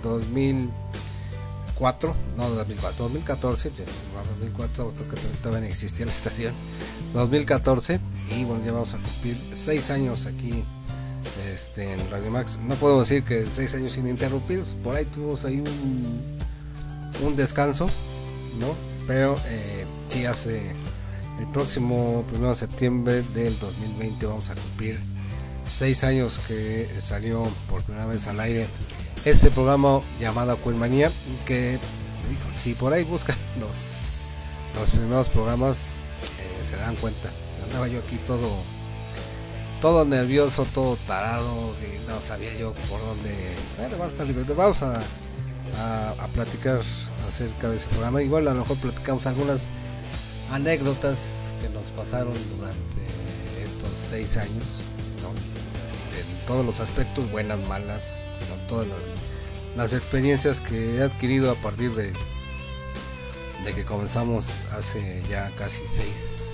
2004 1.75 2.15
no 2.37 2.49
2004 2.49 3.03
2014 3.03 3.71
ya, 3.77 3.85
no, 3.85 4.23
2004 4.39 4.93
creo 4.93 5.09
que 5.09 5.37
todavía 5.41 5.67
no 5.67 5.71
existía 5.71 6.05
la 6.05 6.11
estación. 6.11 6.53
2014 7.13 7.99
y 8.37 8.43
bueno 8.45 8.65
ya 8.65 8.71
vamos 8.71 8.93
a 8.93 8.97
cumplir 8.97 9.37
seis 9.53 9.89
años 9.89 10.25
aquí 10.25 10.63
este, 11.53 11.93
en 11.93 12.11
Radio 12.11 12.31
Max. 12.31 12.57
No 12.65 12.75
podemos 12.75 13.09
decir 13.09 13.23
que 13.23 13.45
seis 13.45 13.73
años 13.73 13.97
ininterrumpidos 13.97 14.69
por 14.83 14.95
ahí 14.95 15.05
tuvimos 15.05 15.43
ahí 15.45 15.63
un, 17.23 17.35
descanso 17.35 17.89
no 18.59 18.75
pero 19.07 19.35
eh, 19.47 19.85
sí 20.09 20.25
hace 20.25 20.71
el 21.39 21.47
próximo 21.47 22.23
1 22.33 22.49
de 22.49 22.55
septiembre 22.55 23.23
del 23.33 23.57
2020 23.59 24.25
vamos 24.25 24.49
a 24.49 24.55
cumplir 24.55 24.99
seis 25.69 26.03
años 26.03 26.39
que 26.47 26.87
salió 26.99 27.43
por 27.69 27.81
primera 27.83 28.05
vez 28.05 28.27
al 28.27 28.39
aire 28.39 28.67
este 29.25 29.49
programa 29.49 30.01
llamado 30.19 30.55
Quilmanía 30.61 31.11
que 31.47 31.79
si 32.55 32.75
por 32.75 32.93
ahí 32.93 33.03
buscan 33.03 33.35
los 33.59 33.75
los 34.79 34.89
primeros 34.91 35.29
programas 35.29 35.97
eh, 36.39 36.69
se 36.69 36.75
dan 36.77 36.95
cuenta 36.97 37.29
andaba 37.63 37.87
yo 37.87 37.99
aquí 37.99 38.17
todo 38.27 38.47
todo 39.81 40.05
nervioso 40.05 40.65
todo 40.75 40.95
tarado 41.07 41.73
y 41.81 42.07
no 42.07 42.19
sabía 42.21 42.53
yo 42.55 42.73
por 42.87 43.01
dónde 43.01 43.33
bueno 43.77 43.97
va 43.97 44.05
a 44.05 44.09
estar 44.09 44.27
divertido. 44.27 44.55
vamos 44.55 44.83
a, 44.83 44.99
a, 44.99 46.27
platicar 46.35 46.79
acerca 47.27 47.69
de 47.69 47.77
ese 47.77 47.89
programa 47.89 48.21
igual 48.21 48.47
a 48.47 48.53
lo 48.53 48.59
mejor 48.59 48.77
platicamos 48.77 49.25
algunas 49.25 49.65
anécdotas 50.51 51.55
que 51.59 51.69
nos 51.69 51.85
pasaron 51.91 52.33
durante 52.55 53.63
estos 53.63 53.89
seis 53.91 54.37
años 54.37 54.65
en 55.19 56.47
todos 56.47 56.63
los 56.63 56.79
aspectos 56.79 57.31
buenas 57.31 57.57
malas 57.67 58.19
¿no? 58.49 58.67
todas 58.67 58.87
las, 58.87 59.14
las 59.75 59.93
experiencias 59.93 60.61
que 60.61 60.97
he 60.97 61.03
adquirido 61.03 61.51
a 61.51 61.55
partir 61.55 61.91
de 61.91 62.13
de 63.63 63.73
que 63.73 63.83
comenzamos 63.83 64.61
hace 64.73 65.23
ya 65.29 65.49
casi 65.57 65.81
seis 65.87 66.53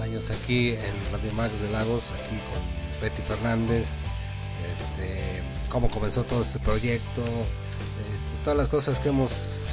años 0.00 0.30
aquí 0.30 0.70
en 0.70 1.12
Radio 1.12 1.32
Max 1.34 1.60
de 1.60 1.70
Lagos 1.70 2.12
aquí 2.12 2.40
con 2.52 3.02
Betty 3.02 3.22
Fernández 3.22 3.88
este 4.72 5.42
cómo 5.68 5.90
comenzó 5.90 6.24
todo 6.24 6.42
este 6.42 6.58
proyecto 6.58 7.22
este, 7.22 8.44
todas 8.44 8.56
las 8.56 8.68
cosas 8.68 8.98
que 8.98 9.10
hemos 9.10 9.66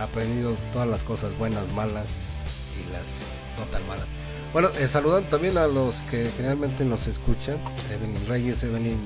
aprendido 0.00 0.56
todas 0.72 0.88
las 0.88 1.04
cosas 1.04 1.36
buenas, 1.38 1.66
malas 1.72 2.42
y 2.78 2.92
las 2.92 3.40
no 3.58 3.64
tan 3.70 3.86
malas. 3.86 4.06
Bueno, 4.52 4.68
eh, 4.78 4.88
saludando 4.88 5.28
también 5.28 5.56
a 5.58 5.66
los 5.66 6.02
que 6.04 6.28
generalmente 6.36 6.84
nos 6.84 7.06
escuchan, 7.06 7.58
Evelyn 7.92 8.26
Reyes, 8.26 8.62
Evelyn 8.64 8.98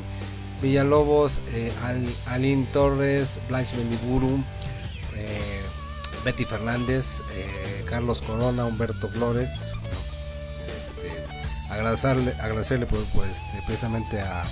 Villalobos, 0.65 1.41
eh, 1.53 1.71
Torres, 2.73 3.39
Blanche 3.49 3.77
Mendiburu, 3.77 4.43
eh, 5.15 5.61
Betty 6.25 6.47
Fernández, 6.47 7.21
eh, 7.35 7.85
Carlos 7.89 8.23
Corona, 8.23 8.65
Humberto 8.65 9.09
Flores. 9.09 9.51
Este, 10.67 11.71
agradecerle, 11.71 12.33
agradecerle 12.41 12.87
pues, 12.87 13.05
precisamente 13.67 14.23
a, 14.23 14.43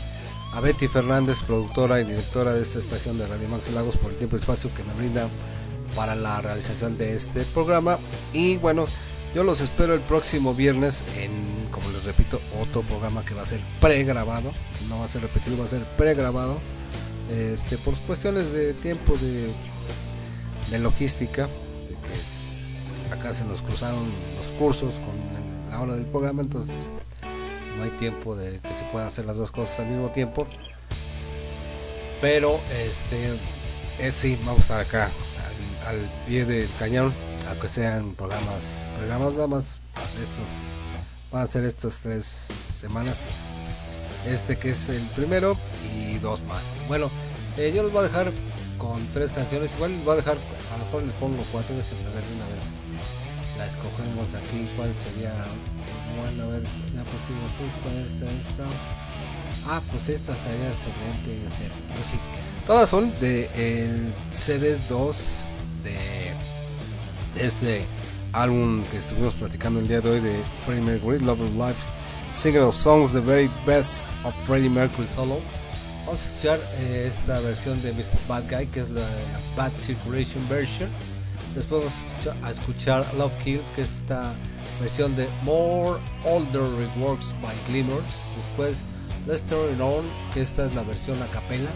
a 0.52 0.60
Betty 0.60 0.86
Fernández, 0.86 1.40
productora 1.40 1.98
y 2.00 2.04
directora 2.04 2.52
de 2.52 2.60
esta 2.60 2.78
estación 2.78 3.16
de 3.16 3.26
Radio 3.26 3.48
Max 3.48 3.70
Lagos, 3.70 3.96
por 3.96 4.12
el 4.12 4.18
tiempo 4.18 4.36
y 4.36 4.40
espacio 4.40 4.70
que 4.74 4.84
me 4.84 4.92
brinda 4.92 5.26
para 5.96 6.14
la 6.14 6.42
realización 6.42 6.98
de 6.98 7.14
este 7.14 7.40
programa. 7.54 7.98
Y 8.34 8.58
bueno, 8.58 8.84
yo 9.34 9.44
los 9.44 9.62
espero 9.62 9.94
el 9.94 10.00
próximo 10.00 10.54
viernes 10.54 11.04
en, 11.16 11.30
como 11.72 11.90
les 11.90 12.04
repito, 12.04 12.40
otro 12.60 12.82
programa 12.82 13.24
que 13.24 13.34
va 13.34 13.42
a 13.42 13.46
ser 13.46 13.60
pregrabado. 13.80 14.52
No 14.88 15.00
va 15.00 15.06
a 15.06 15.08
ser 15.08 15.22
repetido, 15.22 15.58
va 15.58 15.64
a 15.64 15.68
ser 15.68 15.82
pregrabado. 15.96 16.58
Este, 17.30 17.78
por 17.78 17.96
cuestiones 18.00 18.52
de 18.52 18.74
tiempo, 18.74 19.16
de, 19.16 19.50
de 20.70 20.78
logística, 20.78 21.48
acá 23.10 23.32
se 23.32 23.44
nos 23.44 23.62
cruzaron 23.62 24.04
los 24.36 24.52
cursos 24.58 25.00
con 25.00 25.14
la 25.70 25.80
hora 25.80 25.94
del 25.94 26.06
programa, 26.06 26.42
entonces 26.42 26.74
no 27.76 27.84
hay 27.84 27.90
tiempo 27.90 28.36
de 28.36 28.60
que 28.60 28.74
se 28.74 28.84
puedan 28.92 29.08
hacer 29.08 29.24
las 29.24 29.36
dos 29.36 29.50
cosas 29.50 29.80
al 29.80 29.86
mismo 29.86 30.10
tiempo. 30.10 30.46
Pero 32.20 32.60
este 32.86 33.30
es 33.98 34.14
sí, 34.14 34.38
vamos 34.44 34.58
a 34.58 34.62
estar 34.62 34.80
acá 34.80 35.10
al, 35.86 35.96
al 35.96 36.10
pie 36.26 36.44
del 36.44 36.68
cañón, 36.78 37.12
aunque 37.48 37.68
sean 37.68 38.12
programas, 38.14 38.88
programas 38.98 39.32
nada 39.32 39.46
más 39.46 39.78
estos 39.96 40.71
van 41.32 41.42
a 41.42 41.46
ser 41.46 41.64
estas 41.64 42.00
tres 42.00 42.24
semanas. 42.26 43.18
Este 44.28 44.56
que 44.56 44.70
es 44.70 44.88
el 44.88 45.02
primero 45.16 45.56
y 45.96 46.18
dos 46.18 46.40
más. 46.42 46.62
Bueno, 46.86 47.10
eh, 47.56 47.72
yo 47.74 47.82
los 47.82 47.90
voy 47.90 48.00
a 48.00 48.08
dejar 48.08 48.32
con 48.78 49.04
tres 49.08 49.32
canciones. 49.32 49.74
Igual 49.74 49.92
les 49.92 50.04
voy 50.04 50.12
a 50.12 50.16
dejar, 50.16 50.36
a 50.36 50.78
lo 50.78 50.84
mejor 50.84 51.02
les 51.02 51.14
pongo 51.14 51.42
cuatro, 51.50 51.74
déjenme 51.74 52.04
ver 52.14 52.22
de 52.22 52.34
una 52.36 52.46
vez. 52.46 52.64
La 53.58 53.66
escogemos 53.66 54.34
aquí, 54.34 54.70
cuál 54.76 54.94
sería. 54.94 55.32
Bueno, 56.20 56.44
a 56.44 56.46
ver, 56.46 56.62
ya 56.62 57.02
pusimos 57.04 57.50
esta, 57.66 58.26
esta, 58.26 58.50
esta. 58.50 58.64
Ah, 59.66 59.80
pues 59.90 60.08
esta 60.08 60.32
estaría 60.32 60.68
excelente. 60.68 61.48
sí, 61.56 61.64
pues 61.94 62.06
sí. 62.06 62.18
Todas 62.66 62.88
son 62.88 63.12
de 63.20 63.48
el 63.56 64.12
CDs 64.32 64.88
2 64.88 65.42
de 65.84 67.44
este 67.44 67.86
álbum 68.32 68.82
que 68.90 68.96
estuvimos 68.96 69.34
platicando 69.34 69.80
el 69.80 69.88
día 69.88 70.00
de 70.00 70.10
hoy 70.10 70.20
de 70.20 70.42
Freddie 70.64 70.82
Mercury, 70.82 71.18
Love 71.20 71.40
of 71.40 71.50
Life, 71.50 71.86
Singer 72.32 72.62
of 72.62 72.76
Songs, 72.76 73.12
The 73.12 73.20
Very 73.20 73.50
Best 73.66 74.08
of 74.24 74.34
Freddie 74.46 74.70
Mercury 74.70 75.06
Solo. 75.06 75.38
Vamos 76.06 76.20
a 76.20 76.24
escuchar 76.24 76.58
eh, 76.80 77.06
esta 77.08 77.38
versión 77.40 77.80
de 77.82 77.92
Mr. 77.92 78.18
Bad 78.28 78.44
Guy, 78.50 78.66
que 78.66 78.80
es 78.80 78.90
la 78.90 79.06
Bad 79.56 79.72
Circulation 79.76 80.46
version. 80.48 80.90
Después 81.54 82.06
vamos 82.24 82.44
a 82.44 82.50
escuchar, 82.50 83.06
Love 83.16 83.36
Kills, 83.44 83.70
que 83.72 83.82
es 83.82 83.98
esta 83.98 84.34
versión 84.80 85.14
de 85.16 85.28
More 85.44 86.00
Older 86.24 86.62
Reworks 86.62 87.34
by 87.42 87.54
Glimmers. 87.68 88.24
Después 88.36 88.84
Let's 89.26 89.42
Turn 89.42 89.74
It 89.74 89.80
On, 89.80 90.04
que 90.32 90.40
esta 90.40 90.66
es 90.66 90.74
la 90.74 90.82
versión 90.82 91.20
a 91.22 91.26
capela. 91.26 91.70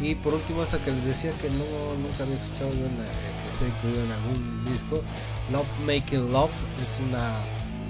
Y 0.00 0.14
por 0.16 0.34
último 0.34 0.62
esta 0.62 0.78
que 0.78 0.90
les 0.90 1.04
decía 1.04 1.30
que 1.40 1.48
nunca 1.48 2.22
había 2.22 2.34
escuchado 2.34 2.70
yo 2.72 2.84
en 2.84 3.00
eh, 3.00 3.06
que 3.42 3.52
esté 3.52 3.68
incluido 3.68 4.04
en 4.04 4.12
algún 4.12 4.64
disco, 4.70 5.02
Love 5.50 5.66
Making 5.86 6.32
Love, 6.32 6.50
es 6.82 7.00
una 7.08 7.34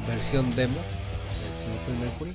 versión 0.07 0.55
demo 0.55 0.79
del 0.79 1.53
señor 1.53 2.01
Mercury. 2.01 2.35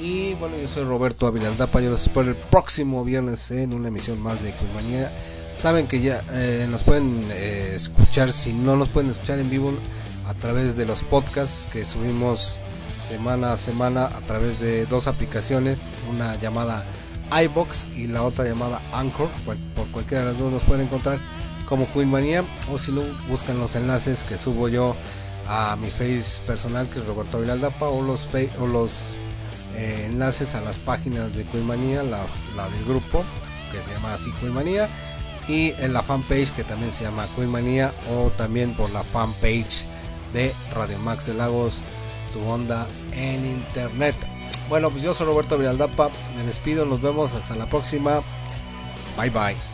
Y 0.00 0.34
bueno, 0.34 0.56
yo 0.60 0.68
soy 0.68 0.84
Roberto 0.84 1.26
Ávila 1.26 1.48
Aldapa, 1.48 1.80
yo 1.80 1.90
los 1.90 2.02
espero 2.02 2.30
el 2.30 2.36
próximo 2.36 3.04
viernes 3.04 3.50
en 3.50 3.74
una 3.74 3.88
emisión 3.88 4.20
más 4.20 4.42
de 4.42 4.52
Culmanía. 4.52 5.10
saben 5.56 5.86
que 5.86 6.00
ya 6.00 6.22
eh, 6.32 6.66
nos 6.70 6.82
pueden 6.82 7.26
eh, 7.30 7.72
escuchar, 7.74 8.32
si 8.32 8.52
no 8.52 8.76
nos 8.76 8.88
pueden 8.88 9.10
escuchar 9.10 9.38
en 9.38 9.50
vivo, 9.50 9.72
a 10.26 10.34
través 10.34 10.76
de 10.76 10.86
los 10.86 11.02
podcasts 11.02 11.68
que 11.72 11.84
subimos 11.84 12.60
semana 12.98 13.52
a 13.52 13.58
semana 13.58 14.06
a 14.06 14.20
través 14.20 14.60
de 14.60 14.86
dos 14.86 15.06
aplicaciones, 15.06 15.90
una 16.10 16.36
llamada 16.36 16.84
iBox 17.30 17.88
y 17.96 18.06
la 18.06 18.22
otra 18.22 18.44
llamada 18.44 18.80
Anchor. 18.92 19.28
Por 19.44 19.86
cualquiera 19.88 20.24
de 20.24 20.30
las 20.30 20.40
dos 20.40 20.52
nos 20.52 20.62
pueden 20.62 20.86
encontrar 20.86 21.18
como 21.68 21.86
Queen 21.92 22.10
Manía 22.10 22.44
o 22.72 22.78
si 22.78 22.92
no 22.92 23.02
buscan 23.28 23.58
los 23.58 23.74
enlaces 23.76 24.24
que 24.24 24.36
subo 24.38 24.68
yo 24.68 24.94
a 25.48 25.76
mi 25.76 25.88
face 25.88 26.40
personal 26.46 26.86
que 26.88 26.98
es 27.00 27.06
Roberto 27.06 27.40
Vilaldapa 27.40 27.86
o 27.88 28.02
los 28.02 28.20
fe- 28.20 28.50
o 28.60 28.66
los 28.66 29.16
eh, 29.76 30.06
enlaces 30.10 30.54
a 30.54 30.60
las 30.60 30.78
páginas 30.78 31.34
de 31.34 31.44
Queen 31.44 31.66
Manía, 31.66 32.02
la, 32.02 32.24
la 32.56 32.68
del 32.70 32.84
grupo 32.84 33.24
que 33.72 33.82
se 33.82 33.92
llama 33.92 34.14
así 34.14 34.30
Queen 34.40 34.52
Manía 34.54 34.88
y 35.48 35.72
en 35.78 35.92
la 35.92 36.02
fanpage 36.02 36.52
que 36.52 36.64
también 36.64 36.92
se 36.92 37.04
llama 37.04 37.26
Queen 37.36 37.50
Manía 37.50 37.92
o 38.12 38.30
también 38.30 38.74
por 38.74 38.90
la 38.90 39.02
fanpage 39.02 39.84
de 40.32 40.54
Radio 40.74 40.98
Max 41.00 41.26
de 41.26 41.34
Lagos, 41.34 41.80
tu 42.32 42.40
onda 42.48 42.86
en 43.12 43.44
internet. 43.44 44.14
Bueno, 44.68 44.90
pues 44.90 45.02
yo 45.02 45.12
soy 45.14 45.26
Roberto 45.26 45.58
Viraldapa, 45.58 46.08
me 46.36 46.42
despido, 46.44 46.86
nos 46.86 47.00
vemos 47.02 47.34
hasta 47.34 47.54
la 47.54 47.66
próxima. 47.66 48.22
Bye 49.18 49.30
bye. 49.30 49.73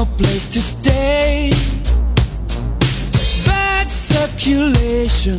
No 0.00 0.06
place 0.16 0.48
to 0.48 0.62
stay. 0.62 1.50
Bad 3.44 3.90
circulation. 3.90 5.34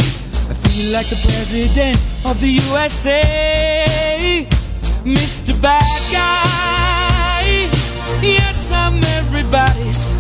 I 0.52 0.54
feel 0.64 0.94
like 0.94 1.08
the 1.08 1.20
president 1.28 1.98
of 2.26 2.40
the 2.40 2.52
USA. 2.70 4.48
Mr. 5.04 5.60
Bad 5.62 6.02
Guy. 6.14 7.44
Yes, 8.22 8.72
I'm 8.72 8.98
everybody's 9.20 10.11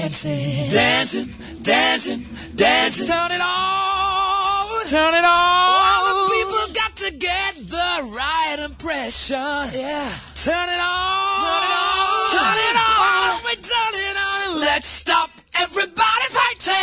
dancing, 0.00 0.70
dancing, 0.70 1.34
dancing, 1.62 2.26
dancing. 2.54 3.06
Turn 3.06 3.32
it 3.32 3.40
on, 3.40 4.86
turn 4.86 5.14
it 5.14 5.24
on. 5.24 5.68
All 5.74 6.04
the 6.14 6.34
people 6.34 6.74
got 6.74 6.96
to 6.96 7.10
get 7.16 7.54
the 7.56 8.12
right 8.14 8.56
impression. 8.64 9.36
Yeah. 9.74 10.08
Turn 10.34 10.68
it 10.68 10.80
on, 10.80 11.42
turn 11.42 11.62
it 11.66 11.74
on, 11.74 12.30
turn 12.30 12.58
it 12.68 12.76
on. 12.78 13.42
We 13.44 13.54
turn 13.56 13.94
it 13.94 14.16
on 14.16 14.50
and 14.50 14.60
let's 14.60 14.86
stop 14.86 15.30
everybody 15.54 16.26
fighting. 16.30 16.74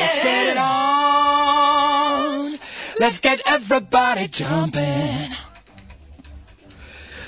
Let's 0.00 0.22
get 0.22 0.46
it 0.52 0.58
on. 0.58 1.78
Let's 3.00 3.20
get 3.20 3.40
everybody 3.46 4.28
jumping. 4.28 5.36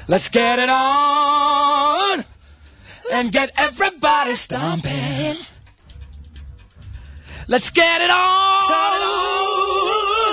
Let's 0.09 0.29
get 0.29 0.59
it 0.61 0.69
on 0.69 2.25
and 3.13 3.33
get 3.33 3.51
everybody 3.57 4.35
stomping. 4.35 5.37
Let's 7.49 7.71
get 7.71 8.01
it 8.01 8.11
on. 8.11 8.17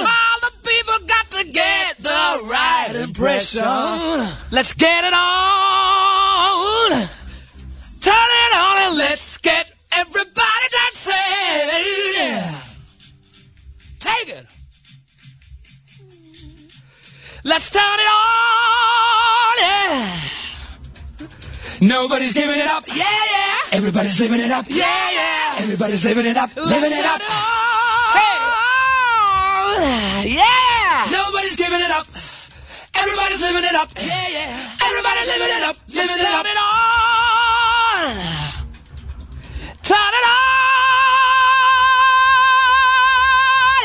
All 0.08 0.40
the 0.42 0.52
people 0.64 1.08
got 1.08 1.32
to 1.32 1.44
get 1.52 1.98
the 1.98 2.48
right 2.50 2.94
impression. 2.96 3.64
Let's 4.52 4.74
get 4.74 5.04
it 5.04 5.14
on. 5.14 6.92
Turn 8.02 8.14
it 8.14 8.54
on 8.56 8.78
and 8.88 8.98
let's 8.98 9.38
get 9.38 9.72
everybody 9.94 10.68
dancing. 10.78 11.14
Take 14.00 14.30
it. 14.30 14.46
Let's 17.44 17.72
turn 17.72 17.82
it 17.82 18.08
on. 18.08 19.58
Yeah. 19.60 20.47
Nobody's 21.82 22.34
giving 22.34 22.60
it 22.60 22.66
up. 22.68 22.84
Yeah, 22.88 22.96
yeah. 22.96 23.78
Everybody's 23.78 24.20
living 24.20 24.40
it 24.40 24.50
up. 24.50 24.66
Yeah, 24.68 25.12
yeah. 25.12 25.56
Everybody's 25.60 26.04
living 26.04 26.26
it 26.26 26.36
up. 26.36 26.56
living 26.56 26.92
it 26.92 27.06
up. 27.06 27.22
Hey. 28.12 28.38
Yeah. 30.34 31.06
Nobody's 31.12 31.56
giving 31.56 31.80
it 31.80 31.92
up. 31.92 32.08
Everybody's 32.96 33.42
living 33.42 33.64
it 33.64 33.76
up. 33.76 33.92
Yeah, 33.96 34.28
yeah. 34.30 34.58
Everybody's 34.86 35.28
living 35.28 35.50
it 35.50 35.64
up. 35.64 35.76
Living 35.88 36.18
it 36.18 36.32
up. 36.32 36.46
Turn 36.46 36.56
it 36.56 36.58
on. 36.58 38.08
Turn 39.84 40.14
it 40.18 40.26
on. 40.26 40.38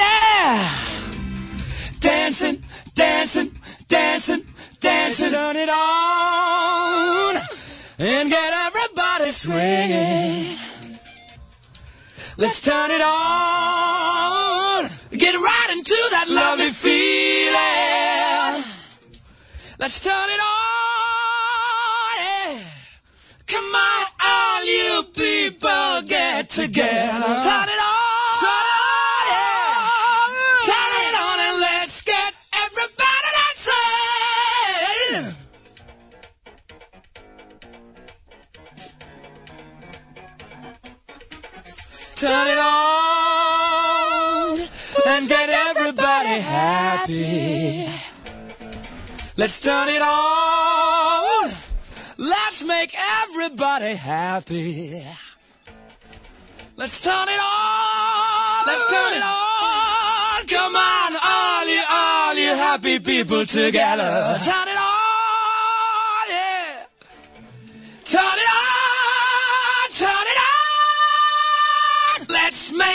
Yeah. 0.00 0.64
Dancing, 2.00 2.62
dancing, 2.94 3.50
dancing, 3.88 4.42
dancing. 4.80 5.30
Turn 5.30 5.56
it 5.56 5.68
on 5.68 7.51
and 8.02 8.28
get 8.28 8.52
everybody 8.66 9.30
swinging. 9.30 10.58
Let's 12.36 12.60
turn 12.62 12.90
it 12.90 13.00
on. 13.00 14.88
Get 15.12 15.34
right 15.36 15.68
into 15.70 15.96
that 16.10 16.28
lovely 16.28 16.70
feeling. 16.70 17.54
Let's 19.78 20.02
turn 20.02 20.30
it 20.30 20.40
on. 20.40 20.56
Yeah. 22.18 22.58
Come 23.46 23.72
on, 23.72 24.06
all 24.24 24.64
you 24.64 25.04
people 25.14 26.02
get 26.08 26.48
together. 26.48 27.42
Turn 27.44 27.68
it 27.68 27.80
on. 27.80 28.01
Turn 42.22 42.46
it 42.46 42.58
on 42.58 42.72
and 45.08 45.28
get 45.28 45.50
everybody 45.50 46.38
happy. 46.38 47.88
Let's 49.36 49.60
turn 49.60 49.88
it 49.88 50.00
on. 50.00 51.50
Let's 52.18 52.62
make 52.62 52.94
everybody 53.24 53.96
happy. 53.96 55.02
Let's 56.76 57.02
turn 57.02 57.28
it 57.28 57.40
on. 57.40 58.66
Let's 58.68 58.88
turn 58.88 59.14
it 59.14 59.22
on. 59.24 60.46
Come 60.46 60.76
on, 60.76 61.16
all 61.24 61.66
you, 61.66 61.82
all 61.90 62.34
you 62.36 62.54
happy 62.54 63.00
people 63.00 63.46
together. 63.46 64.38
Turn 64.44 64.68
it 64.68 64.78
on, 64.78 64.91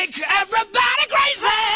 make 0.07 0.23
everybody 0.29 1.05
crazy. 1.09 1.66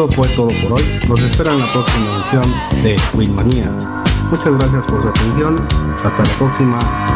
Esto 0.00 0.14
fue 0.14 0.28
todo 0.28 0.48
por 0.62 0.78
hoy. 0.78 1.00
Nos 1.10 1.20
espera 1.20 1.52
en 1.52 1.58
la 1.58 1.66
próxima 1.66 2.06
edición 2.16 2.82
de 2.82 2.96
Winmanía. 3.12 3.70
Muchas 4.30 4.54
gracias 4.54 4.82
por 4.86 5.02
su 5.02 5.08
atención. 5.08 5.68
Hasta 5.94 6.08
la 6.08 6.38
próxima. 6.38 7.09